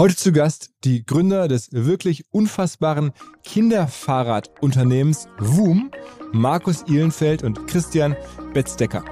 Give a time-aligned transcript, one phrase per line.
[0.00, 3.12] Heute zu Gast die Gründer des wirklich unfassbaren
[3.44, 5.90] Kinderfahrradunternehmens WUM,
[6.32, 8.16] Markus Ihlenfeld und Christian
[8.54, 9.04] Betzdecker.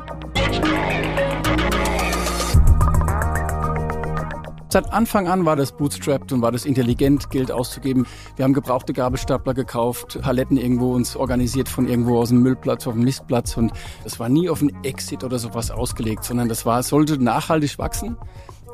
[4.71, 8.07] Seit Anfang an war das bootstrapped und war das intelligent, Geld auszugeben.
[8.37, 12.95] Wir haben gebrauchte Gabelstapler gekauft, Paletten irgendwo uns organisiert von irgendwo aus dem Müllplatz auf
[12.95, 13.73] dem Mistplatz und
[14.05, 18.17] das war nie auf einen Exit oder sowas ausgelegt, sondern das war, sollte nachhaltig wachsen.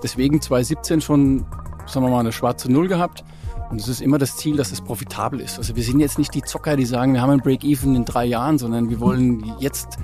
[0.05, 1.46] Deswegen 2017 schon,
[1.87, 3.25] sagen wir mal, eine schwarze Null gehabt.
[3.71, 5.58] Und es ist immer das Ziel, dass es profitabel ist.
[5.58, 8.25] Also wir sind jetzt nicht die Zocker, die sagen, wir haben ein Break-Even in drei
[8.25, 9.99] Jahren, sondern wir wollen jetzt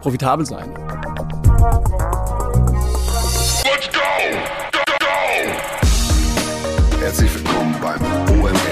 [0.00, 0.70] profitabel sein.
[7.00, 8.00] Herzlich willkommen beim
[8.40, 8.71] OMR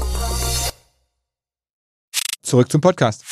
[2.51, 3.23] Zurück zum Podcast.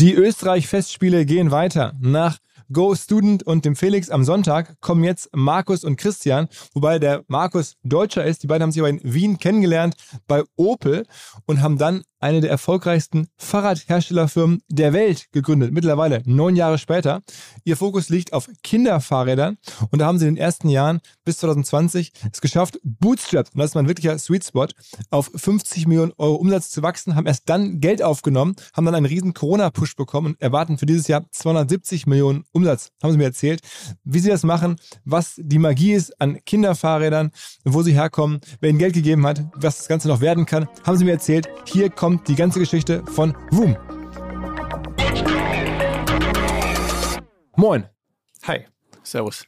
[0.00, 1.92] Die Österreich-Festspiele gehen weiter.
[2.00, 2.38] Nach
[2.72, 7.74] Go Student und dem Felix am Sonntag kommen jetzt Markus und Christian, wobei der Markus
[7.82, 8.42] Deutscher ist.
[8.42, 9.96] Die beiden haben sich aber in Wien kennengelernt
[10.26, 11.04] bei Opel
[11.44, 15.72] und haben dann eine der erfolgreichsten Fahrradherstellerfirmen der Welt gegründet.
[15.72, 17.22] Mittlerweile neun Jahre später.
[17.64, 19.58] Ihr Fokus liegt auf Kinderfahrrädern
[19.90, 23.70] und da haben sie in den ersten Jahren bis 2020 es geschafft, Bootstrapped, und das
[23.70, 24.66] ist mein wirklicher Sweet Spot,
[25.10, 29.06] auf 50 Millionen Euro Umsatz zu wachsen, haben erst dann Geld aufgenommen, haben dann einen
[29.06, 32.92] riesen Corona-Push bekommen und erwarten für dieses Jahr 270 Millionen Umsatz.
[33.02, 33.60] Haben sie mir erzählt,
[34.04, 37.30] wie sie das machen, was die Magie ist an Kinderfahrrädern,
[37.64, 40.96] wo sie herkommen, wer ihnen Geld gegeben hat, was das Ganze noch werden kann, haben
[40.96, 41.48] sie mir erzählt.
[41.66, 43.76] Hier kommt die ganze Geschichte von Woom.
[47.56, 47.86] Moin.
[48.44, 48.66] Hi.
[49.02, 49.46] Servus.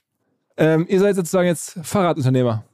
[0.57, 2.65] Ähm, ihr seid sozusagen jetzt Fahrradunternehmer.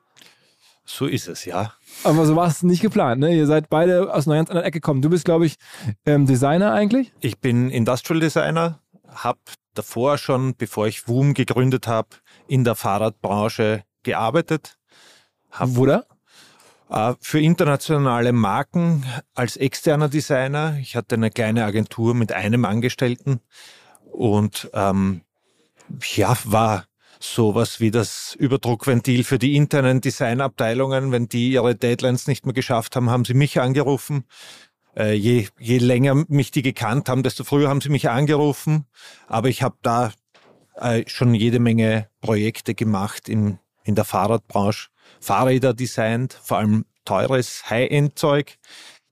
[0.86, 1.72] So ist es, ja.
[2.02, 3.34] Aber so war es nicht geplant, ne?
[3.34, 5.02] Ihr seid beide aus einer ganz anderen Ecke gekommen.
[5.02, 5.56] Du bist, glaube ich,
[6.04, 7.12] ähm, Designer eigentlich?
[7.20, 9.38] Ich bin Industrial Designer, habe
[9.74, 12.08] davor schon, bevor ich WUM gegründet habe,
[12.46, 14.78] in der Fahrradbranche gearbeitet.
[15.50, 16.04] Hab, Wo da?
[16.90, 20.76] Äh, für internationale Marken als externer Designer.
[20.80, 23.40] Ich hatte eine kleine Agentur mit einem Angestellten
[24.12, 25.22] und ähm,
[26.14, 26.86] ja, war
[27.20, 31.10] sowas wie das Überdruckventil für die internen Designabteilungen.
[31.10, 34.24] Wenn die ihre Deadlines nicht mehr geschafft haben, haben sie mich angerufen.
[34.96, 38.86] Äh, je, je länger mich die gekannt haben, desto früher haben sie mich angerufen.
[39.26, 40.12] Aber ich habe da
[40.76, 44.88] äh, schon jede Menge Projekte gemacht in, in der Fahrradbranche.
[45.24, 48.58] Fahrräder designt, vor allem teures High-End-Zeug.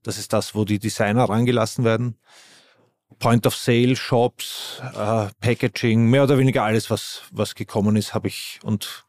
[0.02, 2.16] Das ist das, wo die Designer rangelassen werden.
[3.18, 8.28] Point of Sale, Shops, äh, Packaging, mehr oder weniger alles, was, was gekommen ist, habe
[8.28, 9.04] ich und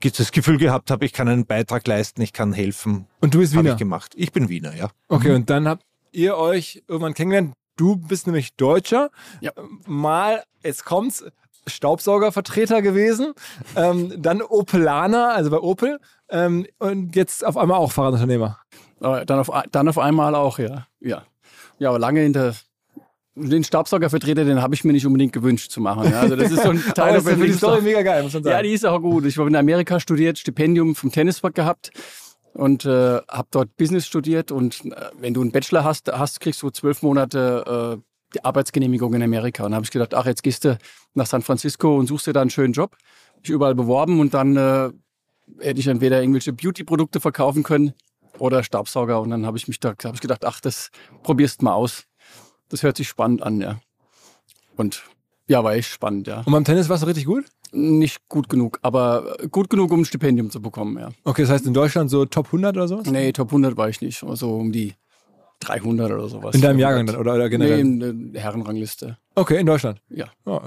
[0.00, 3.06] das Gefühl gehabt habe, ich kann einen Beitrag leisten, ich kann helfen.
[3.20, 3.72] Und du bist Wiener?
[3.72, 4.12] ich gemacht.
[4.16, 4.90] Ich bin Wiener, ja.
[5.08, 7.54] Okay, und dann habt ihr euch irgendwann kennengelernt.
[7.76, 9.10] Du bist nämlich Deutscher.
[9.40, 9.52] Ja.
[9.86, 11.24] Mal, jetzt kommt's,
[11.66, 13.32] Staubsaugervertreter gewesen.
[13.74, 15.98] Ähm, dann Opelaner, also bei Opel.
[16.28, 18.58] Ähm, und jetzt auf einmal auch Fahrradunternehmer.
[19.00, 20.86] Äh, Dann auf, dann auf einmal auch, ja.
[21.00, 21.24] Ja,
[21.78, 22.54] ja aber lange in der.
[23.38, 26.10] Den Staubsaugervertreter, den habe ich mir nicht unbedingt gewünscht zu machen.
[26.10, 26.20] Ja.
[26.20, 27.56] Also das ist so ein Teil Lebenslauf.
[27.58, 28.56] Story mega geil, muss man sagen.
[28.56, 29.26] Ja, die ist auch gut.
[29.26, 31.90] Ich habe in Amerika studiert, Stipendium vom Tennisbad gehabt
[32.54, 34.50] und äh, habe dort Business studiert.
[34.50, 38.02] Und äh, wenn du einen Bachelor hast, hast kriegst du zwölf Monate äh,
[38.36, 39.64] die Arbeitsgenehmigung in Amerika.
[39.64, 40.78] Und da habe ich gedacht, ach, jetzt gehst du
[41.14, 42.96] nach San Francisco und suchst dir da einen schönen Job.
[43.42, 44.90] Ich überall beworben und dann äh,
[45.60, 47.94] hätte ich entweder irgendwelche Beauty-Produkte verkaufen können
[48.38, 49.20] oder Staubsauger.
[49.20, 50.90] Und dann habe ich mich da hab ich gedacht, ach, das
[51.22, 52.04] probierst mal aus.
[52.68, 53.80] Das hört sich spannend an, ja.
[54.76, 55.04] Und
[55.48, 56.42] ja, war echt spannend, ja.
[56.44, 57.44] Und beim Tennis warst du richtig gut?
[57.72, 61.10] Nicht gut genug, aber gut genug, um ein Stipendium zu bekommen, ja.
[61.24, 63.06] Okay, das heißt in Deutschland so Top 100 oder sowas?
[63.06, 64.18] Nee, Top 100 war ich nicht.
[64.18, 64.94] So um die
[65.60, 66.54] 300 oder sowas.
[66.54, 67.82] In deinem Jahrgang dann, oder, oder generell?
[67.82, 69.18] Nee, in der Herrenrangliste.
[69.34, 70.00] Okay, in Deutschland.
[70.08, 70.26] Ja.
[70.46, 70.62] Ja.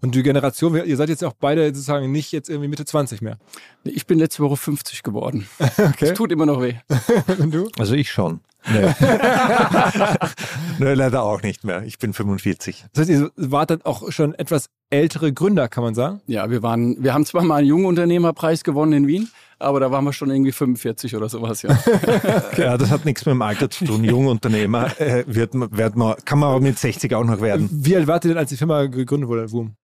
[0.00, 3.38] Und die Generation, ihr seid jetzt auch beide sozusagen nicht jetzt irgendwie Mitte 20 mehr.
[3.84, 5.46] Ich bin letzte Woche 50 geworden.
[5.78, 6.06] Okay.
[6.08, 6.74] Das tut immer noch weh.
[7.38, 7.68] Und du?
[7.78, 8.40] Also ich schon.
[8.68, 8.94] Nee.
[10.78, 11.82] nee, leider auch nicht mehr.
[11.84, 12.86] Ich bin 45.
[12.92, 16.20] Das heißt, ihr wart dann auch schon etwas ältere Gründer, kann man sagen?
[16.26, 20.04] Ja, wir waren, wir haben zwar mal einen Jungunternehmerpreis gewonnen in Wien, aber da waren
[20.04, 21.78] wir schon irgendwie 45 oder sowas, ja.
[22.56, 24.04] Ja, das hat nichts mit dem Alter zu tun.
[24.04, 27.68] Jungunternehmer äh, wird, man- wird man, kann man aber mit 60 auch noch werden.
[27.72, 29.76] Wie alt wart ihr denn, als die Firma gegründet wurde, Wum?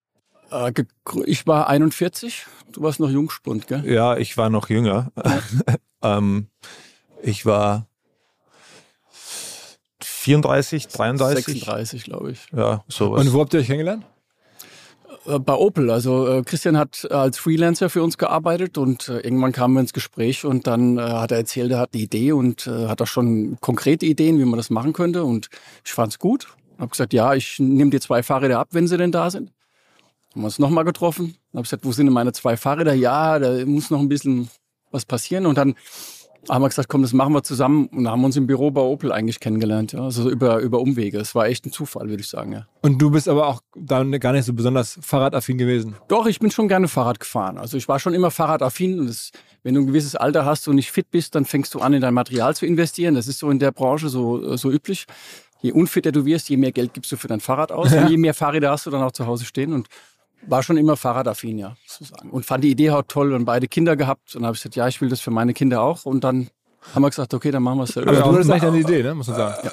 [0.51, 3.91] Gegrü- ich war 41, du warst noch Jungspund, gell?
[3.91, 5.11] Ja, ich war noch jünger.
[6.03, 6.49] ähm,
[7.23, 7.87] ich war
[10.03, 11.45] 34, 33.
[11.45, 12.47] 36, glaube ich.
[12.55, 13.21] Ja, sowas.
[13.25, 14.05] Und wo habt ihr euch kennengelernt?
[15.27, 15.91] Äh, Bei Opel.
[15.91, 19.93] Also äh, Christian hat als Freelancer für uns gearbeitet und äh, irgendwann kamen wir ins
[19.93, 23.07] Gespräch und dann äh, hat er erzählt, er hat eine Idee und äh, hat auch
[23.07, 25.25] schon konkrete Ideen, wie man das machen könnte.
[25.25, 25.49] Und
[25.85, 26.49] ich fand es gut.
[26.79, 29.53] Habe gesagt, ja, ich nehme dir zwei Fahrräder ab, wenn sie denn da sind.
[30.33, 31.37] Haben wir uns nochmal getroffen.
[31.53, 32.95] Habe gesagt, wo sind denn meine zwei Fahrräder?
[32.95, 34.49] Ja, da muss noch ein bisschen
[34.91, 35.47] was passieren.
[35.47, 35.75] Und dann
[36.49, 37.87] haben wir gesagt, komm, das machen wir zusammen.
[37.87, 39.93] Und haben uns im Büro bei Opel eigentlich kennengelernt.
[39.93, 40.00] Ja.
[40.00, 41.19] Also über, über Umwege.
[41.19, 42.53] Es war echt ein Zufall, würde ich sagen.
[42.53, 42.67] Ja.
[42.83, 45.97] Und du bist aber auch dann gar nicht so besonders fahrradaffin gewesen.
[46.09, 47.59] Doch, ich bin schon gerne Fahrrad gefahren.
[47.59, 48.99] Also ich war schon immer fahrradaffin.
[49.00, 49.31] Und das,
[49.62, 52.00] wenn du ein gewisses Alter hast und nicht fit bist, dann fängst du an, in
[52.00, 53.15] dein Material zu investieren.
[53.15, 55.06] Das ist so in der Branche so, so üblich.
[55.61, 57.93] Je unfitter du wirst, je mehr Geld gibst du für dein Fahrrad aus.
[57.95, 59.73] Und je mehr Fahrräder hast du dann auch zu Hause stehen.
[59.73, 59.88] Und
[60.47, 62.31] war schon immer fahrradaffin, ja, sozusagen.
[62.31, 64.35] Und fand die Idee auch toll und beide Kinder gehabt.
[64.35, 66.05] Und dann habe ich gesagt, ja, ich will das für meine Kinder auch.
[66.05, 66.49] Und dann
[66.94, 68.11] haben wir gesagt, okay, dann machen wir es selber.
[68.11, 69.15] Aber du hattest eigentlich eine Idee, ne?
[69.15, 69.69] muss man sagen.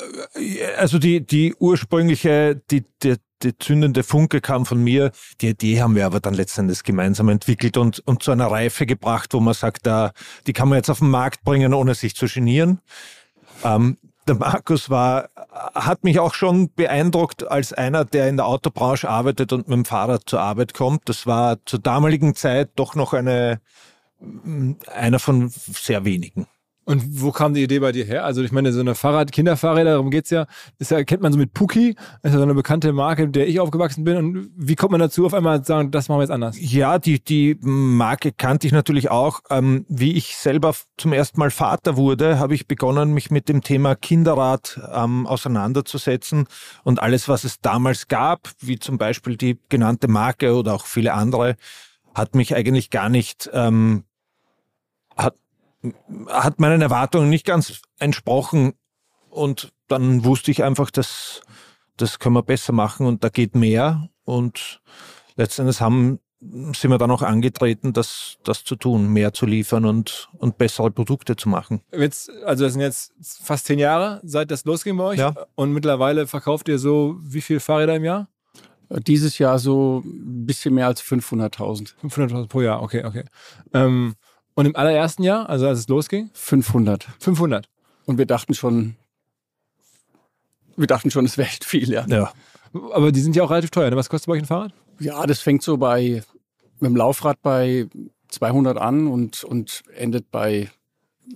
[0.77, 5.11] Also die, die ursprüngliche, die, die, die zündende Funke kam von mir.
[5.41, 9.33] Die Idee haben wir aber dann letztendlich gemeinsam entwickelt und, und zu einer Reife gebracht,
[9.33, 10.11] wo man sagt, da,
[10.45, 12.79] die kann man jetzt auf den Markt bringen, ohne sich zu genieren.
[13.63, 13.97] Ähm,
[14.29, 15.29] der Markus war,
[15.73, 19.85] hat mich auch schon beeindruckt als einer, der in der Autobranche arbeitet und mit dem
[19.85, 21.09] Fahrrad zur Arbeit kommt.
[21.09, 23.59] Das war zur damaligen Zeit doch noch eine,
[24.87, 26.47] einer von sehr wenigen.
[26.89, 28.25] Und wo kam die Idee bei dir her?
[28.25, 30.47] Also ich meine, so eine Fahrrad, Kinderfahrräder, darum geht's ja,
[30.79, 33.47] das ja, kennt man so mit Puki, ist ja so eine bekannte Marke, mit der
[33.47, 34.17] ich aufgewachsen bin.
[34.17, 36.57] Und wie kommt man dazu, auf einmal zu sagen, das machen wir jetzt anders?
[36.59, 39.41] Ja, die, die Marke kannte ich natürlich auch.
[39.51, 43.61] Ähm, wie ich selber zum ersten Mal Vater wurde, habe ich begonnen, mich mit dem
[43.61, 46.47] Thema Kinderrad ähm, auseinanderzusetzen.
[46.83, 51.13] Und alles, was es damals gab, wie zum Beispiel die genannte Marke oder auch viele
[51.13, 51.55] andere,
[52.15, 54.05] hat mich eigentlich gar nicht, ähm,
[55.83, 55.93] hat,
[56.27, 58.73] hat meinen Erwartungen nicht ganz entsprochen.
[59.29, 61.41] Und dann wusste ich einfach, dass
[62.01, 64.09] das können wir besser machen und da geht mehr.
[64.23, 64.81] Und
[65.35, 70.29] letztendlich haben, sind wir dann auch angetreten, das, das zu tun, mehr zu liefern und,
[70.37, 71.81] und bessere Produkte zu machen.
[71.91, 75.19] Jetzt, also das sind jetzt fast zehn Jahre, seit das losging bei euch.
[75.19, 75.35] Ja.
[75.55, 78.29] Und mittlerweile verkauft ihr so wie viel Fahrräder im Jahr?
[79.05, 81.93] Dieses Jahr so ein bisschen mehr als 500.000.
[82.03, 83.25] 500.000 pro Jahr, okay, okay.
[83.73, 84.15] Ähm,
[84.59, 87.07] und im allerersten Jahr, also als es losging, 500.
[87.19, 87.69] 500.
[88.05, 88.97] Und wir dachten schon,
[90.75, 92.05] wir dachten schon, es wäre echt viel, ja.
[92.09, 92.33] Ja.
[92.91, 93.89] Aber die sind ja auch relativ teuer.
[93.89, 93.95] Ne?
[93.95, 94.73] Was kostet bei euch ein Fahrrad?
[94.99, 96.23] Ja, das fängt so bei,
[96.81, 97.87] mit dem Laufrad bei
[98.27, 100.69] 200 an und, und endet bei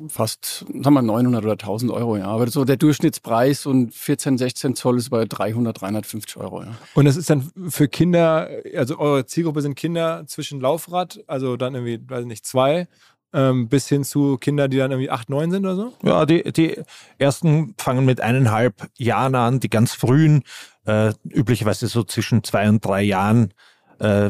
[0.07, 2.25] fast, sagen wir 900 oder 1000 Euro, ja.
[2.25, 6.75] Aber so der Durchschnittspreis und 14, 16 Zoll ist bei 300, 350 Euro, ja.
[6.93, 11.75] Und das ist dann für Kinder, also eure Zielgruppe sind Kinder zwischen Laufrad, also dann
[11.75, 12.87] irgendwie, weiß ich nicht, zwei,
[13.33, 15.93] ähm, bis hin zu Kinder, die dann irgendwie acht, neun sind oder so?
[16.03, 16.81] Ja, die, die
[17.17, 20.43] ersten fangen mit eineinhalb Jahren an, die ganz frühen,
[20.85, 23.53] äh, üblicherweise so zwischen zwei und drei Jahren,
[23.99, 24.29] äh,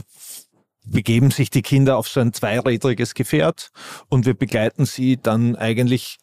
[0.86, 3.72] begeben sich die Kinder auf so ein zweirädriges Gefährt
[4.10, 6.18] und wir begleiten sie dann eigentlich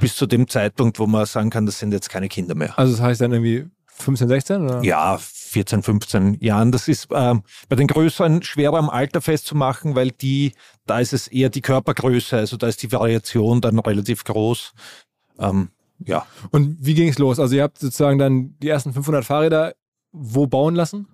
[0.00, 2.76] bis zu dem Zeitpunkt, wo man sagen kann, das sind jetzt keine Kinder mehr.
[2.78, 3.66] Also das heißt dann irgendwie
[3.96, 4.62] 15, 16?
[4.62, 4.82] Oder?
[4.82, 6.72] Ja, 14, 15 Jahren.
[6.72, 10.52] Das ist ähm, bei den Größeren schwerer am Alter festzumachen, weil die,
[10.86, 14.72] da ist es eher die Körpergröße, also da ist die Variation dann relativ groß.
[15.38, 15.68] Ähm,
[16.00, 16.26] ja.
[16.50, 17.38] Und wie ging es los?
[17.38, 19.74] Also ihr habt sozusagen dann die ersten 500 Fahrräder
[20.14, 21.08] wo bauen lassen?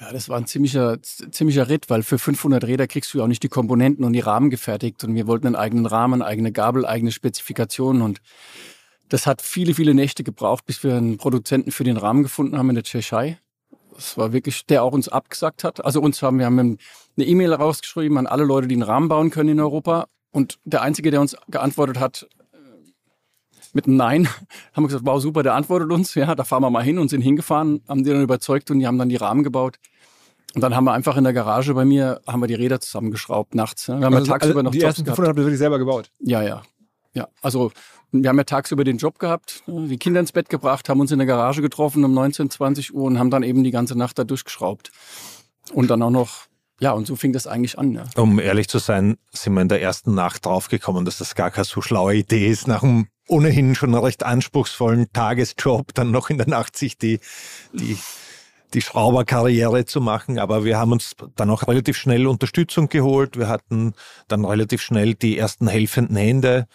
[0.00, 3.28] Ja, das war ein ziemlicher, ziemlicher Ritt, weil für 500 Räder kriegst du ja auch
[3.28, 5.04] nicht die Komponenten und die Rahmen gefertigt.
[5.04, 8.02] Und wir wollten einen eigenen Rahmen, eigene Gabel, eigene Spezifikationen.
[8.02, 8.20] Und
[9.12, 12.70] Das hat viele, viele Nächte gebraucht, bis wir einen Produzenten für den Rahmen gefunden haben
[12.70, 13.38] in der Tschechei.
[13.94, 15.84] Das war wirklich, der auch uns abgesagt hat.
[15.84, 16.78] Also uns haben, wir haben eine
[17.26, 20.06] E-Mail rausgeschrieben an alle Leute, die einen Rahmen bauen können in Europa.
[20.30, 22.56] Und der Einzige, der uns geantwortet hat, äh,
[23.74, 24.28] mit einem Nein,
[24.72, 26.14] haben wir gesagt, wow, super, der antwortet uns.
[26.14, 28.86] Ja, da fahren wir mal hin und sind hingefahren, haben die dann überzeugt und die
[28.86, 29.76] haben dann die Rahmen gebaut.
[30.54, 33.54] Und dann haben wir einfach in der Garage bei mir, haben wir die Räder zusammengeschraubt
[33.54, 33.88] nachts.
[33.88, 35.16] Wir haben also, ja tagsüber noch die Jobs ersten gehabt.
[35.16, 36.10] 500 habt ihr wirklich selber gebaut?
[36.20, 36.62] Ja, ja.
[37.14, 37.72] Ja, also
[38.12, 41.18] wir haben ja tagsüber den Job gehabt, die Kinder ins Bett gebracht, haben uns in
[41.18, 44.24] der Garage getroffen um 19, 20 Uhr und haben dann eben die ganze Nacht da
[44.24, 44.92] durchgeschraubt.
[45.72, 46.46] Und dann auch noch,
[46.80, 47.92] ja, und so fing das eigentlich an.
[47.92, 48.04] Ja.
[48.16, 51.64] Um ehrlich zu sein, sind wir in der ersten Nacht draufgekommen, dass das gar keine
[51.64, 56.48] so schlaue Idee ist, nach einem ohnehin schon recht anspruchsvollen Tagesjob dann noch in der
[56.48, 57.20] Nacht sich die,
[57.72, 57.96] die,
[58.74, 60.38] die Schrauberkarriere zu machen.
[60.38, 63.38] Aber wir haben uns dann auch relativ schnell Unterstützung geholt.
[63.38, 63.94] Wir hatten
[64.28, 66.66] dann relativ schnell die ersten helfenden Hände.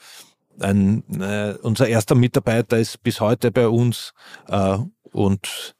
[0.59, 4.13] Ein, äh, unser erster Mitarbeiter ist bis heute bei uns
[4.47, 4.77] äh,
[5.11, 5.75] und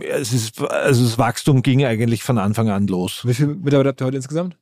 [0.00, 3.26] es ist, also das Wachstum ging eigentlich von Anfang an los.
[3.26, 4.56] Wie viele Mitarbeiter habt ihr heute insgesamt?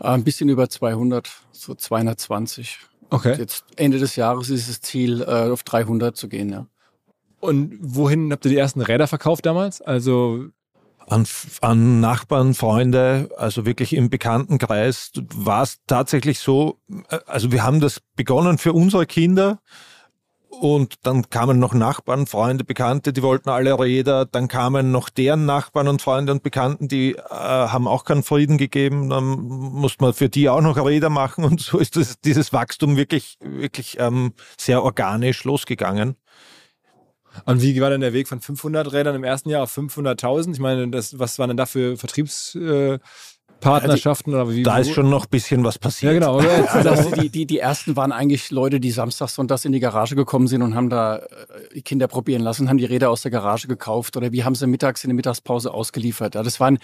[0.00, 2.78] Äh, Ein bisschen über 200, so 220.
[3.10, 3.36] Okay.
[3.38, 6.50] Jetzt Ende des Jahres ist das Ziel, äh, auf 300 zu gehen.
[6.50, 6.66] Ja.
[7.40, 9.80] Und wohin habt ihr die ersten Räder verkauft damals?
[9.80, 10.46] Also
[11.06, 11.26] An,
[11.60, 16.78] an Nachbarn, Freunde, also wirklich im Bekanntenkreis war es tatsächlich so,
[17.26, 19.60] also wir haben das begonnen für unsere Kinder
[20.48, 25.46] und dann kamen noch Nachbarn, Freunde, Bekannte, die wollten alle Räder, dann kamen noch deren
[25.46, 30.14] Nachbarn und Freunde und Bekannten, die äh, haben auch keinen Frieden gegeben, dann musste man
[30.14, 34.32] für die auch noch Räder machen und so ist das, dieses Wachstum wirklich, wirklich ähm,
[34.58, 36.16] sehr organisch losgegangen.
[37.44, 40.52] Und wie war denn der Weg von 500 Rädern im ersten Jahr auf 500.000?
[40.52, 44.32] Ich meine, das, was waren denn da für Vertriebspartnerschaften?
[44.32, 44.62] Äh, oder wie?
[44.62, 46.12] Da ist schon noch ein bisschen was passiert.
[46.12, 46.38] Ja, genau.
[46.66, 50.46] Also die, die, die ersten waren eigentlich Leute, die samstags, sonntags in die Garage gekommen
[50.46, 51.26] sind und haben da äh,
[51.74, 54.66] die Kinder probieren lassen, haben die Räder aus der Garage gekauft oder wir haben sie
[54.66, 56.34] mittags in der Mittagspause ausgeliefert.
[56.34, 56.78] Ja, das waren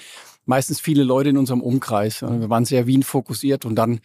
[0.47, 2.21] meistens viele Leute in unserem Umkreis.
[2.21, 2.41] Ja.
[2.41, 4.01] Wir waren sehr Wien fokussiert und dann,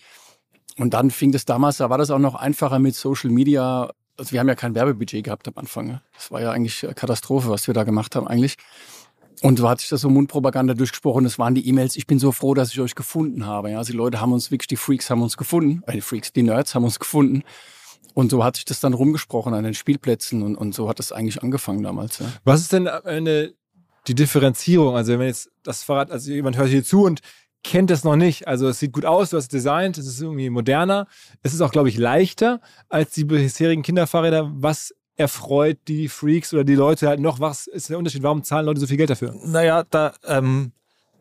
[0.77, 3.91] und dann fing das damals, da war das auch noch einfacher mit Social Media.
[4.17, 5.89] Also wir haben ja kein Werbebudget gehabt am Anfang.
[5.89, 6.01] ja.
[6.13, 8.55] Das war ja eigentlich Katastrophe, was wir da gemacht haben eigentlich.
[9.41, 11.23] Und so hat sich das so Mundpropaganda durchgesprochen.
[11.23, 11.97] Das waren die E-Mails.
[11.97, 13.71] Ich bin so froh, dass ich euch gefunden habe.
[13.71, 15.83] Ja, also die Leute haben uns wirklich, die Freaks haben uns gefunden.
[15.87, 17.43] Äh, die Freaks, die Nerds haben uns gefunden.
[18.13, 21.11] Und so hat sich das dann rumgesprochen an den Spielplätzen und, und so hat das
[21.11, 22.19] eigentlich angefangen damals.
[22.19, 22.27] Ja.
[22.45, 23.55] Was ist denn Ende
[24.07, 24.95] die Differenzierung?
[24.95, 27.19] Also wenn jetzt das Fahrrad, also jemand hört hier zu und
[27.65, 30.21] kennt es noch nicht, also es sieht gut aus, du hast es designt, es ist
[30.21, 31.07] irgendwie moderner,
[31.41, 34.51] es ist auch, glaube ich, leichter als die bisherigen Kinderfahrräder.
[34.53, 37.39] Was erfreut die Freaks oder die Leute halt noch?
[37.39, 38.21] Was ist der Unterschied?
[38.21, 39.33] Warum zahlen Leute so viel Geld dafür?
[39.43, 40.73] Naja, da, ähm,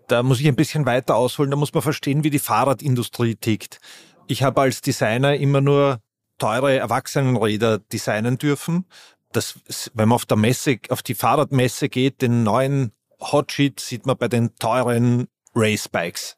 [0.08, 1.50] da muss ich ein bisschen weiter ausholen.
[1.50, 3.78] Da muss man verstehen, wie die Fahrradindustrie tickt.
[4.26, 6.00] Ich habe als Designer immer nur
[6.38, 8.84] teure Erwachsenenräder designen dürfen.
[9.32, 9.60] Das,
[9.94, 14.28] wenn man auf der Messe, auf die Fahrradmesse geht, den neuen Hotsheet sieht man bei
[14.28, 16.36] den teuren Racebikes.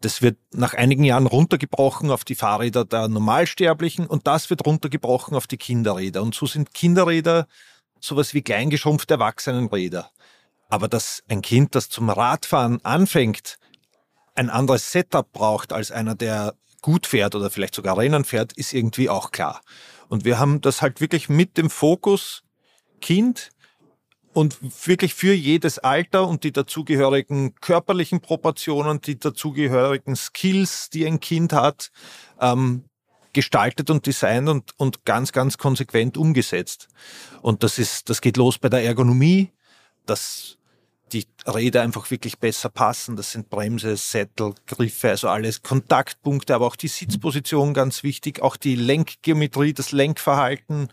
[0.00, 5.36] Das wird nach einigen Jahren runtergebrochen auf die Fahrräder der Normalsterblichen und das wird runtergebrochen
[5.36, 6.22] auf die Kinderräder.
[6.22, 7.46] Und so sind Kinderräder
[8.00, 10.10] sowas wie kleingeschrumpfte Erwachsenenräder.
[10.68, 13.58] Aber dass ein Kind, das zum Radfahren anfängt,
[14.34, 18.72] ein anderes Setup braucht als einer, der gut fährt oder vielleicht sogar Rennen fährt, ist
[18.72, 19.62] irgendwie auch klar.
[20.08, 22.42] Und wir haben das halt wirklich mit dem Fokus
[23.00, 23.50] Kind
[24.36, 31.20] und wirklich für jedes Alter und die dazugehörigen körperlichen Proportionen, die dazugehörigen Skills, die ein
[31.20, 31.90] Kind hat,
[32.38, 32.84] ähm,
[33.32, 36.88] gestaltet und designt und, und ganz, ganz konsequent umgesetzt.
[37.40, 39.52] Und das ist, das geht los bei der Ergonomie,
[40.04, 40.58] dass
[41.12, 43.16] die Räder einfach wirklich besser passen.
[43.16, 48.56] Das sind Bremse, Sättel, Griffe, also alles Kontaktpunkte, aber auch die Sitzposition ganz wichtig, auch
[48.56, 50.88] die Lenkgeometrie, das Lenkverhalten.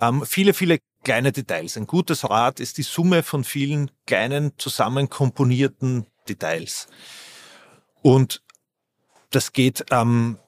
[0.00, 1.76] Ähm, viele, viele kleine Details.
[1.76, 6.86] Ein gutes Rad ist die Summe von vielen kleinen zusammenkomponierten Details.
[8.02, 8.42] Und
[9.30, 10.38] das geht ähm,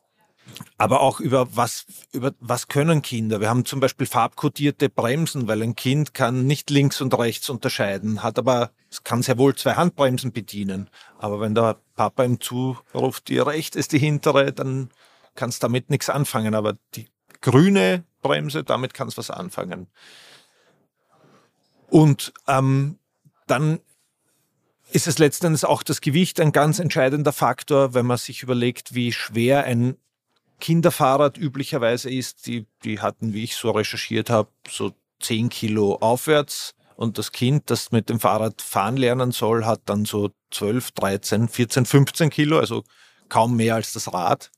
[0.79, 3.41] aber auch über was, über was können Kinder.
[3.41, 8.23] Wir haben zum Beispiel farbkodierte Bremsen, weil ein Kind kann nicht links und rechts unterscheiden,
[8.23, 10.91] hat aber, es kann sehr wohl zwei Handbremsen bedienen.
[11.19, 14.91] Aber wenn der Papa ihm zuruft, die rechte ist die hintere, dann
[15.35, 16.55] kannst damit nichts anfangen.
[16.55, 17.09] Aber die
[17.41, 19.89] grüne Bremse, damit kannst was anfangen.
[21.95, 22.99] Und ähm,
[23.47, 23.79] dann
[24.91, 29.13] ist es letztendlich auch das Gewicht ein ganz entscheidender Faktor, wenn man sich überlegt, wie
[29.13, 29.97] schwer ein
[30.59, 32.49] Kinderfahrrad üblicherweise ist.
[32.49, 36.75] Die, die hatten, wie ich so recherchiert habe, so 10 Kilo aufwärts.
[36.97, 41.49] Und das Kind, das mit dem Fahrrad fahren lernen soll, hat dann so 12, 13,
[41.49, 42.83] 14, 15 Kilo, also
[43.29, 44.51] kaum mehr als das Rad.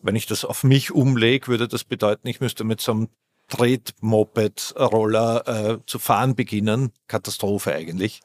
[0.00, 3.08] Wenn ich das auf mich umlege, würde das bedeuten, ich müsste mit so einem
[3.50, 6.92] Tretmoped-Roller äh, zu fahren beginnen.
[7.08, 8.20] Katastrophe eigentlich.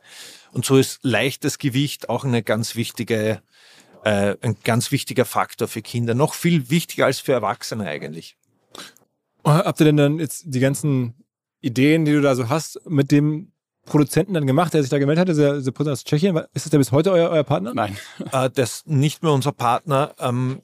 [0.54, 3.42] Und so ist leichtes Gewicht auch eine ganz wichtige,
[4.04, 6.14] äh, ein ganz wichtiger Faktor für Kinder.
[6.14, 8.38] Noch viel wichtiger als für Erwachsene eigentlich.
[9.44, 11.14] Habt ihr denn dann jetzt die ganzen
[11.62, 13.52] Ideen, die du da so hast, mit dem
[13.86, 16.36] Produzenten dann gemacht, der sich da gemeldet hat, dieser, dieser Produzent aus Tschechien?
[16.54, 17.74] Ist das der bis heute euer, euer Partner?
[17.74, 17.98] Nein.
[18.32, 20.16] Äh, das ist nicht mehr unser Partner.
[20.20, 20.62] Ähm,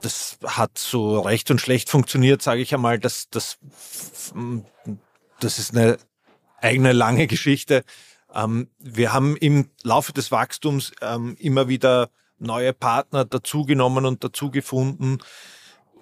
[0.00, 2.98] das hat so recht und schlecht funktioniert, sage ich einmal.
[2.98, 3.58] Das, das,
[5.40, 5.98] das ist eine
[6.60, 7.84] eigene lange Geschichte.
[8.34, 14.50] Ähm, wir haben im Laufe des Wachstums ähm, immer wieder neue Partner dazugenommen und dazu
[14.50, 15.18] gefunden.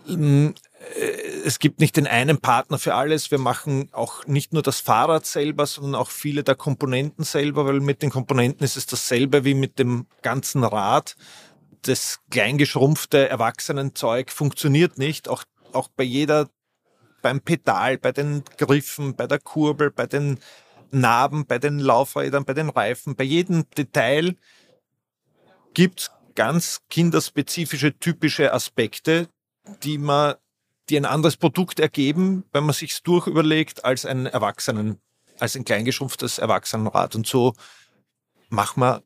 [0.09, 0.55] Ähm,
[1.45, 3.31] es gibt nicht den einen Partner für alles.
[3.31, 7.81] Wir machen auch nicht nur das Fahrrad selber, sondern auch viele der Komponenten selber, weil
[7.81, 11.17] mit den Komponenten ist es dasselbe wie mit dem ganzen Rad
[11.83, 15.29] das kleingeschrumpfte Erwachsenenzeug funktioniert nicht.
[15.29, 16.49] Auch, auch bei jeder,
[17.23, 20.39] beim Pedal, bei den Griffen, bei der Kurbel, bei den
[20.91, 24.37] Narben, bei den Laufrädern, bei den Reifen, bei jedem Detail
[25.75, 29.29] gibt's ganz kinderspezifische, typische Aspekte,
[29.83, 30.35] die man,
[30.89, 35.01] die ein anderes Produkt ergeben, wenn man sich's durchüberlegt, als ein Erwachsenen,
[35.39, 37.15] als ein kleingeschrumpftes Erwachsenenrad.
[37.17, 37.55] Und so
[38.49, 39.03] machen wir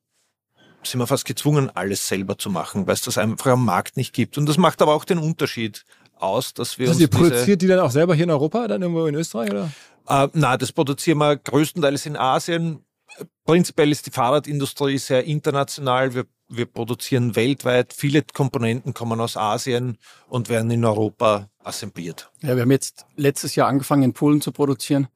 [0.82, 4.12] sind wir fast gezwungen, alles selber zu machen, weil es das einfach am Markt nicht
[4.12, 4.38] gibt.
[4.38, 5.84] Und das macht aber auch den Unterschied
[6.18, 6.88] aus, dass wir.
[6.88, 9.70] Also ihr produziert die dann auch selber hier in Europa, dann irgendwo in Österreich, oder?
[10.08, 12.84] Äh, na, das produzieren wir größtenteils in Asien.
[13.44, 16.14] Prinzipiell ist die Fahrradindustrie sehr international.
[16.14, 17.92] Wir, wir produzieren weltweit.
[17.92, 19.98] Viele Komponenten kommen aus Asien
[20.28, 22.30] und werden in Europa assembliert.
[22.40, 25.08] Ja, wir haben jetzt letztes Jahr angefangen, in Polen zu produzieren.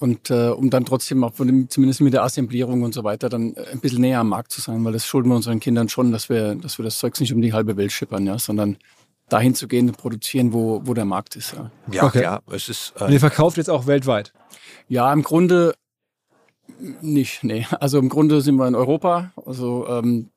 [0.00, 3.54] Und äh, um dann trotzdem auch dem, zumindest mit der Assemblierung und so weiter dann
[3.54, 6.10] äh, ein bisschen näher am Markt zu sein, weil das schulden wir unseren Kindern schon,
[6.10, 8.78] dass wir, dass wir das Zeugs nicht um die halbe Welt schippern, ja, sondern
[9.28, 11.52] dahin zu gehen und produzieren, wo, wo der Markt ist.
[11.52, 12.22] Ja, ja, okay.
[12.22, 12.94] ja es ist.
[12.98, 14.32] Äh, und ihr verkauft jetzt auch weltweit?
[14.88, 15.74] Ja, im Grunde
[17.02, 17.66] nicht, nee.
[17.78, 20.30] Also im Grunde sind wir in Europa, also ähm,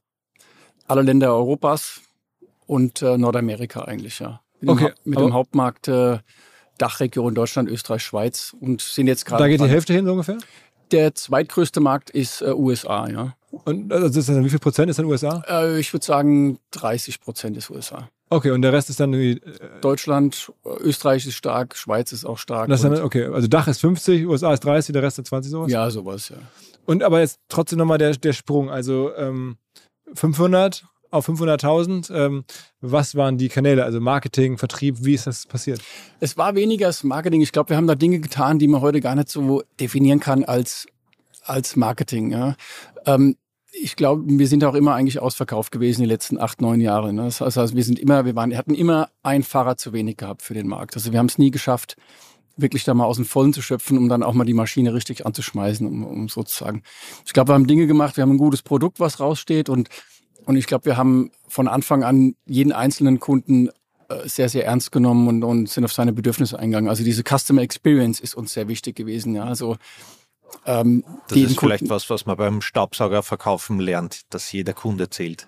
[0.87, 2.01] alle Länder Europas
[2.67, 4.41] und äh, Nordamerika eigentlich, ja.
[4.59, 6.19] Mit, okay, dem, mit dem Hauptmarkt äh,
[6.77, 9.43] Dachregion Deutschland, Österreich, Schweiz und sind jetzt gerade.
[9.43, 10.37] Da geht die Hälfte hin so ungefähr?
[10.91, 13.35] Der zweitgrößte Markt ist äh, USA, ja.
[13.65, 15.43] Und also wie viel Prozent ist dann USA?
[15.47, 18.09] Äh, ich würde sagen 30 Prozent ist USA.
[18.29, 19.39] Okay, und der Rest ist dann äh,
[19.81, 22.67] Deutschland, Österreich ist stark, Schweiz ist auch stark.
[22.67, 25.71] Das dann, okay, also Dach ist 50, USA ist 30, der Rest ist 20 sowas?
[25.71, 26.37] Ja, sowas, ja.
[26.85, 29.57] Und aber jetzt trotzdem nochmal der, der Sprung, also ähm,
[30.15, 32.13] 500 auf 500.000.
[32.13, 32.43] Ähm,
[32.81, 35.81] was waren die Kanäle, also Marketing, Vertrieb, wie ist das passiert?
[36.19, 37.41] Es war weniger das Marketing.
[37.41, 40.43] Ich glaube, wir haben da Dinge getan, die man heute gar nicht so definieren kann
[40.43, 40.87] als,
[41.43, 42.31] als Marketing.
[42.31, 42.55] Ja.
[43.05, 43.35] Ähm,
[43.71, 47.11] ich glaube, wir sind auch immer eigentlich ausverkauft gewesen die letzten acht, neun Jahre.
[47.11, 47.23] Ne?
[47.23, 50.53] Das heißt, wir sind immer, wir waren, hatten immer ein Fahrrad zu wenig gehabt für
[50.53, 50.95] den Markt.
[50.95, 51.95] Also wir haben es nie geschafft,
[52.55, 55.25] wirklich da mal aus dem Vollen zu schöpfen, um dann auch mal die Maschine richtig
[55.25, 56.83] anzuschmeißen, um, um sozusagen.
[57.25, 59.89] Ich glaube, wir haben Dinge gemacht, wir haben ein gutes Produkt, was raussteht und
[60.45, 63.69] und ich glaube, wir haben von Anfang an jeden einzelnen Kunden
[64.09, 66.89] äh, sehr, sehr ernst genommen und, und sind auf seine Bedürfnisse eingegangen.
[66.89, 69.35] Also diese Customer Experience ist uns sehr wichtig gewesen.
[69.35, 69.77] Ja, also
[70.65, 75.47] ähm, das ist vielleicht was, was man beim Staubsaugerverkaufen lernt, dass jeder Kunde zählt.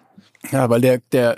[0.51, 1.37] Ja, weil der, der,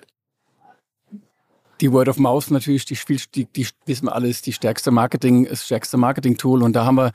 [1.82, 2.98] die Word of Mouth natürlich, die,
[3.36, 6.64] die, die wissen wir alles, die stärkste Marketing, das stärkste Marketing-Tool.
[6.64, 7.12] Und da haben wir,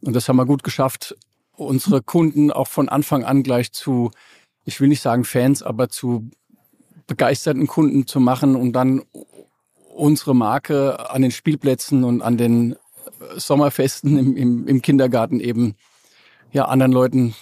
[0.00, 1.16] und das haben wir gut geschafft,
[1.52, 4.10] unsere Kunden auch von Anfang an gleich zu
[4.68, 6.30] ich will nicht sagen Fans, aber zu
[7.06, 9.02] begeisterten Kunden zu machen und dann
[9.94, 12.76] unsere Marke an den Spielplätzen und an den
[13.36, 15.74] Sommerfesten im, im, im Kindergarten eben
[16.52, 17.34] ja anderen Leuten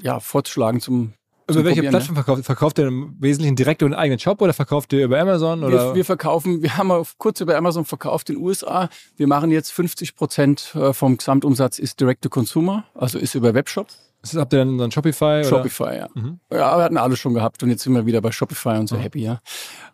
[0.00, 1.12] ja vorzuschlagen zum
[1.50, 2.22] über welche Plattform ne?
[2.22, 2.46] verkauft?
[2.46, 5.64] Verkauft ihr im Wesentlichen direkt einen eigenen Shop oder verkauft ihr über Amazon?
[5.64, 5.88] Oder?
[5.88, 8.88] Wir, wir verkaufen, wir haben kurz über Amazon verkauft in den USA.
[9.16, 13.52] Wir machen jetzt 50 Prozent äh, vom Gesamtumsatz ist Direct to Consumer, also ist über
[13.52, 13.88] Webshop.
[14.22, 15.44] Das habt ihr dann, dann Shopify?
[15.44, 15.96] Shopify, oder?
[15.96, 16.08] ja.
[16.14, 16.40] Mhm.
[16.50, 18.96] Ja, wir hatten alles schon gehabt und jetzt sind wir wieder bei Shopify und so
[18.96, 19.00] mhm.
[19.00, 19.40] happy, ja.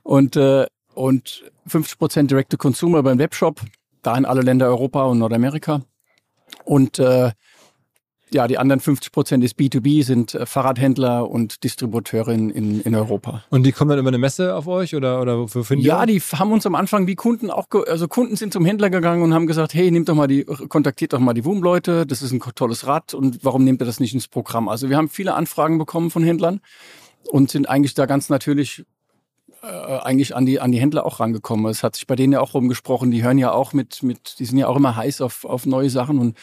[0.02, 3.60] Und, äh, und 50% Direct to Consumer beim Webshop,
[4.02, 5.82] da in alle Länder Europa und Nordamerika.
[6.64, 7.32] Und äh,
[8.32, 12.94] ja, die anderen 50 Prozent ist B2B, sind äh, Fahrradhändler und Distributeure in, in, in,
[12.94, 13.44] Europa.
[13.50, 16.20] Und die kommen dann über eine Messe auf euch oder, oder wofür finden Ja, die
[16.20, 19.46] haben uns am Anfang wie Kunden auch, also Kunden sind zum Händler gegangen und haben
[19.46, 22.86] gesagt, hey, nehmt doch mal die, kontaktiert doch mal die WUM-Leute, das ist ein tolles
[22.86, 24.68] Rad und warum nehmt ihr das nicht ins Programm?
[24.68, 26.60] Also wir haben viele Anfragen bekommen von Händlern
[27.30, 28.84] und sind eigentlich da ganz natürlich
[29.62, 31.66] äh, eigentlich an die, an die Händler auch rangekommen.
[31.66, 34.44] Es hat sich bei denen ja auch rumgesprochen, die hören ja auch mit, mit, die
[34.44, 36.36] sind ja auch immer heiß auf, auf neue Sachen und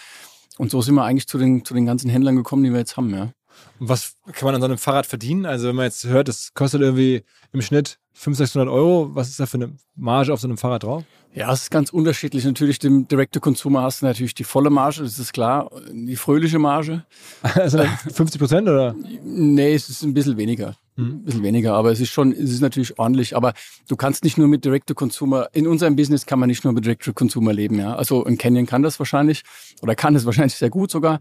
[0.58, 2.98] und so sind wir eigentlich zu den, zu den ganzen Händlern gekommen, die wir jetzt
[2.98, 3.32] haben, ja.
[3.80, 5.46] Und was kann man an so einem Fahrrad verdienen?
[5.46, 9.40] Also wenn man jetzt hört, das kostet irgendwie im Schnitt 500, 600 Euro, was ist
[9.40, 11.04] da für eine Marge auf so einem Fahrrad drauf?
[11.34, 12.46] Ja, es ist ganz unterschiedlich.
[12.46, 17.06] Natürlich, dem Direct-to-Consumer hast du natürlich die volle Marge, das ist klar, die fröhliche Marge.
[17.56, 17.80] Also
[18.14, 18.96] 50 Prozent oder?
[19.24, 20.76] Nee, es ist ein bisschen weniger.
[20.98, 23.36] Ein bisschen weniger, aber es ist schon, es ist natürlich ordentlich.
[23.36, 23.54] Aber
[23.90, 27.52] du kannst nicht nur mit Direct-to-Consumer, in unserem Business kann man nicht nur mit Direct-to-Consumer
[27.52, 27.96] leben, ja.
[27.96, 29.44] Also ein Canyon kann das wahrscheinlich
[29.82, 31.20] oder kann es wahrscheinlich sehr gut sogar.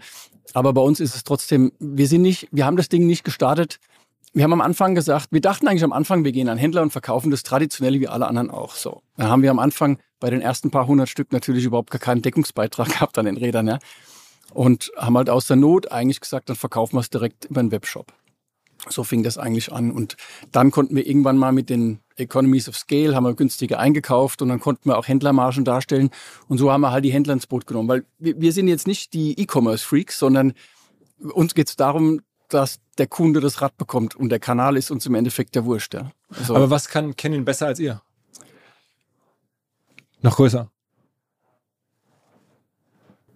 [0.53, 3.81] Aber bei uns ist es trotzdem, wir sind nicht, wir haben das Ding nicht gestartet.
[4.33, 6.91] Wir haben am Anfang gesagt, wir dachten eigentlich am Anfang, wir gehen an Händler und
[6.91, 9.03] verkaufen das traditionell wie alle anderen auch so.
[9.17, 12.23] Dann haben wir am Anfang bei den ersten paar hundert Stück natürlich überhaupt gar keinen
[12.23, 13.79] Deckungsbeitrag gehabt an den Rädern, ja.
[14.53, 17.73] Und haben halt aus der Not eigentlich gesagt, dann verkaufen wir es direkt über einen
[17.73, 18.13] Webshop.
[18.89, 19.91] So fing das eigentlich an.
[19.91, 20.17] Und
[20.53, 24.49] dann konnten wir irgendwann mal mit den Economies of Scale, haben wir günstiger eingekauft und
[24.49, 26.11] dann konnten wir auch Händlermargen darstellen.
[26.49, 27.89] Und so haben wir halt die Händler ins Boot genommen.
[27.89, 30.53] Weil wir, wir sind jetzt nicht die E-Commerce-Freaks, sondern
[31.19, 34.15] uns geht es darum, dass der Kunde das Rad bekommt.
[34.15, 35.95] Und der Kanal ist uns im Endeffekt der Wurscht.
[35.95, 36.13] Ja.
[36.31, 38.03] Also, Aber was kann Canyon besser als ihr?
[40.21, 40.71] Noch größer.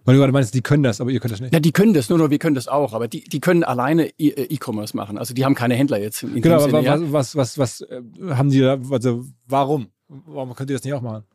[0.09, 1.53] Weil du gerade meinst, die können das, aber ihr könnt das nicht.
[1.53, 2.93] ja, die können das, nur noch wir können das auch.
[2.93, 5.19] Aber die, die können alleine äh, E-Commerce machen.
[5.19, 6.23] Also die haben keine Händler jetzt.
[6.23, 6.99] In Genau, aber Sinne, ja.
[7.11, 9.89] was, was, was, was äh, haben die da, also warum?
[10.07, 11.25] Warum könnt ihr das nicht auch machen?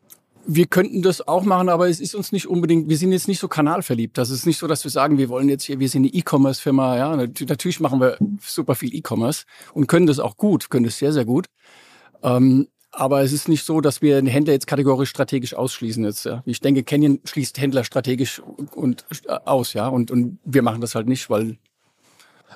[0.45, 3.39] Wir könnten das auch machen, aber es ist uns nicht unbedingt, wir sind jetzt nicht
[3.39, 4.19] so kanalverliebt.
[4.19, 6.97] Das ist nicht so, dass wir sagen, wir wollen jetzt hier, wir sind eine E-Commerce-Firma,
[6.99, 7.17] ja.
[7.17, 11.13] Nat- Natürlich machen wir super viel E-Commerce und können das auch gut, können das sehr,
[11.13, 11.47] sehr gut.
[12.25, 16.25] Ähm, aber es ist nicht so, dass wir einen Händler jetzt kategorisch strategisch ausschließen jetzt.
[16.25, 16.43] Ja.
[16.47, 18.41] Ich denke, Canyon schließt Händler strategisch
[18.75, 19.89] und äh, aus, ja.
[19.89, 21.59] Und, und wir machen das halt nicht, weil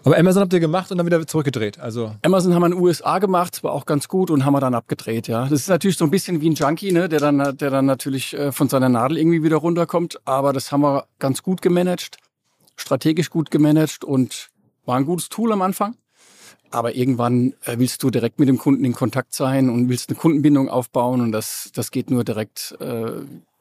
[0.04, 1.78] Aber Amazon habt ihr gemacht und dann wieder zurückgedreht.
[1.78, 4.60] Also Amazon haben wir in den USA gemacht, war auch ganz gut und haben wir
[4.60, 5.44] dann abgedreht, ja.
[5.44, 8.34] Das ist natürlich so ein bisschen wie ein Junkie, ne, der dann, der dann natürlich
[8.34, 10.20] äh, von seiner Nadel irgendwie wieder runterkommt.
[10.24, 12.16] Aber das haben wir ganz gut gemanagt,
[12.76, 14.50] strategisch gut gemanagt und
[14.84, 15.96] war ein gutes Tool am Anfang.
[16.70, 20.18] Aber irgendwann äh, willst du direkt mit dem Kunden in Kontakt sein und willst eine
[20.18, 23.10] Kundenbindung aufbauen und das, das geht nur direkt, äh,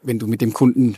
[0.01, 0.97] wenn du mit dem Kunden,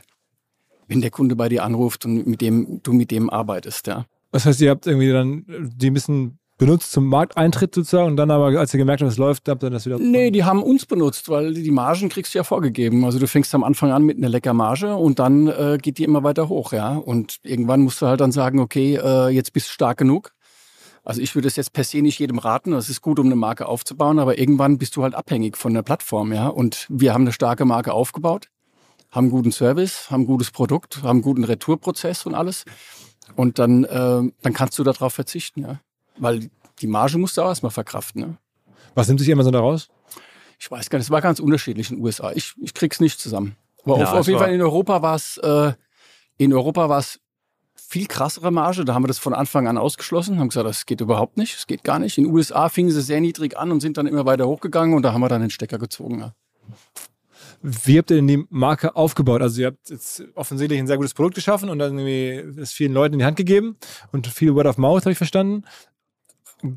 [0.88, 4.06] wenn der Kunde bei dir anruft und mit dem, du mit dem arbeitest, ja.
[4.32, 8.30] das heißt, ihr habt irgendwie dann die ein bisschen benutzt zum Markteintritt sozusagen und dann
[8.30, 9.98] aber, als ihr gemerkt habt, es läuft, habt ihr das wieder.
[9.98, 13.06] Nee, die haben uns benutzt, weil die Margen kriegst du ja vorgegeben.
[13.06, 16.04] Also du fängst am Anfang an mit einer lecker Marge und dann äh, geht die
[16.04, 16.98] immer weiter hoch, ja.
[16.98, 20.34] Und irgendwann musst du halt dann sagen, okay, äh, jetzt bist du stark genug.
[21.10, 22.72] Also ich würde es jetzt per se nicht jedem raten.
[22.74, 25.82] Es ist gut, um eine Marke aufzubauen, aber irgendwann bist du halt abhängig von der
[25.82, 26.50] Plattform, ja.
[26.50, 28.50] Und wir haben eine starke Marke aufgebaut,
[29.10, 32.64] haben einen guten Service, haben ein gutes Produkt, haben einen guten Retourprozess und alles.
[33.36, 35.80] Und dann, äh, dann kannst du darauf verzichten, ja.
[36.20, 38.38] Weil die Marge musst du auch erstmal verkraften, ne?
[38.94, 39.90] Was nimmt sich Amazon da raus?
[40.60, 42.34] Ich weiß gar nicht, es war ganz unterschiedlich in den USA.
[42.34, 43.56] Ich, ich krieg's nicht zusammen.
[43.84, 45.74] Aber Ja, auf, auf jeden Fall in Europa war es, äh,
[46.38, 47.20] in Europa war es
[47.90, 48.86] viel krassere Marge.
[48.86, 51.66] Da haben wir das von Anfang an ausgeschlossen, haben gesagt, das geht überhaupt nicht, das
[51.66, 52.20] geht gar nicht.
[52.20, 55.02] In den USA fingen sie sehr niedrig an und sind dann immer weiter hochgegangen und
[55.02, 56.20] da haben wir dann den Stecker gezogen.
[56.20, 56.34] Ja.
[57.64, 59.42] Wie habt ihr denn die Marke aufgebaut?
[59.42, 62.94] Also ihr habt jetzt offensichtlich ein sehr gutes Produkt geschaffen und dann irgendwie es vielen
[62.94, 63.76] Leuten in die Hand gegeben
[64.12, 65.64] und viel Word of Mouth, habe ich verstanden.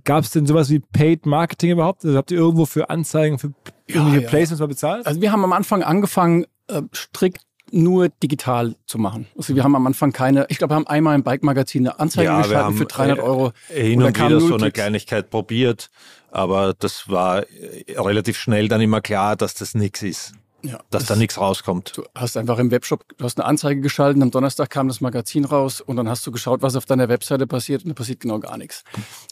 [0.04, 2.04] Gab es denn sowas wie Paid Marketing überhaupt?
[2.06, 3.52] Also habt ihr irgendwo für Anzeigen, für
[3.86, 4.28] irgendwelche ja.
[4.28, 5.06] Placements mal bezahlt?
[5.06, 9.26] Also wir haben am Anfang angefangen, äh, strikt nur digital zu machen.
[9.36, 12.26] Also wir haben am Anfang keine, ich glaube, wir haben einmal im Bike-Magazin eine Anzeige
[12.26, 13.52] Ja, geschaltet für 300 äh, Euro.
[13.68, 14.70] hin Und und wieder so eine.
[14.70, 15.90] Kleinigkeit probiert,
[16.30, 20.32] aber das war äh, relativ schnell dann immer klar, dass das nichts ist,
[20.62, 21.92] Ja, dass da nichts rauskommt.
[21.96, 25.44] Du hast einfach im Webshop, du hast eine Anzeige geschalten, am Donnerstag kam das Magazin
[25.44, 28.38] raus und dann hast du geschaut, was auf deiner Webseite passiert und da passiert genau
[28.38, 28.84] gar nichts.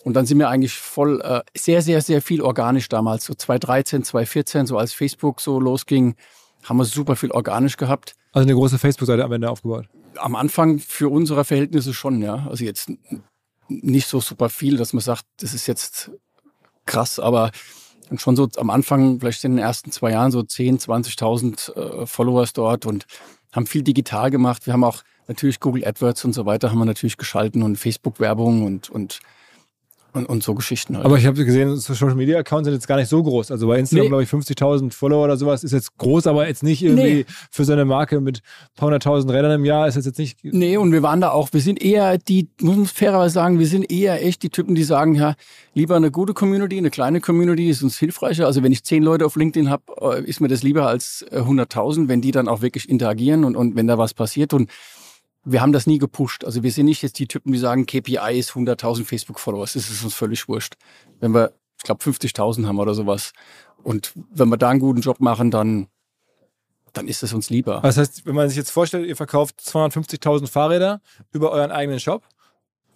[0.05, 4.03] Und dann sind wir eigentlich voll, äh, sehr, sehr, sehr viel organisch damals, so 2013,
[4.05, 6.17] 2014, so als Facebook so losging,
[6.65, 8.15] haben wir super viel organisch gehabt.
[8.33, 9.87] Also eine große Facebook-Seite am Ende aufgebaut.
[10.17, 12.47] Am Anfang für unsere Verhältnisse schon, ja.
[12.49, 12.91] Also jetzt
[13.69, 16.11] nicht so super viel, dass man sagt, das ist jetzt
[16.87, 17.51] krass, aber
[18.17, 22.53] schon so am Anfang, vielleicht in den ersten zwei Jahren so 10, 20.000 äh, Followers
[22.53, 23.07] dort und
[23.53, 24.67] haben viel digital gemacht.
[24.67, 28.65] Wir haben auch natürlich Google AdWords und so weiter haben wir natürlich geschalten und Facebook-Werbung
[28.65, 29.21] und, und,
[30.13, 31.07] und, und so Geschichten halt.
[31.07, 33.51] Aber ich habe gesehen, Social Media Accounts sind jetzt gar nicht so groß.
[33.51, 34.09] Also bei Instagram, Nee.
[34.09, 37.25] glaube ich, 50.000 Follower oder sowas ist jetzt groß, aber jetzt nicht irgendwie Nee.
[37.51, 40.39] für so eine Marke mit ein paar hunderttausend Rädern im Jahr ist jetzt, jetzt nicht.
[40.43, 43.67] Nee, und wir waren da auch, wir sind eher die, muss man fairerweise sagen, wir
[43.67, 45.35] sind eher echt die Typen, die sagen, ja,
[45.75, 48.47] lieber eine gute Community, eine kleine Community ist uns hilfreicher.
[48.47, 52.09] Also wenn ich zehn Leute auf LinkedIn habe, ist mir das lieber als äh, 100.000,
[52.09, 54.53] wenn die dann auch wirklich interagieren und, und wenn da was passiert.
[54.53, 54.71] Und
[55.45, 56.45] wir haben das nie gepusht.
[56.45, 59.73] Also wir sind nicht jetzt die Typen, die sagen, KPI ist 100.000 Facebook-Followers.
[59.73, 60.75] Das ist uns völlig wurscht.
[61.19, 63.33] Wenn wir, ich glaube, 50.000 haben oder sowas.
[63.83, 65.89] Und wenn wir da einen guten Job machen, dann,
[66.93, 67.81] dann ist es uns lieber.
[67.83, 71.01] Das heißt, wenn man sich jetzt vorstellt, ihr verkauft 250.000 Fahrräder
[71.33, 72.25] über euren eigenen Shop,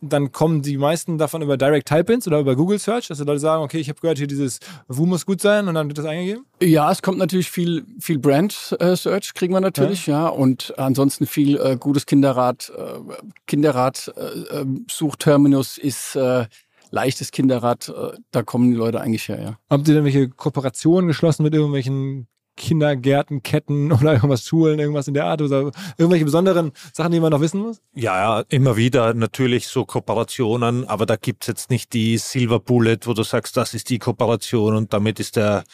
[0.08, 3.40] dann kommen die meisten davon über Direct Type-Ins oder über Google Search, dass die Leute
[3.40, 6.04] sagen, okay, ich habe gehört, hier dieses Wu muss gut sein und dann wird das
[6.04, 6.44] eingegeben?
[6.60, 10.74] Ja, es kommt natürlich viel, viel Brand äh, Search kriegen wir natürlich, ja, ja und
[10.78, 13.00] ansonsten viel äh, gutes Kinderrad, äh,
[13.46, 16.46] Kinderrad äh, ähm, Suchterminus ist äh,
[16.90, 19.58] leichtes Kinderrad, äh, da kommen die Leute eigentlich her, ja.
[19.68, 25.14] Habt ihr denn welche Kooperationen geschlossen mit irgendwelchen Kindergärten, Ketten oder irgendwas Schulen, irgendwas in
[25.14, 27.80] der Art oder irgendwelche besonderen Sachen, die man noch wissen muss?
[27.94, 32.98] Ja, ja, immer wieder natürlich so Kooperationen, aber da gibt's jetzt nicht die Silver Bullet,
[33.04, 35.64] wo du sagst, das ist die Kooperation und damit ist der,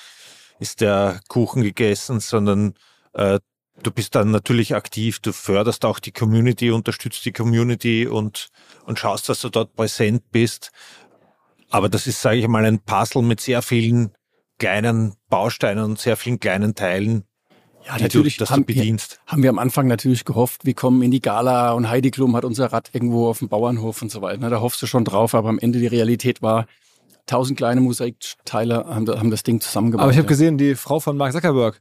[0.58, 2.74] ist der Kuchen gegessen, sondern
[3.12, 3.38] äh,
[3.82, 8.48] du bist dann natürlich aktiv, du förderst auch die Community, unterstützt die Community und,
[8.84, 10.70] und schaust, dass du dort präsent bist.
[11.70, 14.12] Aber das ist, sage ich mal, ein Puzzle mit sehr vielen
[14.60, 17.24] kleinen Bausteinen und sehr vielen kleinen Teilen,
[17.84, 19.20] ja, die natürlich du, dass haben, du bedienst.
[19.26, 22.44] Haben wir am Anfang natürlich gehofft, wir kommen in die Gala und Heidi Klum hat
[22.44, 24.48] unser Rad irgendwo auf dem Bauernhof und so weiter.
[24.48, 26.66] Da hoffst du schon drauf, aber am Ende die Realität war,
[27.26, 30.04] tausend kleine Mosaikteile haben, haben das Ding zusammengebaut.
[30.04, 30.28] Aber ich habe ja.
[30.28, 31.80] gesehen, die Frau von Mark Zuckerberg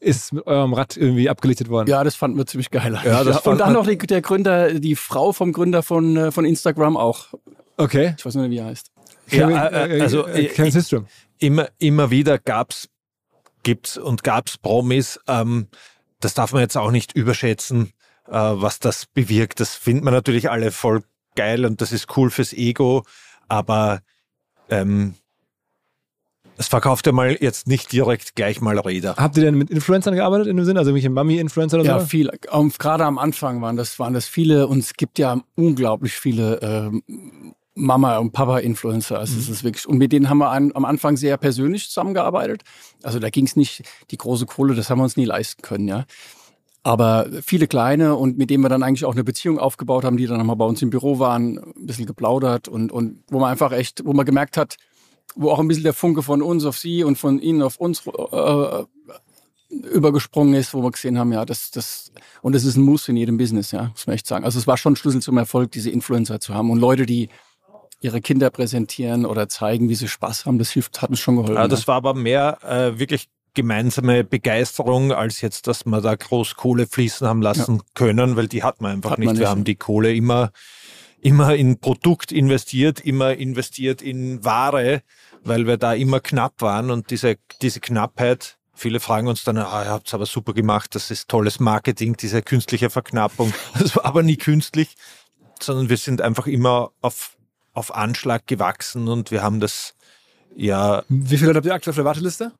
[0.00, 1.88] ist mit eurem Rad irgendwie abgelichtet worden.
[1.88, 2.98] Ja, das fanden wir ziemlich geil.
[3.04, 3.50] Ja, das ja.
[3.50, 7.28] Und dann noch die, der Gründer, die Frau vom Gründer von, äh, von Instagram auch.
[7.76, 8.14] Okay.
[8.18, 8.90] Ich weiß nicht, wie er heißt.
[9.30, 11.06] Ja, äh, also äh, Kevin Systrom
[11.38, 12.88] immer, immer wieder gab's,
[13.62, 15.20] gibt's und gab's Promis.
[15.26, 15.68] Ähm,
[16.20, 17.92] das darf man jetzt auch nicht überschätzen,
[18.26, 19.60] äh, was das bewirkt.
[19.60, 21.02] Das finden wir natürlich alle voll
[21.36, 23.04] geil und das ist cool fürs Ego,
[23.48, 24.00] aber
[24.70, 25.14] ähm,
[26.58, 29.14] es verkauft ja mal jetzt nicht direkt gleich mal Räder.
[29.16, 30.76] Habt ihr denn mit Influencern gearbeitet in dem Sinn?
[30.76, 32.00] Also welche Mami-Influencer oder ja, so?
[32.00, 32.30] Ja, viel.
[32.50, 36.58] Um, gerade am Anfang waren das, waren das viele und es gibt ja unglaublich viele
[36.60, 37.02] ähm,
[37.78, 39.18] Mama und Papa Influencer.
[39.18, 39.40] Also mhm.
[39.40, 42.62] es ist wirklich und mit denen haben wir an, am Anfang sehr persönlich zusammengearbeitet.
[43.02, 45.88] Also da ging es nicht die große Kohle, das haben wir uns nie leisten können,
[45.88, 46.04] ja.
[46.84, 50.26] Aber viele kleine und mit denen wir dann eigentlich auch eine Beziehung aufgebaut haben, die
[50.26, 53.72] dann nochmal bei uns im Büro waren, ein bisschen geplaudert und, und wo man einfach
[53.72, 54.76] echt, wo man gemerkt hat,
[55.34, 58.06] wo auch ein bisschen der Funke von uns auf sie und von ihnen auf uns
[58.06, 58.84] äh,
[59.70, 62.10] übergesprungen ist, wo wir gesehen haben, ja, das, das,
[62.42, 64.44] und das ist ein Muss in jedem Business, ja, muss man echt sagen.
[64.44, 67.28] Also es war schon Schlüssel zum Erfolg, diese Influencer zu haben und Leute, die
[68.00, 70.58] ihre Kinder präsentieren oder zeigen, wie sie Spaß haben.
[70.58, 71.56] Das hilft, hat uns schon geholfen.
[71.56, 76.54] Ja, das war aber mehr äh, wirklich gemeinsame Begeisterung, als jetzt, dass wir da groß
[76.54, 77.82] Kohle fließen haben lassen ja.
[77.94, 79.26] können, weil die hat man einfach hat nicht.
[79.26, 79.40] Man nicht.
[79.40, 80.52] Wir haben die Kohle immer,
[81.20, 85.02] immer in Produkt investiert, immer investiert in Ware,
[85.42, 89.82] weil wir da immer knapp waren und diese, diese Knappheit Viele fragen uns dann, ah,
[89.82, 93.52] ihr habt es aber super gemacht, das ist tolles Marketing, diese künstliche Verknappung.
[93.78, 94.94] Das war aber nie künstlich,
[95.60, 97.36] sondern wir sind einfach immer auf
[97.78, 99.94] auf Anschlag gewachsen und wir haben das
[100.56, 101.04] ja.
[101.08, 102.52] Wie viele Leute habt ihr aktuell auf der Warteliste?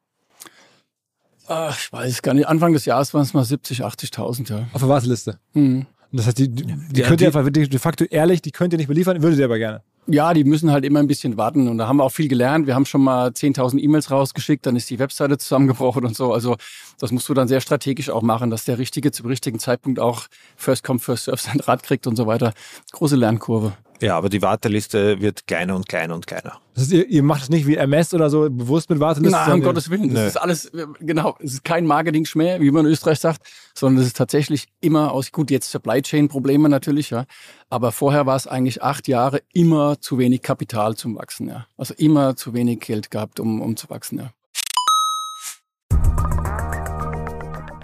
[1.48, 2.46] Ach, ich weiß gar nicht.
[2.46, 4.68] Anfang des Jahres waren es mal 70, 80.000, ja.
[4.72, 5.38] Auf der Warteliste?
[5.54, 5.86] Mhm.
[6.10, 8.72] Und das heißt, die, die, die ja, könnt ihr einfach de facto ehrlich, die könnt
[8.72, 9.82] ihr nicht beliefern, würdet ihr aber gerne.
[10.06, 12.66] Ja, die müssen halt immer ein bisschen warten und da haben wir auch viel gelernt.
[12.66, 16.32] Wir haben schon mal 10.000 E-Mails rausgeschickt, dann ist die Webseite zusammengebrochen und so.
[16.32, 16.56] Also
[16.98, 20.28] das musst du dann sehr strategisch auch machen, dass der Richtige zum richtigen Zeitpunkt auch
[20.56, 22.54] First Come, First Serve sein Rad kriegt und so weiter.
[22.92, 23.74] Große Lernkurve.
[24.00, 26.60] Ja, aber die Warteliste wird kleiner und kleiner und kleiner.
[26.74, 29.36] Das heißt, ihr, ihr macht es nicht wie MS oder so bewusst mit Warteliste?
[29.36, 30.14] Nein, um Gottes Willen.
[30.14, 30.26] Das Nö.
[30.26, 33.42] ist alles, genau, es ist kein Marketing-Schmäh, wie man in Österreich sagt,
[33.74, 37.24] sondern es ist tatsächlich immer aus, gut, jetzt Supply Chain-Probleme natürlich, ja.
[37.70, 41.66] Aber vorher war es eigentlich acht Jahre immer zu wenig Kapital zum Wachsen, ja.
[41.76, 44.30] Also immer zu wenig Geld gehabt, um, um zu wachsen, ja.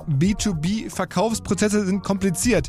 [0.06, 2.68] B2B-Verkaufsprozesse sind kompliziert.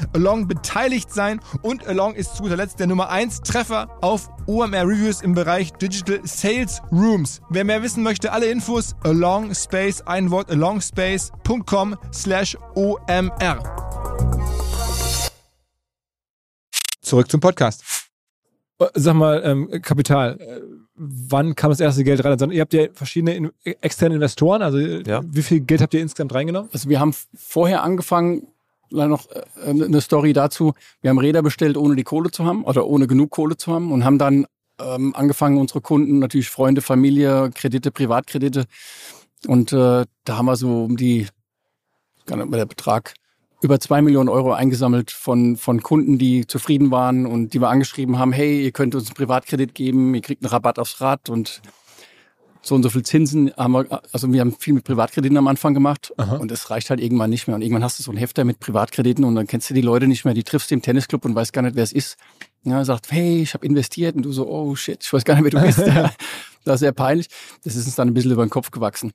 [0.13, 4.87] Along beteiligt sein und Along ist zu guter Letzt der Nummer 1 Treffer auf OMR
[4.87, 7.41] Reviews im Bereich Digital Sales Rooms.
[7.49, 13.63] Wer mehr wissen möchte, alle Infos Along Space, ein Wort alongspace.com slash OMR.
[17.01, 17.83] Zurück zum Podcast.
[18.79, 20.39] Äh, sag mal, ähm, Kapital.
[20.39, 20.61] Äh,
[20.95, 22.31] wann kam das erste Geld rein?
[22.31, 24.61] Also, ihr habt ja verschiedene in, externe Investoren.
[24.61, 25.21] Also ja.
[25.25, 26.69] wie viel Geld habt ihr insgesamt reingenommen?
[26.71, 28.47] Also wir haben vorher angefangen,
[28.91, 30.73] noch äh, eine Story dazu.
[31.01, 33.91] Wir haben Räder bestellt, ohne die Kohle zu haben oder ohne genug Kohle zu haben
[33.91, 34.45] und haben dann
[34.79, 38.65] ähm, angefangen, unsere Kunden, natürlich Freunde, Familie, Kredite, Privatkredite.
[39.47, 41.27] Und äh, da haben wir so um die,
[42.25, 43.13] gar nicht mehr der Betrag,
[43.61, 48.17] über zwei Millionen Euro eingesammelt von, von Kunden, die zufrieden waren und die wir angeschrieben
[48.17, 51.61] haben, hey, ihr könnt uns einen Privatkredit geben, ihr kriegt einen Rabatt aufs Rad und
[52.61, 55.73] so und so viel Zinsen haben wir, also wir haben viel mit Privatkrediten am Anfang
[55.73, 56.37] gemacht Aha.
[56.37, 57.55] und es reicht halt irgendwann nicht mehr.
[57.55, 60.07] Und irgendwann hast du so einen Hefter mit Privatkrediten und dann kennst du die Leute
[60.07, 62.17] nicht mehr, die triffst du im Tennisclub und weißt gar nicht, wer es ist.
[62.63, 65.51] Ja, sagt, hey, ich habe investiert und du so, oh shit, ich weiß gar nicht,
[65.51, 65.79] wer du bist.
[66.63, 67.27] das ist sehr peinlich.
[67.63, 69.11] Das ist uns dann ein bisschen über den Kopf gewachsen.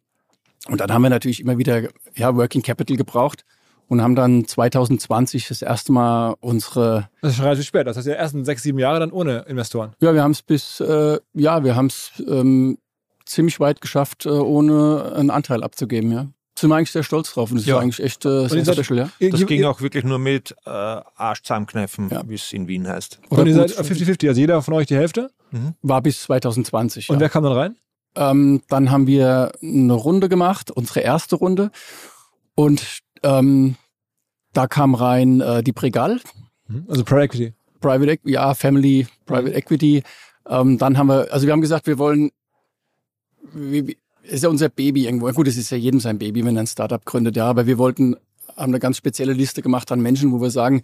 [0.68, 1.82] Und dann haben wir natürlich immer wieder
[2.16, 3.44] ja, Working Capital gebraucht
[3.88, 7.08] und haben dann 2020 das erste Mal unsere.
[7.22, 7.86] Das ist schon relativ spät.
[7.86, 9.92] Das heißt, ja ersten sechs, sieben Jahre dann ohne Investoren.
[10.00, 12.78] Ja, wir haben es bis, äh, ja, wir haben es ähm,
[13.26, 16.28] ziemlich weit geschafft, äh, ohne einen Anteil abzugeben, ja.
[16.58, 17.76] Sind wir eigentlich sehr stolz drauf und das ja.
[17.76, 19.28] ist eigentlich echt äh, sehr special, ja.
[19.28, 22.22] Das ging auch wirklich nur mit äh, Arsch zusammenkneifen, ja.
[22.26, 23.20] wie es in Wien heißt.
[23.28, 25.30] Oder und ihr seid 50-50, also jeder von euch die Hälfte?
[25.50, 25.74] Mhm.
[25.82, 27.10] War bis 2020.
[27.10, 27.76] Und wer kam dann rein?
[28.14, 31.70] Ähm, dann haben wir eine Runde gemacht, unsere erste Runde.
[32.54, 33.76] Und ähm,
[34.54, 36.20] da kam rein äh, die Pregal.
[36.68, 36.86] Mhm.
[36.88, 37.54] Also Private Equity.
[37.80, 40.02] Private Equity, ja, Family, Private Equity.
[40.48, 42.30] Ähm, dann haben wir, also wir haben gesagt, wir wollen,
[44.24, 45.30] es ist ja unser Baby irgendwo.
[45.32, 47.78] Gut, es ist ja jedem sein Baby, wenn er ein Startup gründet, ja, aber wir
[47.78, 48.16] wollten,
[48.56, 50.82] haben eine ganz spezielle Liste gemacht an Menschen, wo wir sagen,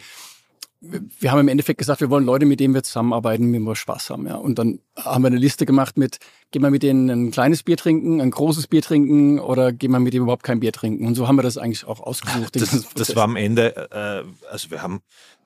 [0.82, 3.76] wir haben im Endeffekt gesagt, wir wollen Leute, mit denen wir zusammenarbeiten, mit denen wir
[3.76, 4.26] Spaß haben.
[4.26, 4.34] Ja.
[4.34, 6.18] Und dann haben wir eine Liste gemacht mit,
[6.50, 10.00] gehen wir mit denen ein kleines Bier trinken, ein großes Bier trinken oder gehen wir
[10.00, 11.06] mit denen überhaupt kein Bier trinken.
[11.06, 12.56] Und so haben wir das eigentlich auch ausgesucht.
[12.56, 15.02] Das, das war am Ende, äh, also wir haben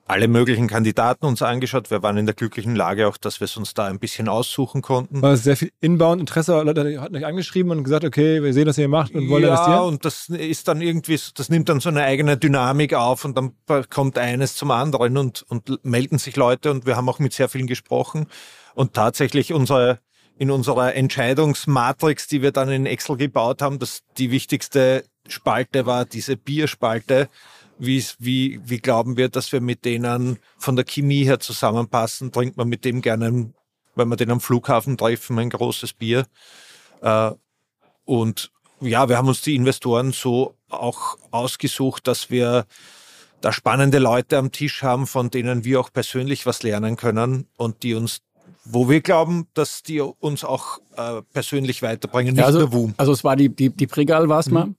[0.07, 1.91] alle möglichen Kandidaten uns angeschaut.
[1.91, 4.81] Wir waren in der glücklichen Lage auch, dass wir es uns da ein bisschen aussuchen
[4.81, 5.21] konnten.
[5.21, 6.61] War sehr viel Inbound-Interesse.
[6.61, 9.49] Leute hatten euch angeschrieben und gesagt, okay, wir sehen, was ihr macht und wollen ja,
[9.49, 9.77] investieren.
[9.77, 13.37] Ja, und das ist dann irgendwie, das nimmt dann so eine eigene Dynamik auf und
[13.37, 13.51] dann
[13.89, 17.49] kommt eines zum anderen und, und melden sich Leute und wir haben auch mit sehr
[17.49, 18.27] vielen gesprochen
[18.75, 19.99] und tatsächlich unsere
[20.39, 26.05] in unserer Entscheidungsmatrix, die wir dann in Excel gebaut haben, dass die wichtigste Spalte war
[26.05, 27.27] diese Bierspalte
[27.79, 32.31] wie, wie, wie glauben wir, dass wir mit denen von der Chemie her zusammenpassen?
[32.31, 33.51] Trinkt man mit dem gerne,
[33.95, 36.25] wenn wir den am Flughafen treffen, ein großes Bier?
[37.01, 37.31] Äh,
[38.05, 42.65] und ja, wir haben uns die Investoren so auch ausgesucht, dass wir
[43.41, 47.83] da spannende Leute am Tisch haben, von denen wir auch persönlich was lernen können und
[47.83, 48.21] die uns
[48.69, 52.93] wo wir glauben, dass die uns auch äh, persönlich weiterbringen, nicht ja, also, nur WUM.
[52.97, 54.53] Also es war die, die, die Pregal war es mhm.
[54.53, 54.69] mal.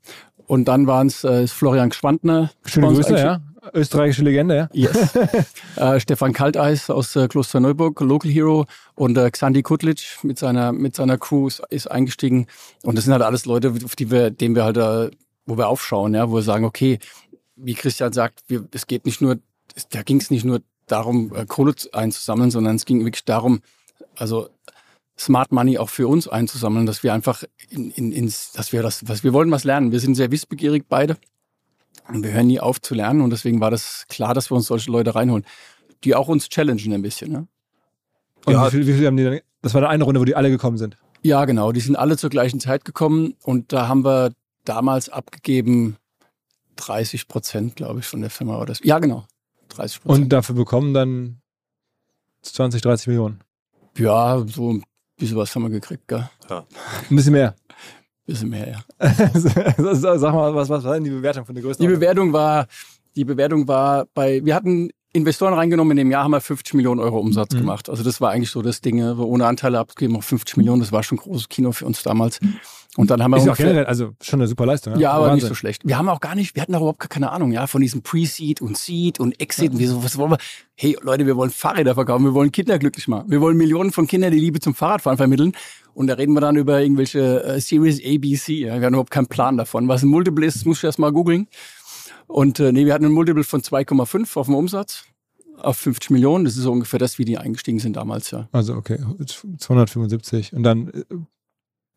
[0.49, 2.51] Und dann waren es äh, Florian Schwandner.
[2.65, 3.41] Schöne Grüße, ja.
[3.75, 4.69] Österreichische Legende, ja.
[4.73, 5.15] Yes.
[5.77, 8.65] äh, Stefan Kalteis aus äh, Klosterneuburg, Local Hero.
[8.95, 12.47] Und äh, Xandi Kutlic mit seiner, mit seiner Crew ist, ist eingestiegen.
[12.83, 15.11] Und das sind halt alles Leute, auf die wir, denen wir halt, äh,
[15.45, 16.99] wo wir aufschauen, ja, wo wir sagen, okay,
[17.55, 19.39] wie Christian sagt, wir, es geht nicht nur,
[19.91, 23.61] da ging es nicht nur darum, äh, Kohle einzusammeln, sondern es ging wirklich darum,
[24.17, 24.49] also
[25.19, 29.09] Smart Money auch für uns einzusammeln, dass wir einfach in, in, ins, dass wir das,
[29.09, 29.93] was wir wollen, was lernen.
[29.93, 31.17] Wir sind sehr wissbegierig beide
[32.09, 34.67] und wir hören nie auf zu lernen und deswegen war das klar, dass wir uns
[34.67, 35.45] solche Leute reinholen,
[36.05, 37.33] die auch uns challengen ein bisschen.
[37.33, 37.49] Ne?
[38.47, 38.67] Und ja.
[38.67, 40.79] wie, viel, wie viel haben die dann, das war eine Runde, wo die alle gekommen
[40.79, 40.97] sind?
[41.23, 41.73] Ja, genau.
[41.73, 44.33] Die sind alle zur gleichen Zeit gekommen und da haben wir
[44.65, 45.97] damals abgegeben
[46.77, 48.61] 30 Prozent, glaube ich, von der Firma.
[48.61, 49.27] Oder ja, genau.
[49.71, 50.25] 30 Prozent.
[50.25, 51.41] Und dafür bekommen dann
[52.43, 53.41] 20, 30 Millionen?
[53.97, 54.81] Ja, so
[55.19, 56.29] bisschen was haben wir gekriegt, gell?
[56.49, 56.67] Ja.
[57.11, 57.55] Ein bisschen mehr.
[57.69, 57.75] Ein
[58.27, 58.81] bisschen mehr, ja.
[59.35, 61.87] Sag mal, was, was war denn die Bewertung von der größten?
[61.87, 62.67] Die Bewertung war,
[63.17, 67.01] die Bewertung war bei, wir hatten Investoren reingenommen, in dem Jahr haben wir 50 Millionen
[67.01, 67.61] Euro Umsatz mhm.
[67.61, 67.89] gemacht.
[67.89, 71.03] Also das war eigentlich so das Ding, ohne Anteile abzugeben, auf 50 Millionen, das war
[71.03, 72.41] schon ein großes Kino für uns damals.
[72.97, 74.95] Und dann haben wir ist ungefähr, auch generell, also schon eine super Leistung.
[74.95, 75.37] Ja, ja aber Wahnsinn.
[75.37, 75.87] nicht so schlecht.
[75.87, 78.61] Wir haben auch gar nicht, wir hatten auch überhaupt keine Ahnung, ja, von diesem Pre-Seed
[78.61, 79.73] und Seed und Exit.
[79.73, 80.39] Und wir so, was wollen wir?
[80.75, 84.07] Hey Leute, wir wollen Fahrräder verkaufen, wir wollen Kinder glücklich machen, wir wollen Millionen von
[84.07, 85.53] Kindern die Liebe zum Fahrradfahren vermitteln.
[85.95, 88.55] Und da reden wir dann über irgendwelche äh, Series A, B, C.
[88.55, 88.79] Ja.
[88.79, 89.89] Wir haben überhaupt keinen Plan davon.
[89.89, 91.49] Was ein Multiple ist, muss ich erst mal googeln.
[92.29, 95.05] Und äh, nee, wir hatten ein Multiple von 2,5 auf dem Umsatz
[95.59, 96.45] auf 50 Millionen.
[96.45, 98.49] Das ist so ungefähr das, wie die eingestiegen sind damals, ja.
[98.53, 98.99] Also okay,
[99.59, 100.53] 275.
[100.53, 101.03] Und dann äh,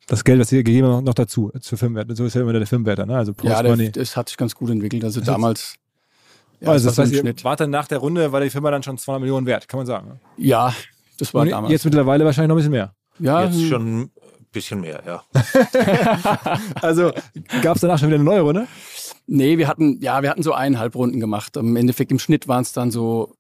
[0.08, 2.16] das Geld, was ihr gegeben habt, noch dazu, zur Firmenwert.
[2.18, 3.16] So ist ja immer der Firmenwert, ne?
[3.16, 5.04] Also ja, der, das hat sich ganz gut entwickelt.
[5.04, 5.76] Also damals
[6.60, 7.44] Ja, also das das war heißt, Schnitt.
[7.44, 9.86] wart dann nach der Runde, war die Firma dann schon 200 Millionen wert, kann man
[9.88, 10.08] sagen.
[10.08, 10.20] ne?
[10.38, 10.74] Ja,
[11.20, 11.72] das war Und damals.
[11.72, 12.96] jetzt mittlerweile wahrscheinlich noch ein bisschen mehr.
[13.20, 14.12] ja, Jetzt schon ein
[14.52, 15.24] bisschen mehr, ja.
[16.82, 17.12] Also
[17.62, 18.68] gab es danach schon wieder eine neue Runde?
[19.28, 21.58] Nee, wir hatten, ja, wir hatten so eineinhalb Runden gemacht.
[21.58, 23.34] Im Endeffekt im Schnitt waren es dann so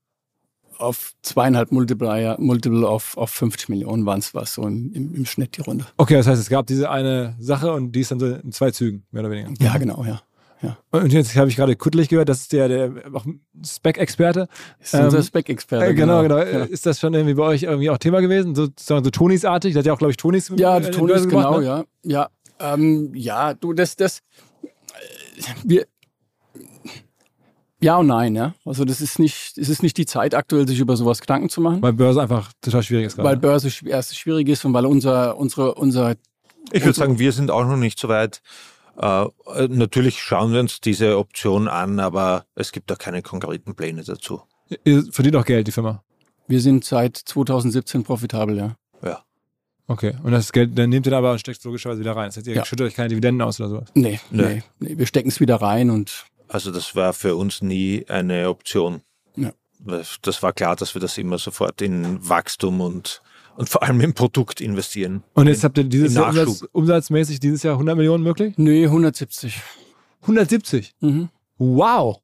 [0.82, 5.26] auf zweieinhalb Multiplier, Multiple auf, auf 50 Millionen waren es was so im, im, im
[5.26, 5.86] Schnitt die Runde.
[5.98, 8.72] Okay, das heißt, es gab diese eine Sache und die ist dann so in zwei
[8.72, 9.52] Zügen, mehr oder weniger.
[9.60, 10.22] Ja, genau, ja.
[10.62, 10.78] ja.
[10.92, 12.92] Und jetzt habe ich gerade Kuttelig gehört, das ist der, der
[13.64, 14.48] Spec-Experte.
[14.80, 15.86] Ist unser Ähm, Spec-Experte.
[15.86, 16.38] Äh, genau, genau.
[16.38, 16.64] Ja.
[16.64, 18.56] Ist das schon irgendwie bei euch irgendwie auch Thema gewesen?
[18.56, 19.74] So, sozusagen so Tonis-artig?
[19.74, 20.52] Der hat ja auch, glaube ich, Tonis.
[20.56, 21.66] Ja, Tonis, gemacht, genau, ne?
[21.66, 21.84] ja.
[22.04, 22.30] Ja,
[22.60, 24.22] ähm, ja, du, das, das,
[25.64, 25.86] wir,
[27.82, 28.54] ja und nein, ja.
[28.66, 31.62] Also das ist nicht, es ist nicht die Zeit aktuell, sich über sowas Gedanken zu
[31.62, 33.30] machen, Weil Börse einfach total schwierig ist gerade.
[33.30, 36.16] weil Börse erst schwierig ist und weil unser, unsere, unser,
[36.72, 38.42] Ich würde sagen, wir sind auch noch nicht so weit.
[38.98, 39.26] Äh,
[39.70, 44.42] natürlich schauen wir uns diese Option an, aber es gibt da keine konkreten Pläne dazu.
[44.84, 46.04] Ihr verdient auch Geld, die Firma.
[46.48, 48.76] wir sind seit 2017 profitabel, ja.
[49.04, 49.24] Ja.
[49.88, 50.14] Okay.
[50.24, 52.28] Und das Geld, dann nehmt ihr aber und steckt es logischerweise wieder rein.
[52.30, 52.66] Das heißt, ihr Ja.
[52.66, 53.90] schüttet euch keine Dividenden aus oder sowas.
[53.94, 54.44] Nee, Nee.
[54.44, 54.98] nee, nee.
[54.98, 59.02] Wir stecken es wieder rein und Also das war für uns nie eine Option.
[59.36, 59.52] Ja.
[60.22, 63.22] Das war klar, dass wir das immer sofort in Wachstum und,
[63.56, 65.24] und vor allem im Produkt investieren.
[65.34, 66.48] Und jetzt habt ihr dieses Jahr Nachschub.
[66.48, 68.54] Umsatz, umsatzmäßig dieses Jahr 100 Millionen möglich?
[68.58, 69.60] nee, 170.
[70.22, 70.94] 170.
[71.00, 71.30] Mhm.
[71.58, 72.18] Wow.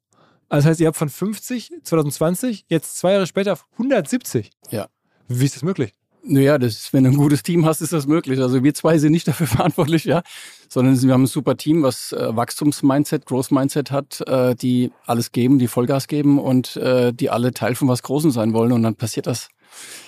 [0.48, 4.50] Also das heißt, ihr habt von 50 2020 jetzt zwei Jahre später auf 170.
[4.70, 4.88] Ja.
[5.26, 5.92] Wie ist das möglich?
[6.30, 8.38] Naja, das ist, wenn du ein gutes Team hast, ist das möglich.
[8.38, 10.22] Also wir zwei sind nicht dafür verantwortlich, ja,
[10.68, 15.58] sondern wir haben ein super Team, was äh, Wachstumsmindset, Growth-Mindset hat, äh, die alles geben,
[15.58, 18.94] die Vollgas geben und äh, die alle Teil von was Großem sein wollen und dann
[18.94, 19.48] passiert das.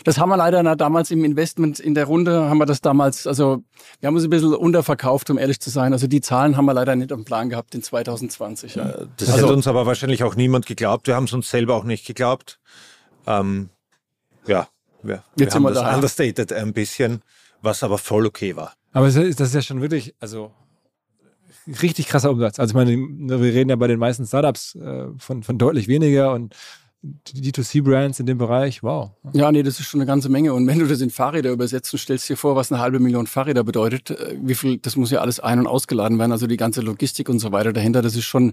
[0.04, 3.26] Das haben wir leider na, damals im Investment in der Runde, haben wir das damals,
[3.26, 3.62] also
[4.00, 5.92] wir haben uns ein bisschen unterverkauft, um ehrlich zu sein.
[5.92, 8.74] Also die Zahlen haben wir leider nicht am Plan gehabt in 2020.
[8.74, 8.84] Ja.
[9.16, 11.06] Das Also- hätte uns aber wahrscheinlich auch niemand geglaubt.
[11.06, 12.58] Wir haben es uns selber auch nicht geglaubt.
[13.26, 13.68] Ähm,
[14.46, 14.68] ja,
[15.02, 15.94] wir, wir haben wir das da.
[15.94, 17.22] understated ein bisschen,
[17.62, 18.74] was aber voll okay war.
[18.92, 20.52] Aber das ist ja schon wirklich, also
[21.82, 22.58] richtig krasser Umsatz.
[22.58, 26.32] Also ich meine, wir reden ja bei den meisten Startups äh, von, von deutlich weniger
[26.32, 26.54] und
[27.02, 29.10] die D2C-Brands in dem Bereich, wow.
[29.32, 30.52] Ja, nee, das ist schon eine ganze Menge.
[30.52, 33.26] Und wenn du das in Fahrräder übersetzt und stellst dir vor, was eine halbe Million
[33.26, 36.58] Fahrräder bedeutet, äh, wie viel, das muss ja alles ein- und ausgeladen werden, also die
[36.58, 38.52] ganze Logistik und so weiter dahinter, das ist schon,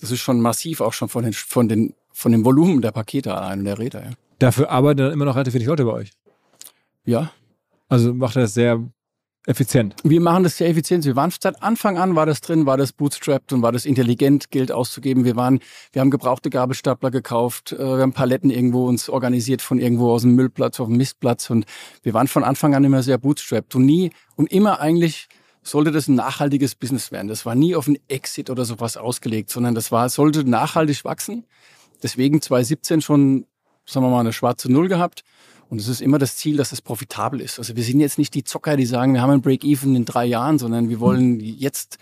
[0.00, 3.34] das ist schon massiv, auch schon von den, von den, von dem Volumen der Pakete
[3.34, 4.10] allein und der Räder, ja.
[4.42, 6.10] Dafür arbeiten dann immer noch relativ wenig Leute bei euch.
[7.04, 7.30] Ja,
[7.88, 8.82] Also macht er das sehr
[9.46, 9.94] effizient.
[10.02, 11.04] wir machen das sehr effizient.
[11.04, 14.50] Wir waren seit Anfang an war das drin, war das bootstrapped und war das intelligent,
[14.50, 15.24] Geld auszugeben.
[15.24, 15.60] Wir waren,
[15.92, 20.22] wir haben gebrauchte Gabelstapler gekauft, äh, wir haben Paletten irgendwo uns organisiert von irgendwo aus
[20.22, 21.64] dem Müllplatz auf dem Mistplatz und
[22.02, 25.28] wir waren von Anfang an immer sehr bootstrapped und nie und immer eigentlich
[25.62, 27.28] sollte das ein nachhaltiges Business werden.
[27.28, 31.44] Das war nie auf einen Exit oder sowas ausgelegt, sondern das war, sollte nachhaltig wachsen.
[32.02, 33.46] Deswegen 2017 schon,
[33.86, 35.22] sagen wir mal, eine schwarze Null gehabt.
[35.68, 37.58] Und es ist immer das Ziel, dass es profitabel ist.
[37.58, 40.26] Also wir sind jetzt nicht die Zocker, die sagen, wir haben ein Break-Even in drei
[40.26, 41.98] Jahren, sondern wir wollen jetzt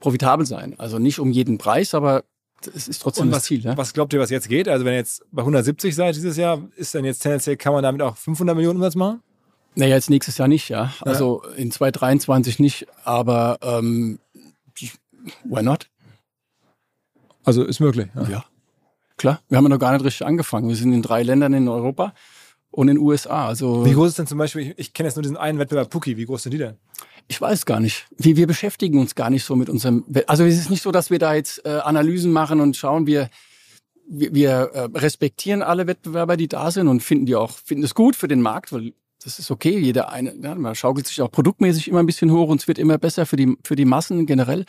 [0.00, 0.74] profitabel sein.
[0.78, 2.24] Also nicht um jeden Preis, aber
[2.74, 3.60] es ist trotzdem Und das was, Ziel.
[3.60, 3.76] Ja?
[3.76, 4.68] was glaubt ihr, was jetzt geht?
[4.68, 7.82] Also wenn ihr jetzt bei 170 seid dieses Jahr, ist dann jetzt tendenziell, kann man
[7.82, 9.22] damit auch 500 Millionen Umsatz machen?
[9.76, 10.92] Naja, jetzt nächstes Jahr nicht, ja.
[11.00, 14.18] Also in 2023 nicht, aber ähm,
[15.44, 15.88] why not?
[17.44, 18.08] Also ist möglich.
[18.14, 18.28] Ja.
[18.28, 18.44] Ja.
[19.20, 20.70] Klar, wir haben ja noch gar nicht richtig angefangen.
[20.70, 22.14] Wir sind in drei Ländern in Europa
[22.70, 23.48] und in den USA.
[23.48, 25.90] Also Wie groß ist denn zum Beispiel, ich, ich kenne jetzt nur diesen einen Wettbewerb
[25.90, 26.76] Puki, wie groß sind die denn?
[27.28, 28.06] Ich weiß gar nicht.
[28.16, 30.06] Wir, wir beschäftigen uns gar nicht so mit unserem.
[30.26, 33.06] Also es ist nicht so, dass wir da jetzt äh, Analysen machen und schauen.
[33.06, 33.28] Wir,
[34.08, 37.94] wir, wir äh, respektieren alle Wettbewerber, die da sind und finden die auch finden es
[37.94, 39.78] gut für den Markt, weil das ist okay.
[39.78, 42.78] Jeder eine, ja, man schaukelt sich auch produktmäßig immer ein bisschen hoch und es wird
[42.78, 44.64] immer besser für die für die Massen generell.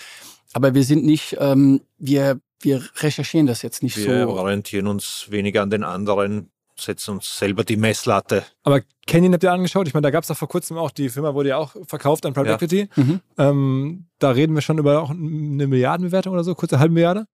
[0.52, 4.30] Aber wir sind nicht, ähm, wir wir recherchieren das jetzt nicht Wir so.
[4.32, 6.50] orientieren uns weniger an den anderen,
[6.80, 8.44] setzen uns selber die Messlatte.
[8.64, 9.88] Aber Canyon habt ihr angeschaut?
[9.88, 12.26] Ich meine, da gab es doch vor kurzem auch, die Firma wurde ja auch verkauft
[12.26, 12.56] an Private Ja.
[12.56, 12.90] Equity.
[12.96, 13.20] Mhm.
[13.38, 17.26] Ähm, da reden wir schon über auch eine Milliardenbewertung oder so, kurze halbe Milliarde.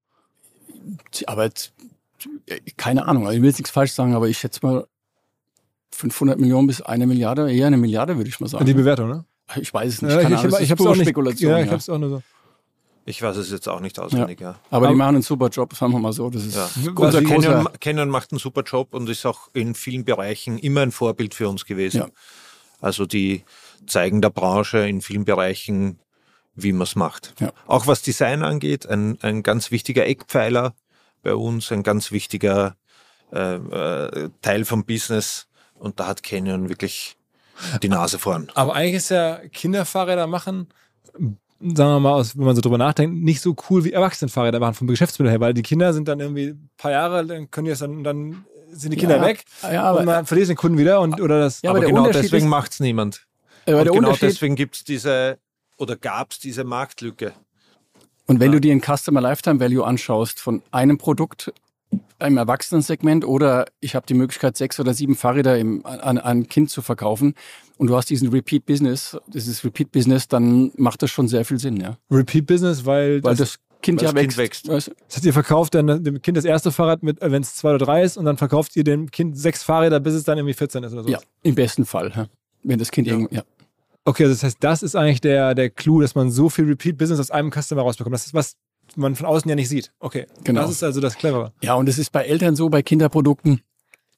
[1.27, 1.73] Aber jetzt,
[2.47, 3.25] äh, keine Ahnung.
[3.25, 4.87] Also ich will jetzt nichts falsch sagen, aber ich schätze mal
[5.91, 8.65] 500 Millionen bis eine Milliarde, eher eine Milliarde würde ich mal sagen.
[8.65, 9.25] Die Bewertung, ne?
[9.55, 10.11] Ich weiß es nicht.
[10.13, 11.05] Ja, keine ich ich ist hab's pure auch nicht.
[11.05, 11.51] Spekulation.
[11.51, 12.21] Ja, Ja, ich hab's auch nur so.
[13.09, 14.55] Ich weiß es jetzt auch nicht auswendig, ja.
[14.69, 16.29] Aber die Aber- machen einen super Job, sagen wir mal so.
[16.29, 16.69] Das ist Ja.
[16.93, 17.21] unser Also.
[17.23, 21.33] Canon, Canon macht einen super Job und ist auch in vielen Bereichen immer ein Vorbild
[21.33, 21.97] für uns gewesen.
[22.01, 22.07] Ja.
[22.81, 23.45] Also die
[23.87, 25.99] zeigen der Branche in vielen Bereichen,
[26.53, 27.33] wie man es macht.
[27.39, 27.53] Ja.
[27.65, 30.75] Auch was Design angeht, ein, ein ganz wichtiger Eckpfeiler
[31.23, 32.75] bei uns, ein ganz wichtiger
[33.31, 35.47] äh, äh, Teil vom Business.
[35.75, 37.15] Und da hat Canon wirklich
[37.81, 38.49] die Nase vorn.
[38.53, 40.67] Aber eigentlich ist ja Kinderfahrräder machen
[41.59, 44.73] sagen wir mal, aus, wenn man so drüber nachdenkt, nicht so cool wie Erwachsenenfahrräder waren
[44.73, 47.71] vom Geschäftsmodell her, weil die Kinder sind dann irgendwie ein paar Jahre, dann können die
[47.71, 50.77] es dann, dann sind die Kinder Ja, weg ja, aber- und man verliert den Kunden
[50.77, 51.61] wieder und oder das.
[51.61, 53.25] Ja, aber aber genau deswegen macht es niemand.
[53.65, 55.39] Aber Und der genau Unterschied, deswegen gibt es diese
[55.77, 57.33] oder gab es diese Marktlücke.
[58.27, 61.53] Und wenn du dir ein Customer Lifetime Value anschaust von einem Produkt
[62.19, 66.47] im Erwachsenensegment oder ich habe die Möglichkeit, sechs oder sieben Fahrräder im, an, an ein
[66.47, 67.35] Kind zu verkaufen
[67.77, 71.59] und du hast diesen Repeat Business, dieses Repeat Business, dann macht das schon sehr viel
[71.59, 71.97] Sinn, ja.
[72.09, 74.67] Repeat Business, weil, Weil das, das, Kind ja das Kind wächst.
[74.67, 74.67] wächst.
[74.67, 74.91] Weißt du?
[75.07, 77.85] das heißt, ihr verkauft dann dem Kind das erste Fahrrad mit, wenn es zwei oder
[77.85, 80.83] drei ist und dann verkauft ihr dem Kind sechs Fahrräder, bis es dann irgendwie 14
[80.83, 81.09] ist oder so.
[81.09, 82.11] Ja, im besten Fall.
[82.15, 82.27] Ja.
[82.63, 83.43] Wenn das Kind irgendwie, ja.
[84.03, 86.97] Okay, also das heißt, das ist eigentlich der, der Clou, dass man so viel Repeat
[86.97, 88.13] Business aus einem Customer rausbekommt.
[88.13, 88.55] Das ist was
[88.95, 89.91] man von außen ja nicht sieht.
[89.99, 90.61] Okay, Genau.
[90.61, 91.53] Das ist also das Clevere.
[91.61, 93.61] Ja, und es ist bei Eltern so, bei Kinderprodukten.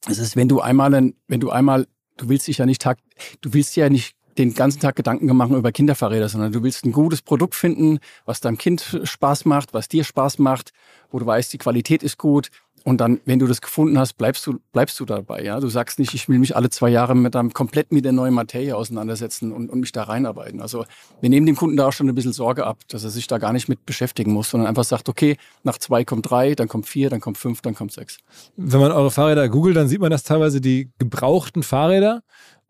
[0.08, 3.00] Es ist, wenn du einmal, ein, wenn du einmal, du willst dich ja nicht tag,
[3.42, 6.94] du willst ja nicht den ganzen Tag Gedanken machen über Kinderfahrräder, sondern du willst ein
[6.94, 10.72] gutes Produkt finden, was deinem Kind Spaß macht, was dir Spaß macht,
[11.12, 12.50] wo du weißt, die Qualität ist gut.
[12.90, 15.44] Und dann, wenn du das gefunden hast, bleibst du, bleibst du dabei.
[15.44, 18.14] Ja, du sagst nicht, ich will mich alle zwei Jahre mit einem komplett mit der
[18.14, 20.60] neuen Materie auseinandersetzen und, und mich da reinarbeiten.
[20.60, 20.86] Also
[21.22, 23.38] wir nehmen dem Kunden da auch schon ein bisschen Sorge ab, dass er sich da
[23.38, 26.88] gar nicht mit beschäftigen muss, sondern einfach sagt, okay, nach zwei kommt drei, dann kommt
[26.88, 28.18] vier, dann kommt fünf, dann kommt sechs.
[28.58, 32.24] Wenn man eure Fahrräder googelt, dann sieht man, dass teilweise die gebrauchten Fahrräder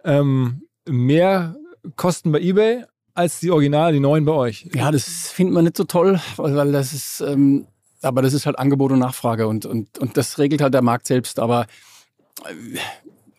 [0.03, 1.55] ähm, mehr
[1.95, 4.69] kosten bei eBay als die Original, die neuen bei euch.
[4.73, 7.67] Ja, das findet man nicht so toll, weil, das ist, ähm,
[8.01, 11.07] aber das ist halt Angebot und Nachfrage und, und, und das regelt halt der Markt
[11.07, 11.39] selbst.
[11.39, 11.67] Aber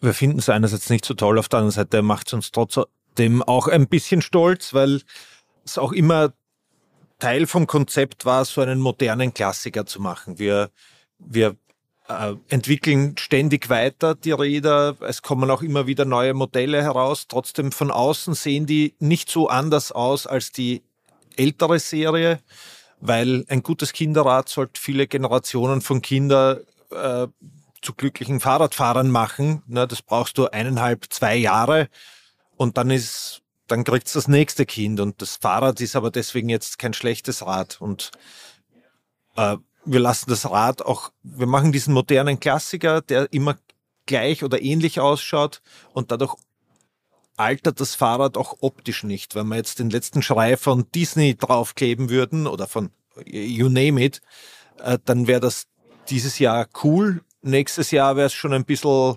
[0.01, 3.43] Wir finden es einerseits nicht so toll, auf der anderen Seite macht es uns trotzdem
[3.43, 5.03] auch ein bisschen stolz, weil
[5.65, 6.33] es auch immer
[7.19, 10.39] Teil vom Konzept war, so einen modernen Klassiker zu machen.
[10.39, 10.71] Wir,
[11.19, 11.57] wir
[12.09, 17.27] äh, entwickeln ständig weiter die Räder, es kommen auch immer wieder neue Modelle heraus.
[17.29, 20.83] Trotzdem von außen sehen die nicht so anders aus als die
[21.37, 22.41] ältere Serie,
[23.01, 27.27] weil ein gutes Kinderrad sollte viele Generationen von Kindern äh,
[27.83, 29.63] zu glücklichen Fahrradfahrern machen.
[29.67, 31.89] Na, das brauchst du eineinhalb, zwei Jahre
[32.57, 36.49] und dann ist, dann kriegst du das nächste Kind und das Fahrrad ist aber deswegen
[36.49, 38.11] jetzt kein schlechtes Rad und
[39.37, 43.57] äh, wir lassen das Rad auch, wir machen diesen modernen Klassiker, der immer
[44.05, 45.63] gleich oder ähnlich ausschaut
[45.95, 46.35] und dadurch
[47.41, 49.35] altert das Fahrrad auch optisch nicht.
[49.35, 52.91] Wenn wir jetzt den letzten Schrei von Disney draufkleben würden oder von
[53.25, 54.21] you name it,
[54.83, 55.67] äh, dann wäre das
[56.11, 57.23] dieses Jahr cool.
[57.43, 59.17] Nächstes Jahr wäre es schon ein bisschen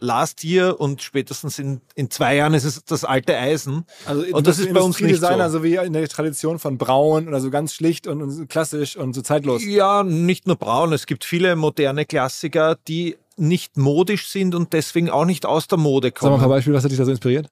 [0.00, 3.86] last year und spätestens in, in zwei Jahren ist es das alte Eisen.
[4.04, 5.58] Also Und das ist bei uns nicht Industriedesigner, so.
[5.58, 9.14] so wie in der Tradition von Braun oder so ganz schlicht und, und klassisch und
[9.14, 9.64] so zeitlos.
[9.64, 10.92] Ja, nicht nur braun.
[10.92, 15.78] Es gibt viele moderne Klassiker, die nicht modisch sind und deswegen auch nicht aus der
[15.78, 16.50] Mode Sag mal ein paar kommen.
[16.50, 17.48] Beispiele, was hat dich da so inspiriert?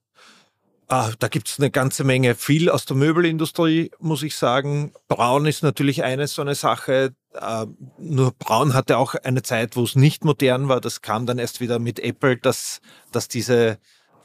[0.92, 2.34] Ah, da gibt's eine ganze Menge.
[2.34, 4.92] Viel aus der Möbelindustrie, muss ich sagen.
[5.08, 7.14] Braun ist natürlich eine so eine Sache.
[7.32, 7.66] Äh,
[7.96, 10.82] nur Braun hatte auch eine Zeit, wo es nicht modern war.
[10.82, 13.78] Das kam dann erst wieder mit Apple, dass, dass diese,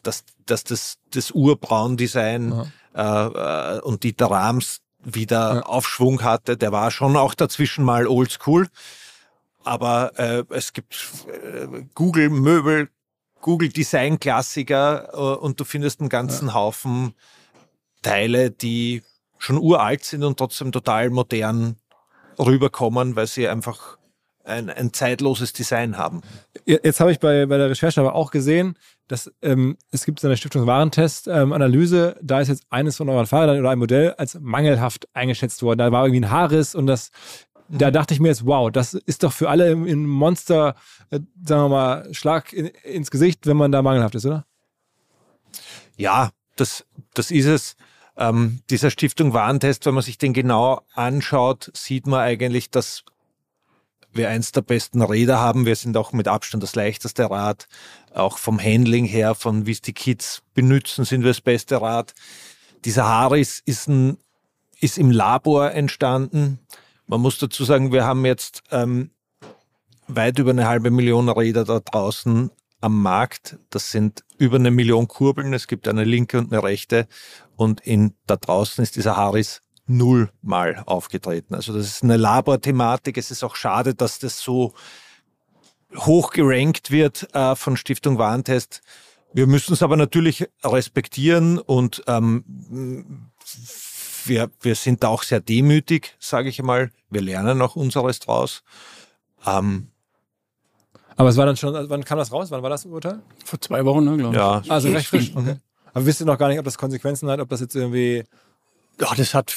[0.04, 5.62] dass, dass das, das Urbraun-Design äh, und Dieter Rams wieder Ja.
[5.62, 6.58] Aufschwung hatte.
[6.58, 8.68] Der war schon auch dazwischen mal oldschool.
[9.64, 10.96] Aber äh, es gibt
[11.28, 12.90] äh, Google Möbel,
[13.42, 17.14] Google Design Klassiker äh, und du findest einen ganzen Haufen
[18.02, 19.04] Teile, die
[19.38, 21.78] schon uralt sind und trotzdem total modern
[22.40, 23.98] rüberkommen, weil sie einfach
[24.48, 26.22] ein, ein zeitloses Design haben.
[26.66, 28.78] Jetzt habe ich bei, bei der Recherche aber auch gesehen,
[29.08, 33.60] dass ähm, es gibt so eine Stiftung Warentest-Analyse, da ist jetzt eines von euren Fahrrädern
[33.60, 35.80] oder ein Modell als mangelhaft eingeschätzt worden.
[35.80, 37.12] Da war irgendwie ein Haarriss und das,
[37.70, 40.76] da dachte ich mir jetzt, wow, das ist doch für alle ein Monster,
[41.10, 44.46] äh, sagen wir mal, Schlag in, ins Gesicht, wenn man da mangelhaft ist, oder?
[45.98, 47.76] Ja, das, das ist es.
[48.16, 53.04] Ähm, dieser Stiftung Warentest, wenn man sich den genau anschaut, sieht man eigentlich, dass
[54.12, 55.66] wir eins der besten Räder haben.
[55.66, 57.68] Wir sind auch mit Abstand das leichteste Rad.
[58.14, 62.14] Auch vom Handling her, von wie es die Kids benutzen, sind wir das beste Rad.
[62.86, 64.18] Dieser Haris ist, ein,
[64.80, 66.60] ist im Labor entstanden.
[67.08, 69.12] Man muss dazu sagen, wir haben jetzt ähm,
[70.08, 72.52] weit über eine halbe Million Räder da draußen
[72.82, 73.58] am Markt.
[73.70, 75.54] Das sind über eine Million Kurbeln.
[75.54, 77.08] Es gibt eine linke und eine rechte.
[77.56, 81.56] Und in, da draußen ist dieser Haris nullmal aufgetreten.
[81.56, 83.18] Also das ist eine Laborthematik.
[83.18, 84.74] Es ist auch schade, dass das so
[85.96, 88.82] hoch gerankt wird äh, von Stiftung Warentest.
[89.34, 93.32] Wir müssen es aber natürlich respektieren und ähm,
[94.28, 96.92] wir, wir sind da auch sehr demütig, sage ich einmal.
[97.10, 98.64] Wir lernen auch unseres draus.
[99.46, 99.88] Ähm,
[101.16, 102.52] Aber es war dann schon, wann kam das raus?
[102.52, 103.20] Wann war das Urteil?
[103.46, 104.40] vor zwei Wochen, ne, glaube ich.
[104.40, 105.32] ja, Also recht frisch.
[105.36, 105.56] Okay.
[105.94, 108.24] Aber wisst ihr noch gar nicht, ob das Konsequenzen hat, ob das jetzt irgendwie
[109.00, 109.56] Ja, das hat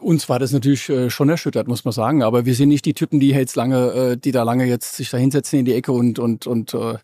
[0.00, 2.22] uns war das natürlich äh, schon erschüttert, muss man sagen.
[2.22, 5.10] Aber wir sind nicht die Typen, die jetzt lange, äh, die da lange jetzt sich
[5.10, 6.98] da hinsetzen in die Ecke und und und äh,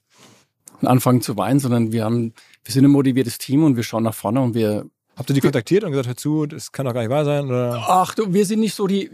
[0.83, 2.35] anfangen zu weinen, sondern wir haben,
[2.65, 4.87] wir sind ein motiviertes Team und wir schauen nach vorne und wir
[5.17, 7.47] Habt ihr die kontaktiert und gesagt, hör zu, das kann doch gar nicht wahr sein?
[7.47, 7.83] Oder?
[7.87, 9.11] Ach, du, wir sind nicht so die,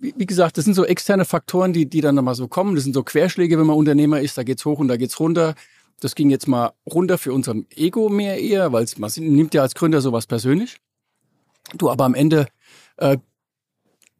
[0.00, 2.74] wie gesagt, das sind so externe Faktoren, die, die dann nochmal so kommen.
[2.74, 5.54] Das sind so Querschläge, wenn man Unternehmer ist, da geht's hoch und da geht's runter.
[6.00, 9.76] Das ging jetzt mal runter für unser Ego mehr eher, weil man nimmt ja als
[9.76, 10.78] Gründer sowas persönlich.
[11.72, 12.48] Du, aber am Ende,
[12.96, 13.18] äh,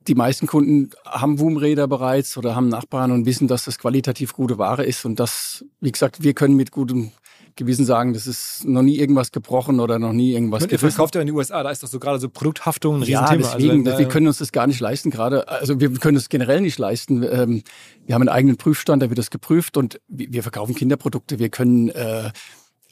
[0.06, 4.56] die meisten Kunden haben Woom-Räder bereits oder haben Nachbarn und wissen, dass das qualitativ gute
[4.58, 7.10] Ware ist und das, wie gesagt, wir können mit gutem
[7.56, 11.20] Gewissen sagen, das ist noch nie irgendwas gebrochen oder noch nie irgendwas Ihr verkauft ja
[11.20, 13.54] in die USA, da ist doch so gerade so Produkthaftung ein ja, Riesenthema.
[13.56, 15.46] Deswegen, also, wir können uns das gar nicht leisten gerade.
[15.48, 17.22] Also wir können es generell nicht leisten.
[17.22, 17.62] Ähm,
[18.06, 21.38] wir haben einen eigenen Prüfstand, da wird das geprüft und wir verkaufen Kinderprodukte.
[21.38, 22.30] Wir können, äh,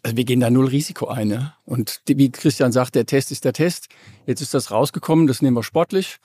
[0.04, 1.30] also wir gehen da null Risiko ein.
[1.30, 1.56] Ja?
[1.64, 3.88] Und wie Christian sagt, der Test ist der Test.
[4.26, 6.18] Jetzt ist das rausgekommen, das nehmen wir sportlich.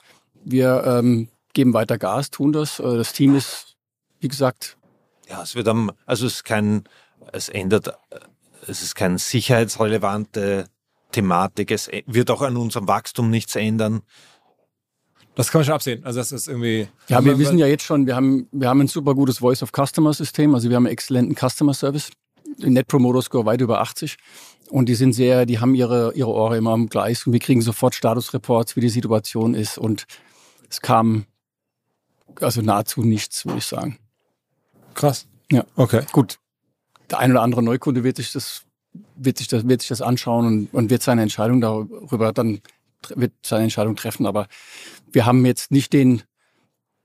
[0.43, 2.79] Wir ähm, geben weiter Gas, tun das.
[2.79, 3.77] Äh, das Team ist,
[4.19, 4.77] wie gesagt.
[5.27, 6.83] Ja, es wird am, also es ist kein
[7.33, 7.89] es ändert,
[8.67, 10.65] es ist keine sicherheitsrelevante
[11.11, 14.01] Thematik, es wird auch an unserem Wachstum nichts ändern.
[15.35, 16.03] Das kann man schon absehen.
[16.03, 16.87] Also das ist irgendwie.
[17.09, 19.71] Ja, wir wissen ja jetzt schon, wir haben, wir haben ein super gutes Voice of
[19.71, 20.55] Customer System.
[20.55, 22.09] Also wir haben einen exzellenten Customer Service.
[22.57, 24.17] Net Promoter Score weit über 80.
[24.71, 27.61] Und die sind sehr, die haben ihre, ihre Ohren immer am Gleis und wir kriegen
[27.61, 29.77] sofort Statusreports, wie die Situation ist.
[29.77, 30.05] Und
[30.69, 31.25] es kam
[32.41, 33.99] also nahezu nichts, würde ich sagen.
[34.95, 35.27] Krass.
[35.51, 35.65] Ja.
[35.75, 36.03] Okay.
[36.11, 36.39] Gut
[37.09, 38.63] der ein oder andere Neukunde wird sich das,
[39.15, 42.61] wird sich das, wird sich das anschauen und, und wird seine Entscheidung darüber dann
[43.15, 44.25] wird seine Entscheidung treffen.
[44.25, 44.47] Aber
[45.11, 46.23] wir haben jetzt nicht den,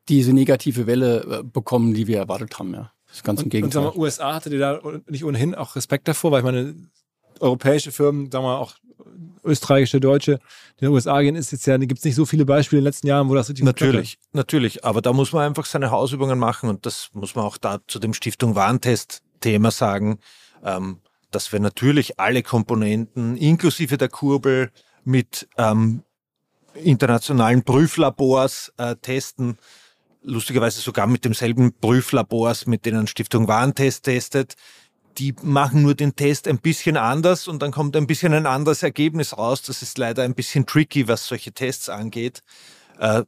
[0.08, 2.74] diese negative Welle äh, bekommen, die wir erwartet haben.
[2.74, 2.92] Ja.
[3.06, 3.86] Das ist ganz und, im Gegenteil.
[3.86, 6.74] Und USA hatte ihr da nicht ohnehin auch Respekt davor, weil ich meine,
[7.40, 8.74] europäische Firmen, sagen wir auch
[9.44, 10.38] österreichische, deutsche,
[10.78, 12.84] die in den USA gehen, ist jetzt ja, gibt es nicht so viele Beispiele in
[12.84, 14.84] den letzten Jahren, wo das richtig Natürlich, natürlich.
[14.84, 17.98] Aber da muss man einfach seine Hausübungen machen und das muss man auch da zu
[17.98, 20.18] dem Stiftung Warntest Thema sagen,
[20.64, 24.70] ähm, dass wir natürlich alle Komponenten inklusive der Kurbel
[25.04, 26.02] mit ähm,
[26.74, 29.58] internationalen Prüflabors äh, testen,
[30.22, 34.54] lustigerweise sogar mit demselben Prüflabors, mit denen Stiftung Warentest testet.
[35.18, 38.82] Die machen nur den Test ein bisschen anders und dann kommt ein bisschen ein anderes
[38.82, 39.62] Ergebnis raus.
[39.62, 42.42] Das ist leider ein bisschen tricky, was solche Tests angeht.
[42.98, 43.24] Äh,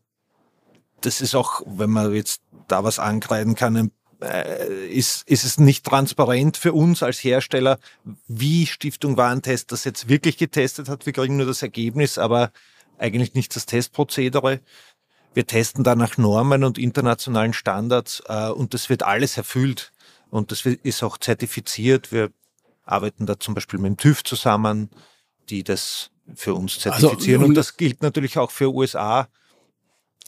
[1.02, 3.92] das ist auch, wenn man jetzt da was ankreiden kann, ein
[4.88, 7.78] ist, ist es nicht transparent für uns als Hersteller,
[8.26, 11.06] wie Stiftung Warentest das jetzt wirklich getestet hat.
[11.06, 12.50] Wir kriegen nur das Ergebnis, aber
[12.98, 14.60] eigentlich nicht das Testprozedere.
[15.34, 19.92] Wir testen da nach Normen und internationalen Standards äh, und das wird alles erfüllt
[20.30, 22.12] und das ist auch zertifiziert.
[22.12, 22.30] Wir
[22.84, 24.90] arbeiten da zum Beispiel mit dem TÜV zusammen,
[25.48, 27.42] die das für uns also, zertifizieren.
[27.42, 29.28] Also, und das gilt natürlich auch für USA,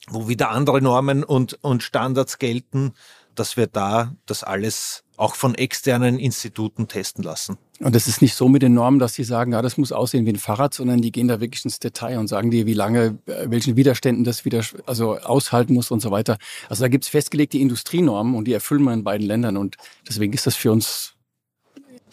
[0.09, 2.93] wo wieder andere Normen und, und Standards gelten
[3.39, 7.57] dass wir da das alles auch von externen Instituten testen lassen.
[7.80, 10.26] Und das ist nicht so mit den Normen, dass sie sagen, ja, das muss aussehen
[10.26, 13.18] wie ein Fahrrad, sondern die gehen da wirklich ins Detail und sagen dir, wie lange,
[13.26, 16.39] äh, welchen Widerständen das wieder also aushalten muss und so weiter.
[16.68, 19.76] Also da gibt's festgelegte Industrienormen und die erfüllen wir in beiden Ländern und
[20.09, 21.14] deswegen ist das für uns.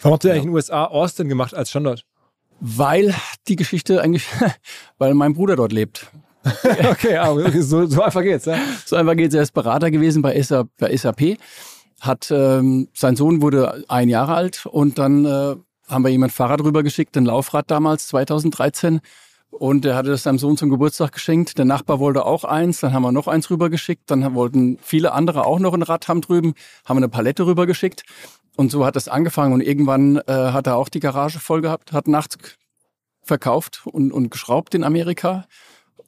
[0.00, 0.34] Warum habt ihr ja.
[0.34, 2.04] eigentlich in den USA Austin gemacht als Standort?
[2.60, 3.14] Weil
[3.48, 4.26] die Geschichte eigentlich,
[4.98, 6.10] weil mein Bruder dort lebt.
[6.90, 8.44] okay, aber so, so einfach geht's.
[8.44, 8.58] Ja?
[8.84, 9.34] So einfach geht's.
[9.34, 10.68] Er ist Berater gewesen bei SAP.
[10.78, 11.38] Bei SAP
[12.00, 15.56] hat ähm, sein Sohn wurde ein Jahre alt und dann äh,
[15.88, 19.00] haben wir ihm ein Fahrrad rübergeschickt, ein Laufrad damals 2013.
[19.50, 21.58] Und er hatte das seinem Sohn zum Geburtstag geschenkt.
[21.58, 24.10] Der Nachbar wollte auch eins, dann haben wir noch eins rübergeschickt.
[24.10, 28.02] Dann wollten viele andere auch noch ein Rad haben drüben, haben eine Palette rübergeschickt.
[28.56, 29.52] Und so hat das angefangen.
[29.52, 32.36] Und irgendwann äh, hat er auch die Garage voll gehabt, hat nachts
[33.22, 35.46] verkauft und, und geschraubt in Amerika.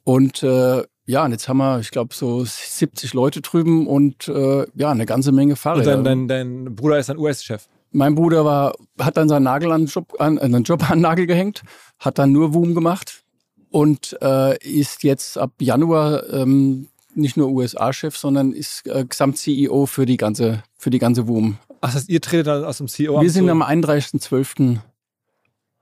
[0.07, 4.65] Und äh, ja, und jetzt haben wir, ich glaube, so 70 Leute drüben und äh,
[4.73, 5.97] ja, eine ganze Menge Fahrräder.
[5.97, 7.67] Und dein, dein, dein Bruder ist ein US-Chef?
[7.91, 11.27] Mein Bruder war, hat dann seinen Nagel an Job an, einen Job an den Nagel
[11.27, 11.63] gehängt,
[11.99, 13.25] hat dann nur Woom gemacht
[13.69, 20.05] und äh, ist jetzt ab Januar ähm, nicht nur USA-Chef, sondern ist äh, Gesamt-CEO für
[20.05, 21.57] die ganze, für die ganze Woom.
[21.81, 24.77] Ach, das heißt, ihr tretet dann aus dem CEO Wir sind am 31.12.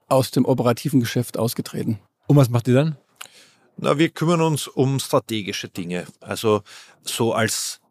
[0.07, 1.99] aus dem operativen Geschäft ausgetreten.
[2.25, 2.97] Und was macht ihr dann?
[3.77, 6.05] Na, wir kümmern uns um strategische Dinge.
[6.21, 6.61] Also
[7.03, 7.81] so als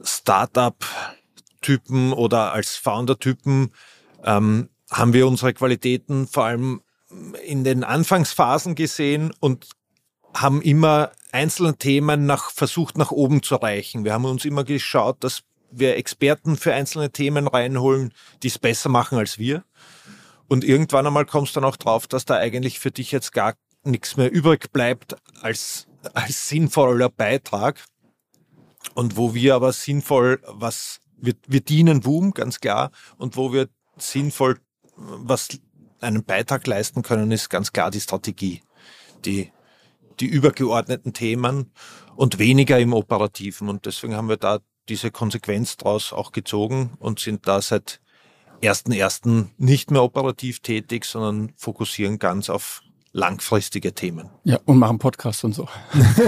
[0.00, 3.72] Startup-Typen oder als Founder-Typen
[4.24, 6.82] ähm, haben wir unsere Qualitäten vor allem
[7.44, 9.68] in den Anfangsphasen gesehen und
[10.34, 14.04] haben immer einzelne Themen nach, versucht nach oben zu erreichen.
[14.04, 18.12] Wir haben uns immer geschaut, dass wir Experten für einzelne Themen reinholen,
[18.42, 19.64] die es besser machen als wir.
[20.48, 23.54] Und irgendwann einmal kommst du dann auch drauf, dass da eigentlich für dich jetzt gar
[23.86, 27.84] nichts mehr übrig bleibt als, als sinnvoller Beitrag.
[28.94, 32.90] Und wo wir aber sinnvoll was, wir, wir dienen Boom, ganz klar.
[33.18, 34.58] Und wo wir sinnvoll
[34.96, 35.48] was
[36.00, 38.62] einen Beitrag leisten können, ist ganz klar die Strategie.
[39.24, 39.50] Die,
[40.20, 41.72] die übergeordneten Themen
[42.14, 43.68] und weniger im Operativen.
[43.68, 48.00] Und deswegen haben wir da diese Konsequenz daraus auch gezogen und sind da seit
[48.62, 49.48] 1.1.
[49.58, 52.82] nicht mehr operativ tätig, sondern fokussieren ganz auf
[53.16, 54.28] langfristige Themen.
[54.44, 55.66] Ja, und machen Podcasts und so.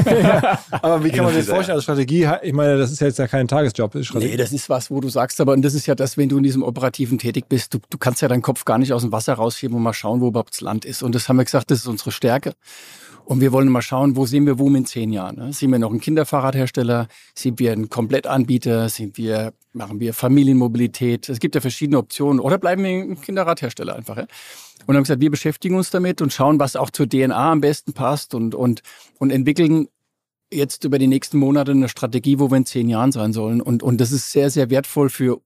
[0.06, 2.26] ja, aber wie kann man sich das vorstellen als Strategie?
[2.42, 3.94] Ich meine, das ist jetzt ja kein Tagesjob.
[4.14, 6.38] Nee, das ist was, wo du sagst, aber und das ist ja das, wenn du
[6.38, 9.12] in diesem Operativen tätig bist, du, du kannst ja deinen Kopf gar nicht aus dem
[9.12, 11.02] Wasser rausheben und mal schauen, wo überhaupt das Land ist.
[11.02, 12.54] Und das haben wir gesagt, das ist unsere Stärke.
[13.26, 15.36] Und wir wollen mal schauen, wo sehen wir WUM in zehn Jahren?
[15.36, 15.52] Ne?
[15.52, 17.08] Sind wir noch ein Kinderfahrradhersteller?
[17.34, 18.88] Sind wir ein Komplettanbieter?
[18.88, 21.28] Sind wir, machen wir Familienmobilität?
[21.28, 22.40] Es gibt ja verschiedene Optionen.
[22.40, 24.16] Oder bleiben wir ein Kinderradhersteller einfach?
[24.16, 24.26] Ja?
[24.86, 27.92] Und haben gesagt, wir beschäftigen uns damit und schauen, was auch zur DNA am besten
[27.92, 28.82] passt und, und,
[29.18, 29.88] und entwickeln
[30.50, 33.60] jetzt über die nächsten Monate eine Strategie, wo wir in zehn Jahren sein sollen.
[33.60, 35.40] Und, und das ist sehr, sehr wertvoll für,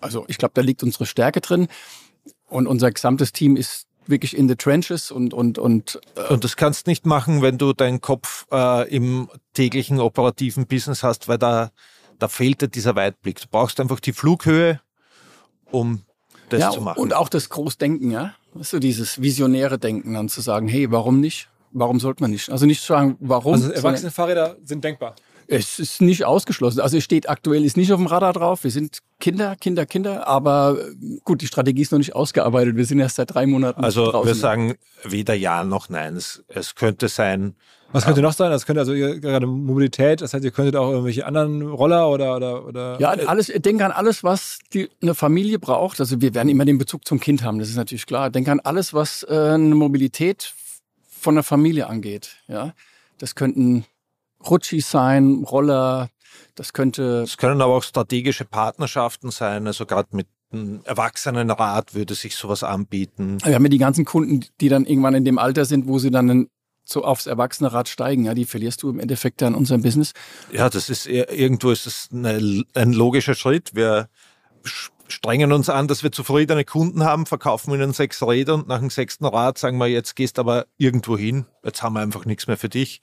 [0.00, 1.68] also ich glaube, da liegt unsere Stärke drin.
[2.48, 6.56] Und unser gesamtes Team ist wirklich in the trenches und und und äh und das
[6.56, 11.70] kannst nicht machen, wenn du deinen Kopf äh, im täglichen operativen Business hast, weil da
[12.18, 13.40] da fehlt dir dieser Weitblick.
[13.40, 14.80] Du brauchst einfach die Flughöhe,
[15.70, 16.02] um
[16.52, 17.00] das ja, zu machen.
[17.00, 18.34] Und auch das Großdenken, ja.
[18.60, 21.48] So dieses visionäre Denken, dann zu sagen, hey, warum nicht?
[21.72, 22.50] Warum sollte man nicht?
[22.50, 23.54] Also nicht zu sagen, warum.
[23.54, 25.14] Also erwachsene Fahrräder sind denkbar.
[25.48, 26.80] Es ist nicht ausgeschlossen.
[26.80, 28.64] Also es steht aktuell ist nicht auf dem Radar drauf.
[28.64, 30.26] Wir sind Kinder, Kinder, Kinder.
[30.26, 30.78] Aber
[31.24, 32.76] gut, die Strategie ist noch nicht ausgearbeitet.
[32.76, 34.26] Wir sind erst seit drei Monaten Also draußen.
[34.28, 34.74] wir sagen
[35.04, 36.16] weder ja noch nein.
[36.16, 37.54] Es, es könnte sein.
[37.92, 38.50] Was könnte noch sein?
[38.50, 40.20] Das könnte also gerade Mobilität.
[40.20, 43.00] Das heißt, ihr könntet auch irgendwelche anderen Roller oder oder oder.
[43.00, 43.46] Ja, alles.
[43.46, 46.00] Denk an alles, was die, eine Familie braucht.
[46.00, 47.58] Also wir werden immer den Bezug zum Kind haben.
[47.58, 48.30] Das ist natürlich klar.
[48.30, 50.54] Denk an alles, was äh, eine Mobilität
[51.06, 52.36] von der Familie angeht.
[52.48, 52.72] Ja,
[53.18, 53.84] das könnten
[54.44, 56.10] Rutschis sein, Roller,
[56.54, 57.22] das könnte.
[57.22, 62.62] Es können aber auch strategische Partnerschaften sein, also gerade mit einem Erwachsenenrat würde sich sowas
[62.62, 63.38] anbieten.
[63.44, 66.10] Wir haben ja die ganzen Kunden, die dann irgendwann in dem Alter sind, wo sie
[66.10, 66.48] dann
[66.84, 70.12] so aufs Erwachsenenrad steigen, ja, die verlierst du im Endeffekt dann unserem Business.
[70.52, 73.74] Ja, das ist irgendwo ist das eine, ein logischer Schritt.
[73.74, 74.08] Wir
[75.08, 78.90] strengen uns an, dass wir zufriedene Kunden haben, verkaufen ihnen sechs Räder und nach dem
[78.90, 82.56] sechsten Rad sagen wir, jetzt gehst aber irgendwo hin, jetzt haben wir einfach nichts mehr
[82.56, 83.00] für dich.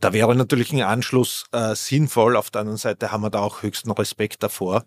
[0.00, 2.36] Da wäre natürlich ein Anschluss äh, sinnvoll.
[2.36, 4.84] Auf der anderen Seite haben wir da auch höchsten Respekt davor.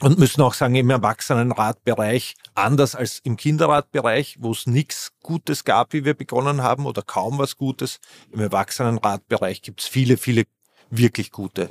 [0.00, 5.92] Und müssen auch sagen, im Erwachsenenradbereich, anders als im Kinderradbereich, wo es nichts Gutes gab,
[5.92, 7.98] wie wir begonnen haben, oder kaum was Gutes,
[8.30, 10.44] im Erwachsenenradbereich gibt es viele, viele
[10.90, 11.70] wirklich gute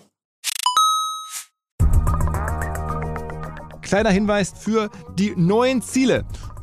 [3.88, 6.26] Kleiner Hinweis für die neuen Ziele.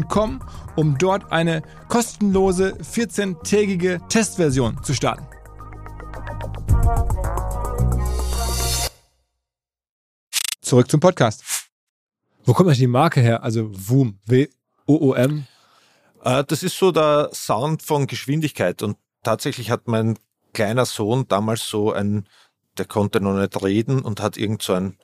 [0.00, 0.40] www.ecom,
[0.76, 5.26] um dort eine kostenlose 14-tägige Testversion zu starten.
[10.60, 11.42] Zurück zum Podcast.
[12.44, 13.42] Wo kommt eigentlich die Marke her?
[13.42, 15.46] Also WOOM, W-O-O-M?
[16.22, 20.18] Äh, das ist so der Sound von Geschwindigkeit und tatsächlich hat mein
[20.52, 22.26] kleiner Sohn damals so ein,
[22.78, 24.96] der konnte noch nicht reden und hat irgend so ein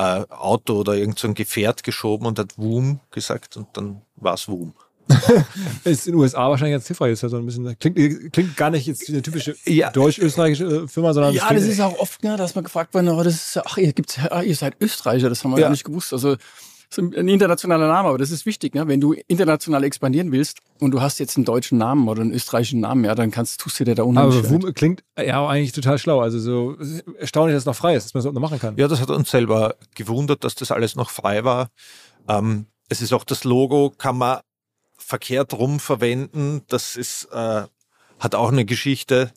[0.00, 4.34] äh, Auto oder irgend so ein Gefährt geschoben und hat Woom gesagt und dann war
[4.34, 4.74] es Woom.
[5.84, 8.70] ist in den USA wahrscheinlich jetzt hilfreich, ist ja so ein bisschen, klingt, klingt gar
[8.70, 9.90] nicht jetzt wie eine typische ja.
[9.90, 11.34] deutsch-österreichische äh, Firma, sondern.
[11.34, 13.92] Ja, das ist auch oft, ja, dass man gefragt wird, aber das ist, ach, ihr,
[13.92, 15.64] gibt's, ach, ihr seid Österreicher, das haben wir ja.
[15.64, 16.12] gar nicht gewusst.
[16.12, 16.36] Also,
[16.90, 18.88] ist ein internationaler Name, aber das ist wichtig, ne?
[18.88, 22.80] wenn du international expandieren willst und du hast jetzt einen deutschen Namen oder einen österreichischen
[22.80, 25.98] Namen, ja, dann kannst, tust du dir da unheimlich Aber Woom klingt ja eigentlich total
[25.98, 26.20] schlau.
[26.20, 26.76] Also so
[27.18, 28.76] erstaunlich, dass es noch frei ist, dass man es noch machen kann.
[28.76, 31.70] Ja, das hat uns selber gewundert, dass das alles noch frei war.
[32.28, 34.40] Ähm, es ist auch das Logo, kann man
[34.98, 36.62] verkehrt rum verwenden.
[36.68, 37.62] Das ist, äh,
[38.18, 39.30] hat auch eine Geschichte.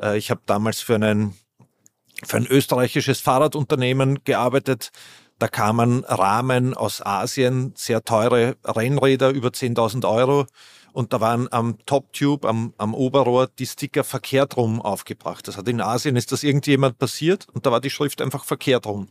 [0.00, 1.34] Äh, ich habe damals für, einen,
[2.22, 4.92] für ein österreichisches Fahrradunternehmen gearbeitet
[5.40, 10.46] da kamen Rahmen aus Asien, sehr teure Rennräder, über 10.000 Euro.
[10.92, 15.48] Und da waren am Top-Tube, am, am Oberrohr, die Sticker verkehrt rum aufgebracht.
[15.48, 18.86] Das hat in Asien, ist das irgendjemand passiert und da war die Schrift einfach verkehrt
[18.86, 19.08] rum.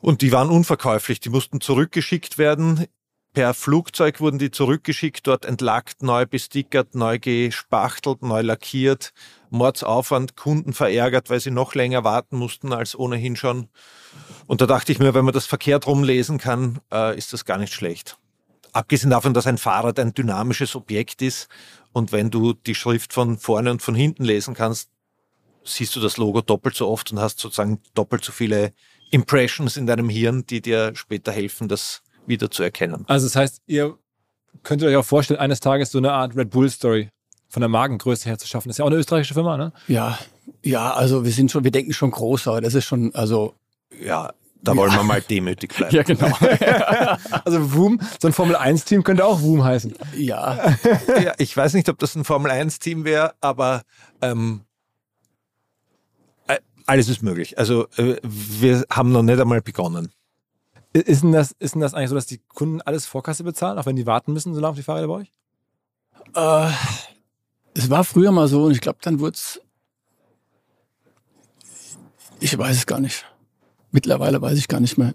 [0.00, 2.86] Und die waren unverkäuflich, die mussten zurückgeschickt werden.
[3.32, 9.12] per Flugzeug wurden die zurückgeschickt, dort entlackt, neu bestickert, neu gespachtelt, neu lackiert.
[9.50, 13.68] Mordsaufwand, Kunden verärgert, weil sie noch länger warten mussten als ohnehin schon.
[14.50, 17.56] Und da dachte ich mir, wenn man das verkehrt rumlesen kann, äh, ist das gar
[17.56, 18.18] nicht schlecht.
[18.72, 21.48] Abgesehen davon, dass ein Fahrrad ein dynamisches Objekt ist
[21.92, 24.90] und wenn du die Schrift von vorne und von hinten lesen kannst,
[25.62, 28.72] siehst du das Logo doppelt so oft und hast sozusagen doppelt so viele
[29.12, 33.04] Impressions in deinem Hirn, die dir später helfen, das wieder zu erkennen.
[33.06, 33.98] Also das heißt, ihr
[34.64, 37.10] könntet euch auch vorstellen, eines Tages so eine Art Red Bull Story
[37.48, 38.68] von der Magengröße her zu schaffen.
[38.68, 39.72] Das ist ja auch eine österreichische Firma, ne?
[39.86, 40.18] Ja,
[40.64, 43.54] ja, also wir sind schon, wir denken schon groß, aber das ist schon, also
[44.02, 44.32] Ja,
[44.62, 45.94] da wollen wir mal demütig bleiben.
[45.94, 46.28] ja genau,
[47.44, 49.94] Also Woom, so ein Formel-1-Team könnte auch Woom heißen.
[50.16, 50.76] ja,
[51.22, 53.82] ja, ich weiß nicht, ob das ein Formel-1-Team wäre, aber
[54.20, 54.62] ähm,
[56.48, 57.58] äh, alles ist möglich.
[57.58, 60.12] Also äh, wir haben noch nicht einmal begonnen.
[60.92, 63.86] Ist denn, das, ist denn das eigentlich so, dass die Kunden alles Vorkasse bezahlen, auch
[63.86, 65.32] wenn die warten müssen, so lange auf die Fahrräder bei euch?
[66.34, 66.70] äh,
[67.74, 69.60] es war früher mal so und ich glaube, dann wurde es,
[72.40, 73.24] ich weiß es gar nicht.
[73.90, 75.14] Mittlerweile weiß ich gar nicht mehr.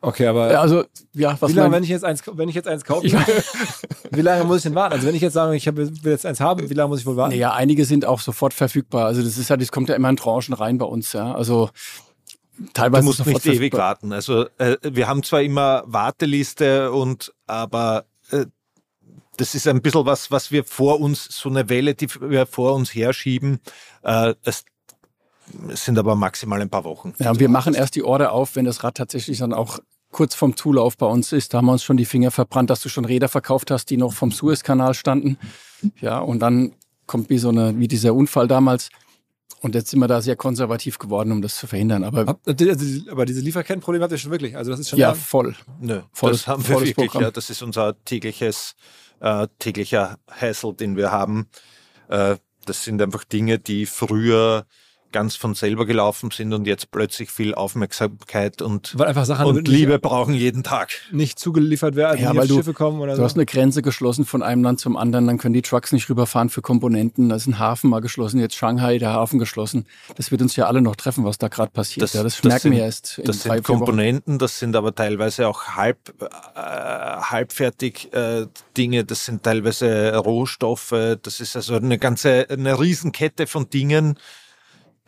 [0.00, 2.54] Okay, aber Ja, also, ja, was wie lange, mein- wenn ich jetzt eins, wenn ich
[2.54, 3.24] jetzt eins kaufe, Ja.
[4.12, 4.94] wie lange muss ich denn warten?
[4.94, 7.06] Also wenn ich jetzt sage, ich hab, will jetzt eins haben, wie lange muss ich
[7.06, 7.34] wohl warten?
[7.34, 9.06] Naja, einige sind auch sofort verfügbar.
[9.06, 11.34] Also das ist ja, das kommt ja immer in Tranchen rein bei uns, ja.
[11.34, 11.70] Also
[12.58, 13.80] Du teilweise musst sofort nicht ewig verfügbar.
[13.80, 14.12] warten.
[14.12, 18.46] Also äh, wir haben zwar immer Warteliste und aber äh,
[19.36, 22.74] das ist ein bisschen was, was wir vor uns, so eine Welle, die wir vor
[22.74, 23.58] uns herschieben.
[24.02, 24.64] Äh, es,
[25.68, 27.14] es sind aber maximal ein paar Wochen.
[27.18, 29.78] Ja, und wir machen erst die Order auf, wenn das Rad tatsächlich dann auch
[30.10, 31.52] kurz vom Zulauf bei uns ist.
[31.52, 33.96] Da haben wir uns schon die Finger verbrannt, dass du schon Räder verkauft hast, die
[33.96, 35.38] noch vom Suezkanal standen.
[36.00, 36.74] Ja, und dann
[37.06, 38.90] kommt wie so eine, wie dieser Unfall damals.
[39.60, 42.04] Und jetzt sind wir da sehr konservativ geworden, um das zu verhindern.
[42.04, 44.56] Aber also Aber diese Lieferkettenprobleme habt ihr schon wirklich.
[44.56, 45.16] Also das ist schon ja, lang.
[45.16, 45.56] voll.
[45.80, 46.94] Nö, Volles- das haben wir wirklich.
[46.94, 47.24] Programm.
[47.24, 48.76] Ja, das ist unser tägliches,
[49.20, 51.48] äh, täglicher Hassel, den wir haben.
[52.08, 52.36] Äh,
[52.66, 54.64] das sind einfach Dinge, die früher
[55.12, 59.54] ganz von selber gelaufen sind und jetzt plötzlich viel Aufmerksamkeit und, Weil einfach Sachen und
[59.56, 60.90] nicht, Liebe brauchen jeden Tag.
[61.12, 63.24] nicht zugeliefert werden, also Ja, weil du- Schiffe kommen oder Du so.
[63.24, 66.50] hast eine Grenze geschlossen von einem Land zum anderen, dann können die Trucks nicht rüberfahren
[66.50, 67.28] für Komponenten.
[67.28, 69.86] Da ist ein Hafen mal geschlossen, jetzt Shanghai, der Hafen geschlossen.
[70.16, 72.02] Das wird uns ja alle noch treffen, was da gerade passiert.
[72.02, 73.78] Das- ja, das, das merken sind- wir erst in Das drei, sind vier Wochen.
[73.80, 78.46] Komponenten, das sind aber teilweise auch halb, äh, halbfertig äh,
[78.76, 84.18] Dinge, das sind teilweise Rohstoffe, das ist also eine ganze, eine Riesenkette von Dingen,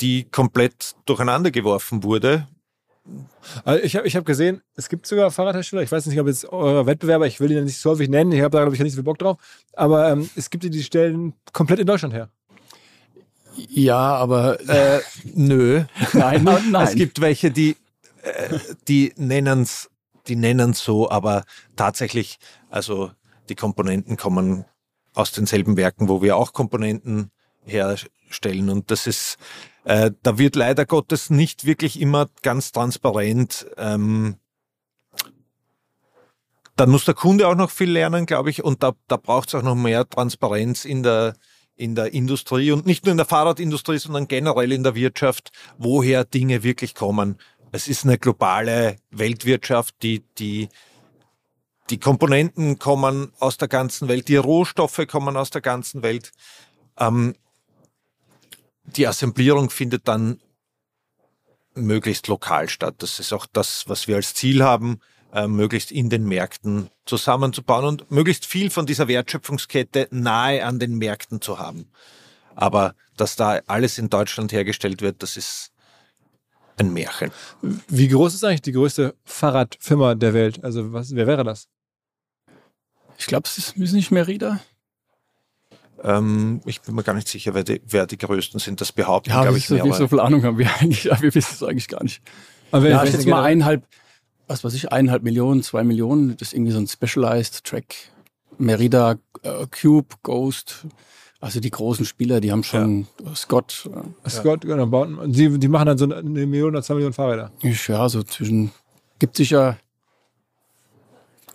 [0.00, 2.46] die komplett durcheinander geworfen wurde.
[3.64, 6.44] Also ich habe ich hab gesehen, es gibt sogar Fahrradhersteller, ich weiß nicht, ob jetzt
[6.46, 8.92] eure Wettbewerber, ich will die nicht so häufig nennen, ich habe da, glaube ich, nicht
[8.92, 9.38] so viel Bock drauf,
[9.74, 12.28] aber ähm, es gibt die, die stellen komplett in Deutschland her.
[13.56, 15.00] Ja, aber Äh,
[15.34, 15.84] nö.
[16.12, 16.86] nein, nein, nein.
[16.86, 17.76] Es gibt welche, die,
[18.22, 19.90] äh, die nennen's,
[20.28, 21.44] die nennen's so, aber
[21.76, 22.38] tatsächlich,
[22.68, 23.10] also
[23.48, 24.64] die Komponenten kommen
[25.14, 27.30] aus denselben Werken, wo wir auch Komponenten
[27.64, 28.70] herstellen.
[28.70, 29.36] Und das ist,
[29.84, 33.66] äh, da wird leider Gottes nicht wirklich immer ganz transparent.
[33.76, 34.36] Ähm,
[36.76, 39.54] dann muss der Kunde auch noch viel lernen, glaube ich, und da, da braucht es
[39.54, 41.34] auch noch mehr Transparenz in der,
[41.76, 46.24] in der Industrie und nicht nur in der Fahrradindustrie, sondern generell in der Wirtschaft, woher
[46.24, 47.36] Dinge wirklich kommen.
[47.72, 50.68] Es ist eine globale Weltwirtschaft, die, die,
[51.90, 56.32] die Komponenten kommen aus der ganzen Welt, die Rohstoffe kommen aus der ganzen Welt.
[56.98, 57.34] Ähm,
[58.96, 60.40] die Assemblierung findet dann
[61.74, 62.96] möglichst lokal statt.
[62.98, 65.00] Das ist auch das, was wir als Ziel haben,
[65.32, 70.98] äh, möglichst in den Märkten zusammenzubauen und möglichst viel von dieser Wertschöpfungskette nahe an den
[70.98, 71.90] Märkten zu haben.
[72.54, 75.70] Aber dass da alles in Deutschland hergestellt wird, das ist
[76.76, 77.30] ein Märchen.
[77.88, 80.64] Wie groß ist eigentlich die größte Fahrradfirma der Welt?
[80.64, 81.68] Also was, wer wäre das?
[83.20, 84.60] ich glaube, es ist ist nicht Merida.
[86.02, 88.80] Ähm, ich bin mir gar nicht sicher, wer die, wer die größten sind.
[88.80, 89.94] Das behaupten, Ja, glaube ich wie mehrere.
[89.94, 91.04] so viel Ahnung haben wir eigentlich.
[91.04, 92.22] Ja, wir wissen es eigentlich gar nicht.
[92.70, 93.84] Aber wer- Ja, ich denn mal eineinhalb,
[94.46, 96.36] was weiß ich, eineinhalb Millionen, zwei Millionen.
[96.36, 97.94] Das ist irgendwie so ein Specialized Track.
[98.58, 100.86] Merida, äh, Cube, Ghost.
[101.42, 103.88] Also die großen Spieler, die haben schon Scott.
[104.24, 107.50] äh, Scott, genau, bauen, die, die machen dann so eine Million oder zwei Millionen Fahrräder.
[107.62, 108.70] Ich, ja, so zwischen,
[109.18, 109.78] gibt sicher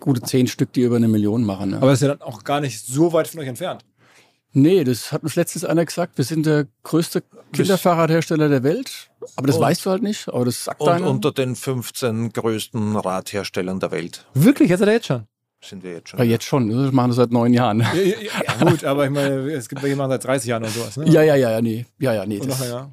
[0.00, 1.70] gute zehn Stück, die über eine Million machen.
[1.70, 1.76] Ne?
[1.76, 3.84] Aber das ist ja dann auch gar nicht so weit von euch entfernt.
[4.56, 9.10] Nee, das hat uns letztens einer gesagt, wir sind der größte Kinderfahrradhersteller der Welt.
[9.36, 11.10] Aber das Und- weißt du halt nicht, aber das sagt Und einer.
[11.10, 15.24] unter den 15 größten Radherstellern der Welt Wirklich, jetzt hat er jetzt schon.
[15.62, 16.18] sind wir jetzt schon.
[16.18, 17.80] ja, jetzt schon, das machen wir seit neun Jahren.
[17.80, 18.14] Ja, ja,
[18.58, 20.96] ja, gut, aber ich meine, es gibt welche, die machen seit 30 Jahren oder sowas.
[20.96, 21.08] Ne?
[21.10, 21.86] Ja, ja, ja, ja, nee.
[21.98, 22.38] Ja, ja, nee.
[22.38, 22.92] Und Das, länger.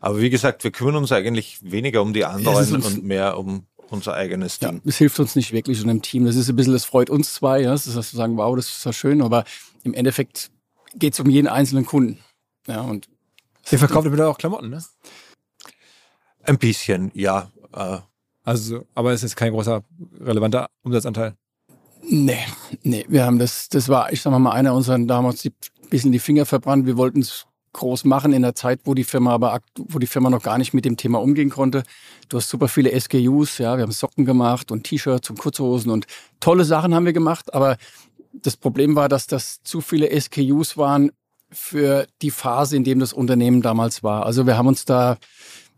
[0.00, 3.64] Aber wie gesagt, wir kümmern uns eigentlich weniger um die Ja, anderen und mehr um,
[3.90, 4.80] unser eigenes Ja, Ding.
[4.84, 6.24] es hilft uns nicht wirklich in einem Team.
[6.24, 7.72] Das ist ein bisschen, das freut uns zwei, ja.
[7.72, 9.42] Das ist, dass wir sagen, wow, das ist ja schön, aber
[9.82, 10.50] im Endeffekt
[10.94, 12.18] geht es um jeden einzelnen Kunden.
[12.66, 13.08] Ja, und
[13.70, 14.82] Ihr verkauft bitte auch Klamotten, ne?
[16.42, 17.50] Ein bisschen, ja.
[17.72, 17.98] Äh,
[18.44, 19.82] Also, aber es ist kein großer
[20.18, 21.34] relevanter Umsatzanteil.
[22.02, 22.38] Nee,
[22.82, 25.52] nee, wir haben das, das war, ich sag mal, einer unserer damals die,
[25.90, 26.86] bisschen die Finger verbrannt.
[26.86, 30.30] Wir wollten es groß machen in der Zeit, wo die Firma aber, wo die Firma
[30.30, 31.84] noch gar nicht mit dem Thema umgehen konnte.
[32.28, 36.06] Du hast super viele SKUs, ja, wir haben Socken gemacht und T-Shirts und Kurzhosen und
[36.40, 37.76] tolle Sachen haben wir gemacht, aber
[38.32, 41.10] das Problem war, dass das zu viele SKUs waren
[41.50, 44.24] für die Phase, in dem das Unternehmen damals war.
[44.24, 45.18] Also wir haben uns da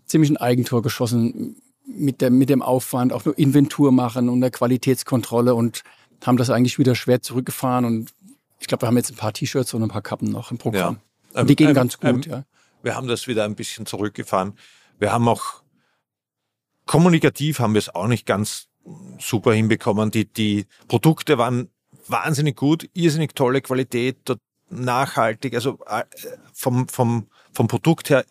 [0.04, 4.50] ziemlich ein Eigentor geschossen mit, der, mit dem Aufwand, auch nur Inventur machen und der
[4.50, 5.82] Qualitätskontrolle und
[6.24, 7.84] haben das eigentlich wieder schwer zurückgefahren.
[7.84, 8.12] Und
[8.60, 10.98] ich glaube, wir haben jetzt ein paar T-Shirts und ein paar Kappen noch im Programm.
[11.34, 11.40] Ja.
[11.40, 12.44] Und die Ähm, gehen ähm, ganz gut, ähm, ja.
[12.82, 14.54] wir haben das wieder ein bisschen zurückgefahren.
[14.98, 15.62] Wir haben auch
[16.86, 18.68] kommunikativ haben wir es auch nicht ganz
[19.18, 20.10] super hinbekommen.
[20.10, 21.68] Die, die Produkte waren
[22.08, 24.18] wahnsinnig gut, irrsinnig tolle Qualität,
[24.70, 26.04] nachhaltig, also äh,
[26.52, 28.24] vom, vom, vom Produkt her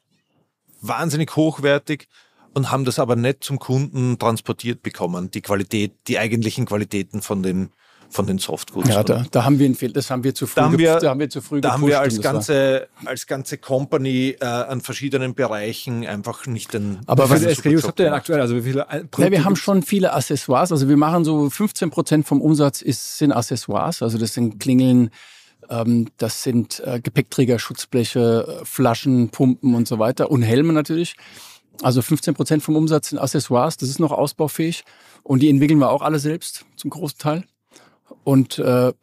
[0.81, 2.07] wahnsinnig hochwertig
[2.53, 7.43] und haben das aber nicht zum Kunden transportiert bekommen, die Qualität, die eigentlichen Qualitäten von
[7.43, 7.69] den,
[8.11, 8.89] von den Softgoods.
[8.89, 10.97] Ja, da, da haben wir einen Fehler, das haben wir zu früh, Da haben wir-
[10.99, 14.45] da haben wir zu früh da haben wir als war- ganze, als ganze Company äh,
[14.45, 16.99] an verschiedenen Bereichen einfach nicht den.
[17.07, 18.41] Aber Wie was- viele super SKUs habt ihr denn aktuell?
[18.41, 20.71] Also wie viele Ein- Ja, wir haben schon viele Accessoires.
[20.71, 24.01] Also wir machen so 15 Prozent vom Umsatz ist, sind Accessoires.
[24.01, 25.09] Also das sind Klingeln,
[25.69, 31.15] ähm, das sind äh, Gepäckträger, Schutzbleche, äh, Flaschen, Pumpen und so weiter und Helme natürlich.
[31.81, 33.77] Also 15 Prozent vom Umsatz sind Accessoires.
[33.77, 34.83] Das ist noch ausbaufähig
[35.23, 37.43] und die entwickeln wir auch alle selbst zum großen Teil.
[38.23, 38.93] Und äh,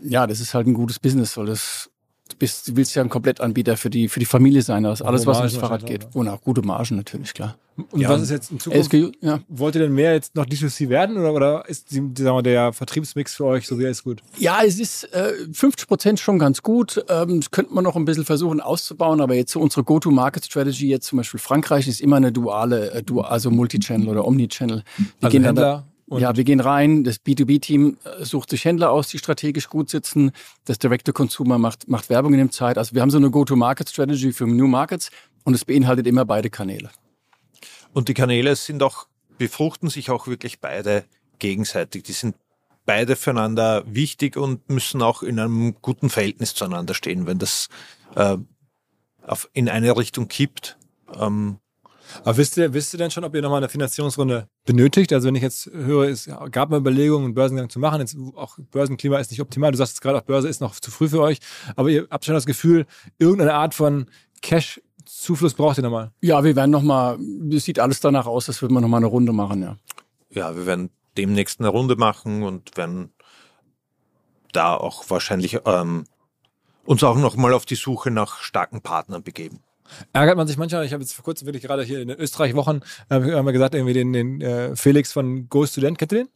[0.00, 1.90] ja, das ist halt ein gutes Business, weil das
[2.28, 4.84] du bist, du willst ja ein Komplettanbieter für die für die Familie sein.
[4.84, 6.08] Ist alles, was ums Fahrrad geht.
[6.14, 7.56] Und auch gute Margen natürlich klar.
[7.90, 8.86] Und Ja, was ist jetzt in Zukunft?
[8.86, 9.40] SKU, ja.
[9.48, 12.72] Wollt ihr denn mehr jetzt noch D2C werden oder, oder ist die, sagen wir, der
[12.72, 14.22] Vertriebsmix für euch so er ist gut?
[14.38, 17.04] Ja, es ist äh, 50 Prozent schon ganz gut.
[17.10, 21.06] Ähm, das könnte man noch ein bisschen versuchen auszubauen, aber jetzt so unsere Go-to-Market-Strategy, jetzt
[21.06, 24.82] zum Beispiel Frankreich, ist immer eine duale, äh, du, also Multi-Channel oder Omni-Channel.
[24.96, 28.50] Wir Also gehen dann Händler da, und- ja, wir gehen rein, das B2B-Team äh, sucht
[28.50, 30.32] sich Händler aus, die strategisch gut sitzen.
[30.64, 32.78] Das Direct-to-Consumer macht, macht Werbung in dem Zeit.
[32.78, 35.10] Also wir haben so eine Go-to-Market-Strategy für New Markets
[35.44, 36.90] und es beinhaltet immer beide Kanäle.
[37.92, 39.06] Und die Kanäle sind auch,
[39.38, 41.04] befruchten sich auch wirklich beide
[41.38, 42.04] gegenseitig.
[42.04, 42.36] Die sind
[42.84, 47.26] beide füreinander wichtig und müssen auch in einem guten Verhältnis zueinander stehen.
[47.26, 47.68] Wenn das
[48.14, 48.36] äh,
[49.26, 50.76] auf, in eine Richtung kippt,
[51.18, 51.58] ähm,
[52.24, 55.12] Aber wisst ihr, wisst ihr denn schon, ob ihr nochmal eine Finanzierungsrunde benötigt?
[55.12, 58.00] Also wenn ich jetzt höre, es gab mal Überlegungen, einen Börsengang zu machen.
[58.00, 59.72] Jetzt auch Börsenklima ist nicht optimal.
[59.72, 61.38] Du sagst jetzt gerade, auch Börse ist noch zu früh für euch.
[61.76, 62.86] Aber ihr habt schon das Gefühl,
[63.18, 64.06] irgendeine Art von
[64.42, 66.12] Cash-Zufluss braucht ihr nochmal.
[66.20, 67.18] Ja, wir werden nochmal,
[67.52, 69.76] es sieht alles danach aus, als würden wir nochmal eine Runde machen, ja.
[70.30, 73.10] ja, wir werden demnächst eine Runde machen und werden
[74.52, 76.04] da auch wahrscheinlich ähm,
[76.84, 79.60] uns auch noch mal auf die Suche nach starken Partnern begeben.
[80.12, 82.80] Ärgert man sich manchmal, ich habe jetzt vor kurzem wirklich gerade hier in den Österreich-Wochen,
[83.08, 86.28] äh, haben wir gesagt, irgendwie den, den äh, Felix von Go Student, kennt ihr den?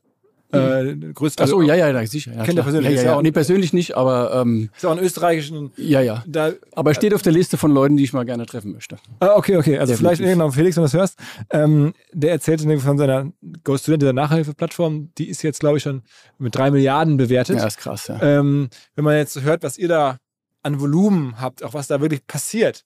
[0.52, 2.32] Äh, größter, Ach so, ja, ja, ja, sicher.
[2.32, 2.64] Ja, Kennt ihr klar.
[2.64, 6.00] persönlich, Ja, ja, ja auch- Nee, persönlich nicht, aber ähm, Ist auch einen österreichischen, ja,
[6.00, 6.24] ja.
[6.26, 8.96] da, Aber er steht auf der Liste von Leuten, die ich mal gerne treffen möchte.
[9.20, 9.78] Ah, okay, okay.
[9.78, 9.98] Also Definitiv.
[9.98, 11.18] vielleicht irgendwann Felix, wenn du das hörst.
[11.50, 13.30] Ähm, der erzählte von seiner
[13.62, 16.02] Go Student, dieser Nachhilfeplattform, die ist jetzt, glaube ich, schon
[16.38, 17.58] mit drei Milliarden bewertet.
[17.58, 18.20] Ja, ist krass, ja.
[18.20, 20.18] Ähm, wenn man jetzt hört, was ihr da
[20.64, 22.84] an Volumen habt, auch was da wirklich passiert,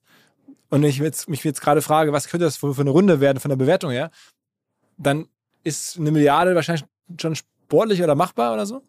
[0.75, 3.39] und ich jetzt, mich jetzt gerade frage, was könnte das für, für eine Runde werden
[3.39, 4.11] von der Bewertung her,
[4.99, 5.29] dann
[5.63, 6.85] ist eine Milliarde wahrscheinlich
[7.21, 8.83] schon sportlich oder machbar oder so?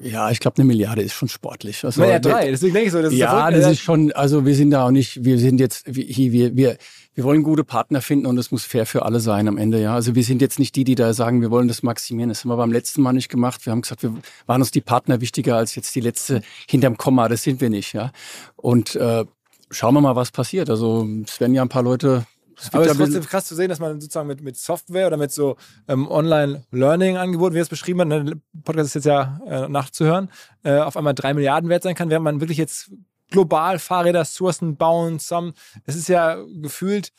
[0.00, 1.84] Ja, ich glaube, eine Milliarde ist schon sportlich.
[1.84, 2.50] Also, Naja, drei.
[2.50, 3.58] Deswegen denke ich so, das ist ja, verrückt.
[3.58, 6.78] das ist schon, also wir sind da auch nicht, wir sind jetzt, wir, wir, wir,
[7.12, 9.94] wir wollen gute Partner finden und es muss fair für alle sein am Ende, ja.
[9.94, 12.30] Also wir sind jetzt nicht die, die da sagen, wir wollen das maximieren.
[12.30, 13.66] Das haben wir beim letzten Mal nicht gemacht.
[13.66, 14.14] Wir haben gesagt, wir
[14.46, 17.28] waren uns die Partner wichtiger als jetzt die letzte hinterm Komma.
[17.28, 18.12] Das sind wir nicht, ja.
[18.56, 19.26] Und äh,
[19.70, 20.70] schauen wir mal, was passiert.
[20.70, 22.26] Also es werden ja ein paar Leute.
[22.58, 25.18] Es Aber es ist trotzdem krass zu sehen, dass man sozusagen mit, mit Software oder
[25.18, 25.56] mit so
[25.88, 30.30] ähm, Online-Learning-Angeboten, wie es beschrieben hat, ne, der Podcast ist jetzt ja äh, nachzuhören,
[30.62, 32.90] äh, auf einmal drei Milliarden wert sein kann, während man wirklich jetzt
[33.30, 35.52] global Fahrräder sourcen, bauen, zusammen.
[35.84, 37.12] Es ist ja gefühlt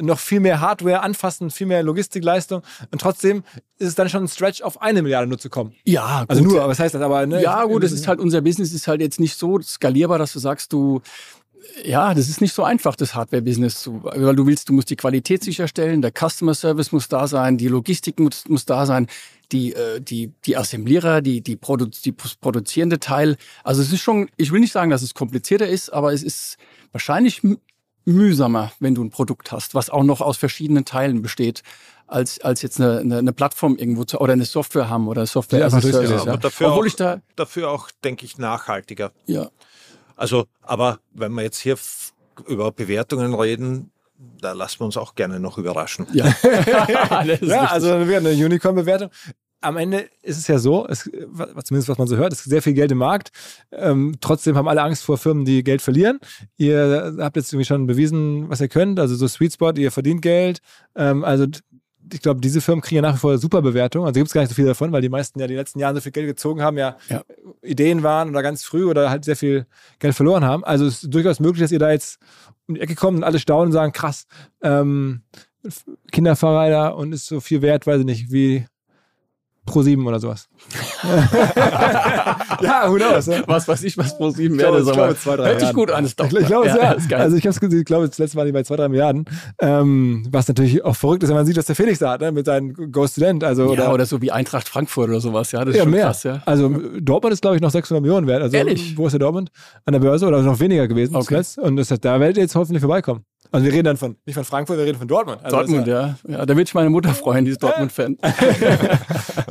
[0.00, 2.62] noch viel mehr Hardware anfassen, viel mehr Logistikleistung
[2.92, 3.42] und trotzdem
[3.78, 5.74] ist es dann schon ein Stretch auf eine Milliarde nur zu kommen.
[5.84, 6.52] ja, Also gut.
[6.52, 7.26] nur, aber was heißt das aber?
[7.26, 10.32] Ne, Ja, gut, das ist halt, unser Business ist halt jetzt nicht so skalierbar, dass
[10.32, 11.02] du sagst, du,
[11.84, 14.96] ja, das ist nicht so einfach, das Hardware-Business zu, weil du willst, du musst die
[14.96, 19.06] Qualität sicherstellen, der Customer Service muss da sein, die Logistik muss, muss da sein,
[19.52, 23.36] die, äh, die, die Assemblierer, die, die, Produ die produzierende Teil.
[23.64, 26.56] Also es ist schon, ich will nicht sagen, dass es komplizierter ist, aber es ist
[26.92, 27.42] wahrscheinlich
[28.04, 31.62] mühsamer, wenn du ein Produkt hast, was auch noch aus verschiedenen Teilen besteht,
[32.06, 35.60] als, als jetzt eine, eine, eine Plattform irgendwo zu, oder eine Software haben oder Software
[35.60, 36.10] Ja, as a Service.
[36.10, 36.32] Ja.
[36.32, 39.12] Aber dafür Obwohl auch, ich da, dafür auch, denke ich, nachhaltiger.
[39.26, 39.50] ja,
[40.18, 41.76] Also, aber wenn wir jetzt hier
[42.46, 43.90] über Bewertungen reden,
[44.40, 46.06] da lassen wir uns auch gerne noch überraschen.
[46.12, 46.26] ja.
[47.40, 49.10] Ja, also dann wäre eine Unicorn-Bewertung.
[49.60, 52.50] Am Ende ist es ja so, es, was- zumindest was man so hört, es ist
[52.50, 53.30] sehr viel Geld im Markt.
[53.72, 56.20] Ähm, trotzdem haben alle Angst vor Firmen, die Geld verlieren.
[56.56, 59.00] Ihr habt jetzt irgendwie schon bewiesen, was ihr könnt.
[59.00, 60.60] Also so Sweet Spot, ihr verdient Geld.
[60.94, 61.46] Ähm, also
[62.12, 64.06] ich glaube, diese Firmen kriegen ja nach wie vor super Bewertungen.
[64.06, 65.94] Also gibt es gar nicht so viel davon, weil die meisten ja die letzten Jahre
[65.96, 67.22] so viel Geld gezogen haben, ja, Ja.
[67.62, 69.66] Ideen waren oder ganz früh oder halt sehr viel
[69.98, 70.64] Geld verloren haben.
[70.64, 72.18] Also es ist durchaus möglich, dass ihr da jetzt
[72.66, 74.26] um die Ecke kommt und alle staunen und sagen, krass,
[74.62, 75.22] ähm,
[76.12, 78.66] Kinderfahrräder und ist so viel wert, weiß ich nicht, wie
[79.68, 80.48] Pro 7 oder sowas.
[82.60, 83.26] ja, who knows?
[83.26, 83.42] Ne?
[83.46, 85.74] was weiß ich, was pro sieben Ich glaube, zwei, drei Hört sich Milliarden.
[85.74, 86.26] gut an, ist doch.
[86.26, 87.20] Ich, ich glaube, es ja, ist geil.
[87.20, 89.24] Also ich, ich glaube, das letzte Mal bei zwei, drei Milliarden.
[89.60, 92.32] Ähm, was natürlich auch verrückt ist, wenn man sieht, was der Felix da hat, ne?
[92.32, 93.44] mit seinem Go Student.
[93.44, 95.92] Also, ja, oder, oder, so wie Eintracht Frankfurt oder sowas, ja, das ist ja, schon
[95.92, 96.06] mehr.
[96.06, 96.42] krass, ja.
[96.44, 96.68] Also
[97.00, 98.42] Dortmund ist, glaube ich, noch 600 Millionen wert.
[98.42, 98.96] Also Ehrlich?
[98.96, 99.50] Wo ist der Dortmund?
[99.84, 101.26] An der Börse oder noch weniger gewesen Okay.
[101.26, 101.58] zuletzt.
[101.58, 103.24] Und das da werdet ihr jetzt hoffentlich vorbeikommen.
[103.50, 105.40] Also wir reden dann von, nicht von Frankfurt, wir reden von Dortmund.
[105.42, 106.18] Also Dortmund, ja.
[106.28, 106.44] ja.
[106.46, 108.16] Da wird sich meine Mutter freuen, die ist Dortmund-Fan.
[108.20, 108.98] ist ja,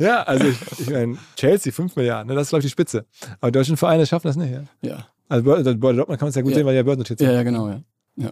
[0.00, 2.34] ja, also ich, ich meine, Chelsea 5 Milliarden, ne?
[2.34, 3.06] das ist, glaube ich, die Spitze.
[3.40, 4.52] Aber deutsche Vereine schaffen das nicht.
[4.52, 4.62] Ja?
[4.82, 5.06] Ja.
[5.28, 6.58] Also Bör- also bei Dortmund kann man es ja gut Ja.
[6.58, 7.28] sehen, weil die ja börsennotiert sind.
[7.28, 7.80] ja, ja, genau, ja.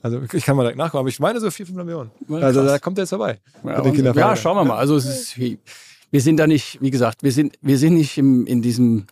[0.02, 2.10] Also ich kann mal direkt nachgucken, aber ich meine so 4, 5 Millionen.
[2.28, 3.38] Ja, Also da kommt er jetzt vorbei.
[3.64, 4.76] Ja, ja, schauen wir mal.
[4.78, 8.46] Also es ist, wir sind da nicht, wie gesagt, wir sind, wir sind nicht im,
[8.46, 9.06] in diesem,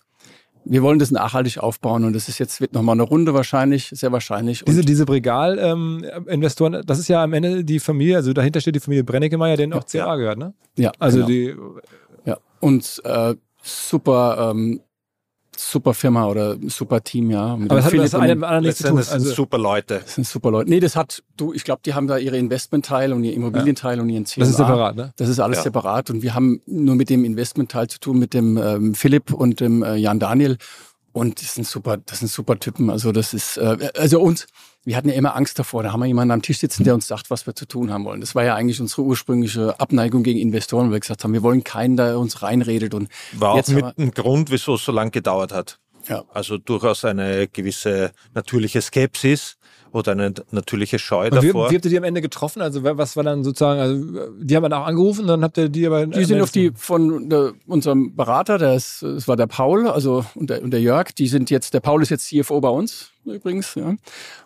[0.65, 4.13] wir wollen das nachhaltig aufbauen und das ist jetzt, wird nochmal eine Runde wahrscheinlich, sehr
[4.13, 4.65] wahrscheinlich.
[4.65, 9.05] Diese, diese Bregal-Investoren, das ist ja am Ende die Familie, also dahinter steht die Familie
[9.05, 10.55] Brenneckemeyer, denen auch CA gehört, ne?
[10.77, 11.29] ja, Also genau.
[11.29, 11.57] die,
[12.25, 12.39] ja.
[12.61, 14.81] Und äh, super, ähm,
[15.57, 17.57] super Firma oder super Team, ja.
[17.57, 18.99] Mit aber das hat das und eine dem- mit dem anderen nichts zu tun.
[18.99, 20.01] Also, super Leute.
[20.05, 20.71] Das sind super Leute.
[20.71, 24.09] Nee, das hat, du, ich glaube, die haben da ihre Investmentteil und ihr Immobilienteil und
[24.09, 24.41] ihren CMA.
[24.45, 25.13] das ist separat, ne?
[25.17, 25.63] Das ist alles Ja.
[25.65, 29.61] separat und wir haben nur mit dem Investmentteil zu tun, mit dem ähm, Philipp und
[29.61, 30.59] dem äh, Jan Daniel.
[31.13, 32.91] Und das sind super, das sind super Typen.
[32.91, 34.47] Also das ist, äh, also uns,
[34.85, 35.83] wir hatten ja immer Angst davor.
[35.83, 38.05] Da haben wir jemanden am Tisch sitzen, der uns sagt, was wir zu tun haben
[38.05, 38.21] wollen.
[38.21, 41.65] Das war ja eigentlich unsere ursprüngliche Abneigung gegen Investoren, weil wir gesagt haben, wir wollen
[41.65, 42.95] keinen, der uns reinredet.
[42.95, 45.79] Und War auch jetzt mit aber- ein Grund, wieso es so lange gedauert hat.
[46.09, 46.23] Ja.
[46.35, 49.57] Also durchaus eine gewisse natürliche Skepsis
[49.95, 51.71] oder eine natürliche Scheu Und wie, davor.
[51.71, 52.61] wie habt ihr die am Ende getroffen?
[52.61, 55.69] Also wer- was war dann sozusagen, also die haben dann auch angerufen, dann habt ihr
[55.69, 56.07] die aber...
[56.07, 60.25] Die sind auf die von der, unserem Berater, der ist, es war der Paul, also
[60.35, 63.13] und der, und der Jörg, die sind jetzt, der Paul ist jetzt CFO bei uns
[63.25, 63.95] übrigens, ja.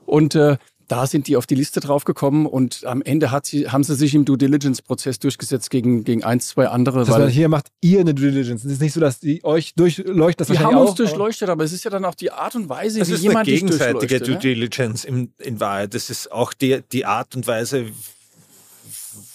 [0.06, 0.56] Und äh,
[0.88, 4.14] da sind die auf die Liste draufgekommen und am Ende hat sie, haben sie sich
[4.14, 7.00] im Due Diligence-Prozess durchgesetzt gegen, gegen eins, zwei andere.
[7.00, 8.64] Das heißt, hier macht ihr eine Due Diligence.
[8.64, 11.64] Es ist nicht so, dass die euch durchleuchtet, das wir haben uns auch, durchleuchtet, aber
[11.64, 13.60] es ist ja dann auch die Art und Weise, es wie ist eine jemand dich
[13.60, 14.20] gegenseitige.
[14.20, 14.40] Due ja?
[14.40, 15.94] Diligence in, in Wahrheit.
[15.94, 17.86] Das ist auch die, die Art und Weise,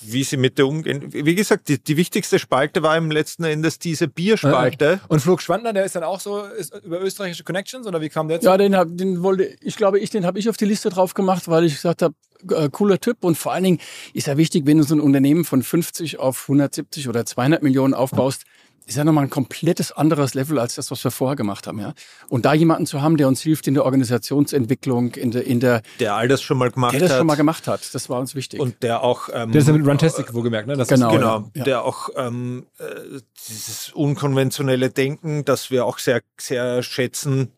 [0.02, 1.12] wie sie mit der umgehen.
[1.12, 5.00] Wie gesagt, die, die wichtigste Spalte war im letzten Endes diese Bierspalte.
[5.08, 8.28] Und Flug Schwandner, der ist dann auch so ist über österreichische Connections oder wie kam
[8.28, 8.48] der zu?
[8.48, 11.14] Ja, den, hab, den wollte, ich glaube, ich, den habe ich auf die Liste drauf
[11.14, 12.16] gemacht, weil ich gesagt habe,
[12.50, 13.80] äh, cooler Typ und vor allen Dingen
[14.14, 17.94] ist ja wichtig, wenn du so ein Unternehmen von 50 auf 170 oder 200 Millionen
[17.94, 18.44] aufbaust,
[18.86, 21.80] ist ja nochmal ein komplettes anderes Level als das, was wir vorher gemacht haben.
[21.80, 21.94] Ja?
[22.30, 25.82] Und da jemanden zu haben, der uns hilft in der Organisationsentwicklung, in der, in der
[26.00, 27.18] der all das schon mal gemacht der das hat.
[27.18, 28.60] schon mal gemacht hat, das war uns wichtig.
[28.60, 30.76] und der auch ähm, Der ist ja mit Runtastic wohlgemerkt, ne?
[30.76, 31.08] Das Genau.
[31.08, 31.64] Ist, Genau, ja.
[31.64, 32.84] der auch ähm, äh,
[33.48, 37.52] dieses unkonventionelle Denken, das wir auch sehr, sehr schätzen,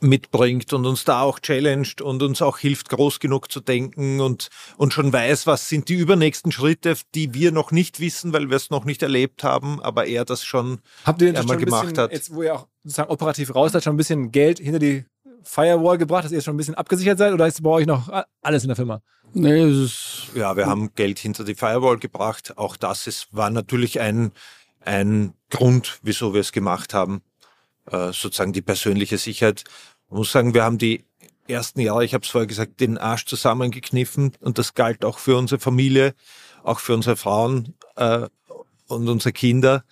[0.00, 4.48] mitbringt und uns da auch challenged und uns auch hilft, groß genug zu denken und,
[4.76, 8.56] und schon weiß, was sind die übernächsten Schritte, die wir noch nicht wissen, weil wir
[8.56, 11.64] es noch nicht erlebt haben, aber er das schon Habt ihr denn einmal schon ein
[11.64, 12.12] gemacht bisschen, hat.
[12.12, 15.04] jetzt wo ihr auch sozusagen operativ raus seid, schon ein bisschen Geld hinter die
[15.42, 18.10] Firewall gebracht, dass ihr schon ein bisschen abgesichert seid oder ist bei euch noch
[18.42, 19.02] alles in der Firma?
[19.32, 22.56] nee, es ist, Ja, wir haben Geld hinter die Firewall gebracht.
[22.56, 24.32] Auch das ist, war natürlich ein,
[24.80, 27.22] ein Grund, wieso wir es gemacht haben.
[27.90, 29.64] Äh, sozusagen die persönliche Sicherheit.
[30.08, 31.04] Man muss sagen, wir haben die
[31.48, 35.36] ersten Jahre, ich habe es vorher gesagt, den Arsch zusammengekniffen und das galt auch für
[35.36, 36.14] unsere Familie,
[36.62, 38.28] auch für unsere Frauen äh,
[38.86, 39.84] und unsere Kinder.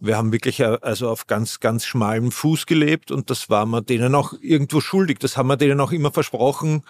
[0.00, 3.82] Wir haben wirklich äh, also auf ganz, ganz schmalem Fuß gelebt und das waren wir
[3.82, 5.18] denen auch irgendwo schuldig.
[5.18, 6.84] Das haben wir denen auch immer versprochen.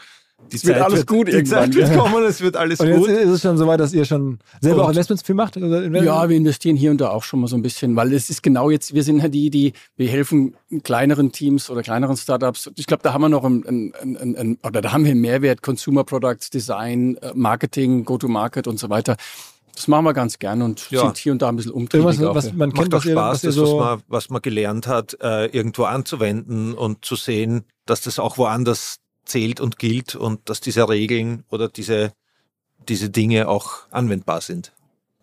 [0.50, 1.96] Die wird alles gut die irgendwann, Zeit wird ja.
[1.96, 3.08] kommen, es wird alles Und jetzt gut.
[3.08, 5.56] ist es schon so weit, dass ihr schon selber Und- auch Investments viel macht?
[5.56, 8.28] Oder Ja, wir investieren hier und da auch schon mal so ein bisschen, weil es
[8.28, 12.70] ist genau jetzt, wir sind ja die, die, wir helfen kleineren Teams oder kleineren Startups.
[12.76, 15.62] Ich glaube, da haben wir noch ein, ein, ein, oder da haben wir einen Mehrwert,
[15.62, 19.16] Consumer Products, Design, äh, Marketing, Go-to-Market und so weiter.
[19.74, 21.00] Das machen wir ganz gern und Ja.
[21.00, 22.22] sind hier und da ein bisschen umtriebig.
[22.26, 22.52] Auch, was ja.
[22.54, 23.78] man kennt, Macht auch was ihr, Spaß, was ihr das, was so...
[23.78, 28.98] man, was man gelernt hat, äh, irgendwo anzuwenden und zu sehen, dass das auch woanders
[29.24, 32.12] zählt und gilt und dass diese Regeln oder diese,
[32.88, 34.72] diese Dinge auch anwendbar sind.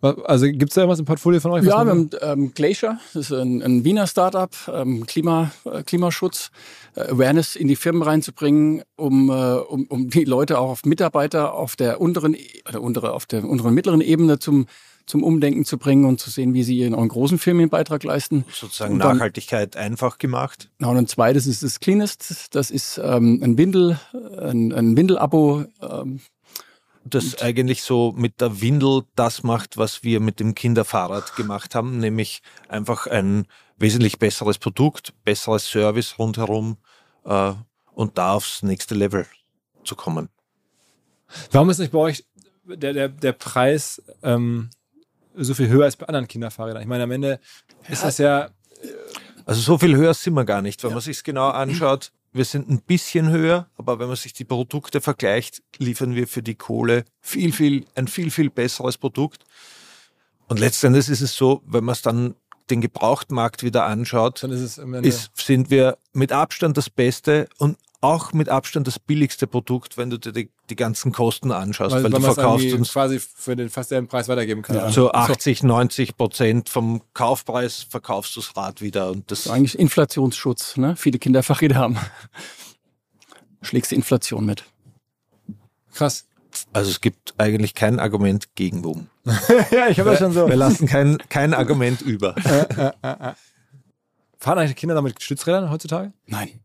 [0.02, 1.64] Also gibt es da irgendwas im Portfolio von euch?
[1.64, 6.50] Ja, wir haben ähm, Glacier, das ist ein, ein Wiener Startup, ähm, Klima, äh, Klimaschutz,
[6.96, 11.52] äh, Awareness in die Firmen reinzubringen, um, äh, um, um die Leute auch auf Mitarbeiter
[11.52, 12.34] auf der unteren,
[12.66, 14.66] oder untere, auf der unteren mittleren Ebene zum
[15.10, 18.44] zum Umdenken zu bringen und zu sehen, wie sie ihren großen Firmen einen Beitrag leisten.
[18.52, 20.70] Sozusagen dann, Nachhaltigkeit einfach gemacht.
[20.78, 22.54] Genau, und ein zweites ist das Cleanest.
[22.54, 23.98] Das ist ähm, ein Windel,
[24.38, 25.64] ein, ein Windel-Abo.
[25.82, 26.20] Ähm,
[27.04, 31.98] das eigentlich so mit der Windel das macht, was wir mit dem Kinderfahrrad gemacht haben,
[31.98, 33.46] nämlich einfach ein
[33.78, 36.76] wesentlich besseres Produkt, besseres Service rundherum
[37.24, 37.52] äh,
[37.92, 39.26] und da aufs nächste Level
[39.82, 40.28] zu kommen.
[41.50, 42.24] Warum ist nicht bei euch
[42.64, 44.70] der, der, der Preis ähm,
[45.44, 46.82] so viel höher als bei anderen Kinderfahrrädern?
[46.82, 47.40] Ich meine, am Ende
[47.88, 48.50] ist das ja.
[49.46, 50.82] Also so viel höher sind wir gar nicht.
[50.82, 50.94] Wenn ja.
[50.94, 55.00] man sich genau anschaut, wir sind ein bisschen höher, aber wenn man sich die Produkte
[55.00, 59.44] vergleicht, liefern wir für die Kohle viel, viel, ein viel, viel besseres Produkt.
[60.46, 62.34] Und letztendlich ist es so, wenn man es dann
[62.70, 68.32] den Gebrauchtmarkt wieder anschaut, dann ist ist, sind wir mit Abstand das Beste und auch
[68.32, 72.10] mit Abstand das billigste Produkt, wenn du dir die, die ganzen Kosten anschaust, weil, weil
[72.10, 74.80] du verkaufst uns quasi für den fast selben Preis weitergeben kannst.
[74.80, 74.90] Ja.
[74.90, 79.52] So 80, 90 Prozent vom Kaufpreis verkaufst du das Rad wieder und das, das ist
[79.52, 80.78] eigentlich Inflationsschutz.
[80.78, 80.96] Ne?
[80.96, 81.98] Viele Kinderfahrräder haben.
[83.62, 84.64] Schlägst die Inflation mit.
[85.92, 86.26] Krass.
[86.72, 89.08] Also es gibt eigentlich kein Argument gegen WUM.
[89.70, 90.48] ja, ich habe ja schon so.
[90.48, 92.34] Wir lassen kein, kein Argument über.
[94.38, 96.12] Fahren eigentlich Kinder damit Stützrädern heutzutage?
[96.26, 96.60] Nein.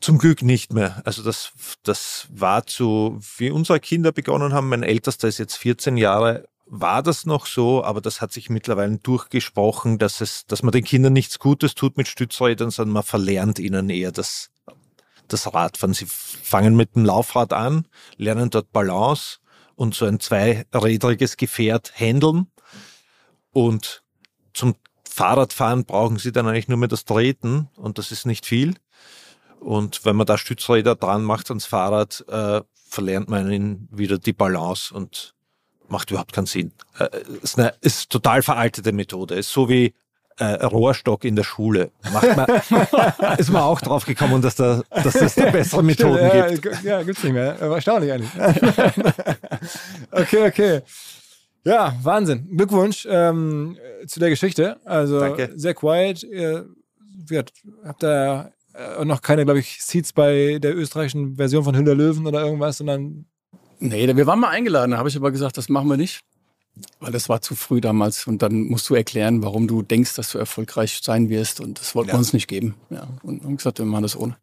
[0.00, 1.02] Zum Glück nicht mehr.
[1.04, 1.52] Also das,
[1.82, 7.02] das war zu, wie unsere Kinder begonnen haben, mein ältester ist jetzt 14 Jahre, war
[7.02, 11.14] das noch so, aber das hat sich mittlerweile durchgesprochen, dass es, dass man den Kindern
[11.14, 14.50] nichts Gutes tut mit Stützrädern, sondern man verlernt ihnen eher das,
[15.28, 15.94] das Radfahren.
[15.94, 19.38] Sie fangen mit dem Laufrad an, lernen dort Balance
[19.76, 22.48] und so ein zweirädriges Gefährt handeln
[23.52, 24.02] und
[24.52, 24.74] zum
[25.08, 28.74] Fahrradfahren brauchen sie dann eigentlich nur mehr das Treten und das ist nicht viel.
[29.60, 34.32] Und wenn man da Stützräder dran macht ans Fahrrad, äh, verlernt man ihnen wieder die
[34.32, 35.34] Balance und
[35.88, 36.72] macht überhaupt keinen Sinn.
[36.98, 37.08] Äh,
[37.42, 39.34] ist eine ist total veraltete Methode.
[39.34, 39.94] Ist so wie
[40.38, 41.90] äh, Rohrstock in der Schule.
[42.12, 42.46] Macht man,
[43.38, 46.84] ist man auch drauf gekommen, dass, da, dass es da bessere Methoden Stimmt, gibt.
[46.84, 47.58] Ja, gibt's nicht mehr.
[47.60, 48.30] Erstaunlich eigentlich.
[50.10, 50.82] okay, okay.
[51.64, 52.56] Ja, Wahnsinn.
[52.56, 53.76] Glückwunsch ähm,
[54.06, 54.78] zu der Geschichte.
[54.84, 55.52] Also Danke.
[55.56, 56.22] sehr quiet.
[56.22, 56.68] Ihr,
[57.84, 62.26] habt da äh, noch keine, glaube ich, Seats bei der österreichischen Version von Hüller Löwen
[62.26, 63.26] oder irgendwas, sondern.
[63.80, 66.22] Nee, wir waren mal eingeladen, da habe ich aber gesagt, das machen wir nicht.
[67.00, 70.30] Weil das war zu früh damals und dann musst du erklären, warum du denkst, dass
[70.30, 72.14] du erfolgreich sein wirst und das wollten ja.
[72.14, 72.76] wir uns nicht geben.
[72.90, 74.36] Ja, und haben gesagt, wir machen das ohne.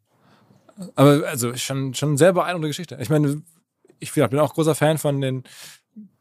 [0.96, 2.98] Aber also schon, schon eine sehr beeindruckende Geschichte.
[3.00, 3.42] Ich meine,
[4.00, 5.44] ich bin auch großer Fan von den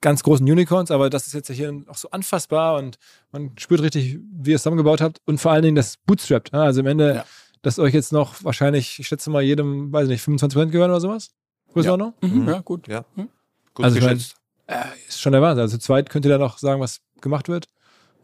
[0.00, 2.96] ganz großen Unicorns, aber das ist jetzt hier auch so anfassbar und
[3.32, 6.54] man spürt richtig, wie ihr es zusammengebaut habt und vor allen Dingen das Bootstrapped.
[6.54, 7.24] Also im Ende ja
[7.64, 10.90] dass euch jetzt noch wahrscheinlich, ich schätze mal, jedem, weiß ich nicht, 25 Prozent gehören
[10.90, 11.30] oder sowas?
[11.72, 12.14] Größenordnung?
[12.22, 12.28] Ja.
[12.28, 12.48] Mhm.
[12.48, 12.88] ja, gut.
[12.88, 13.04] Ja.
[13.16, 13.28] Mhm.
[13.72, 14.36] Gut also geschätzt.
[14.68, 15.62] Mein, äh, ist schon der Wahnsinn.
[15.62, 17.68] Also zu zweit könnt ihr da noch sagen, was gemacht wird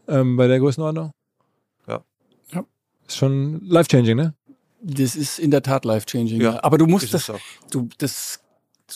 [0.07, 1.11] ähm, bei der Größenordnung?
[1.87, 2.03] Ja.
[2.53, 2.63] ja.
[3.07, 4.33] Ist schon life-changing, ne?
[4.83, 6.39] Das ist in der Tat life-changing.
[6.41, 7.31] Ja, Aber du musst das,
[7.69, 8.39] du, das,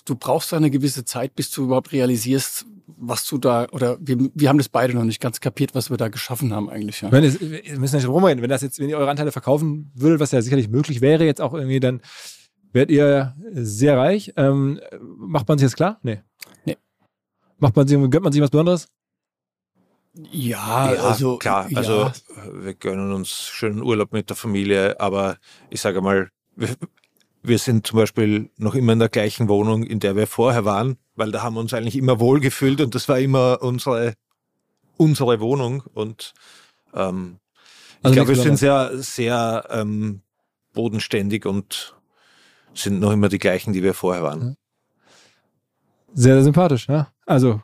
[0.04, 2.66] du brauchst da eine gewisse Zeit, bis du überhaupt realisierst,
[2.98, 5.98] was du da, oder wir, wir haben das beide noch nicht ganz kapiert, was wir
[5.98, 7.02] da geschaffen haben eigentlich.
[7.02, 7.12] Ja.
[7.12, 10.20] Wenn es, wir müssen nicht rumreden, wenn das jetzt, wenn ihr eure Anteile verkaufen würdet,
[10.20, 12.02] was ja sicherlich möglich wäre jetzt auch irgendwie, dann
[12.74, 14.34] werdet ihr sehr reich.
[14.38, 16.00] Ähm, macht man sich jetzt klar?
[16.04, 16.22] Nee.
[16.66, 16.78] Nee.
[17.58, 18.90] Macht man sich, gönnt man sich was Besonderes?
[20.32, 21.70] Ja, ja, also klar.
[21.70, 21.78] Ja.
[21.78, 22.12] Also
[22.54, 25.38] wir gönnen uns schönen Urlaub mit der Familie, aber
[25.70, 26.30] ich sage mal,
[27.48, 30.98] wir, sind zum Beispiel noch immer in der gleichen Wohnung, in der wir vorher waren
[31.16, 34.14] weil da haben wir uns eigentlich immer wohl gefühlt und das war immer unsere,
[34.98, 35.84] unsere Wohnung.
[35.94, 36.34] Und
[36.94, 37.40] ähm,
[38.00, 40.22] ich also glaube, wir sind sehr, sehr ähm,
[40.74, 41.96] bodenständig und
[42.74, 44.58] sind noch immer die gleichen, die wir vorher waren.
[46.14, 47.10] Sehr, sehr sympathisch, ja.
[47.26, 47.62] Also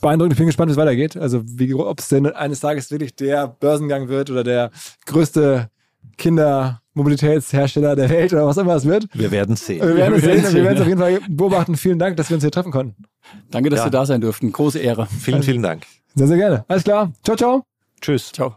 [0.00, 1.16] beeindruckend, ich bin gespannt, wie es weitergeht.
[1.16, 1.44] Also
[1.78, 4.70] ob es denn eines Tages wirklich der Börsengang wird oder der
[5.06, 5.70] größte
[6.16, 9.06] Kindermobilitätshersteller der Welt oder was immer es wird.
[9.12, 9.80] Wir werden sehen.
[9.80, 10.54] Wir werden es sehen.
[10.54, 11.76] Wir werden es auf jeden Fall beobachten.
[11.76, 13.04] Vielen Dank, dass wir uns hier treffen konnten.
[13.50, 13.86] Danke, dass ja.
[13.86, 14.52] wir da sein durften.
[14.52, 15.06] Große Ehre.
[15.06, 15.84] Vielen, vielen Dank.
[16.14, 16.64] Sehr, sehr gerne.
[16.68, 17.12] Alles klar.
[17.24, 17.64] Ciao, ciao.
[18.00, 18.32] Tschüss.
[18.32, 18.56] Ciao.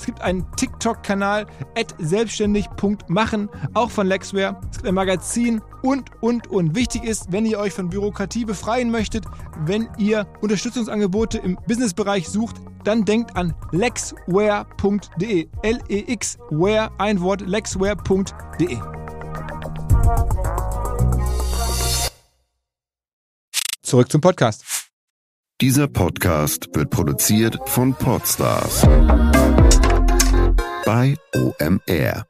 [0.00, 1.44] Es gibt einen TikTok-Kanal
[1.98, 4.58] selbstständig.machen, auch von Lexware.
[4.70, 6.74] Es gibt ein Magazin und, und, und.
[6.74, 9.26] Wichtig ist, wenn ihr euch von Bürokratie befreien möchtet,
[9.66, 15.48] wenn ihr Unterstützungsangebote im Businessbereich sucht, dann denkt an lexware.de.
[15.62, 18.78] L-E-X-Ware, ein Wort, lexware.de.
[23.82, 24.64] Zurück zum Podcast.
[25.60, 28.86] Dieser Podcast wird produziert von Podstars
[30.90, 32.29] bei OMR.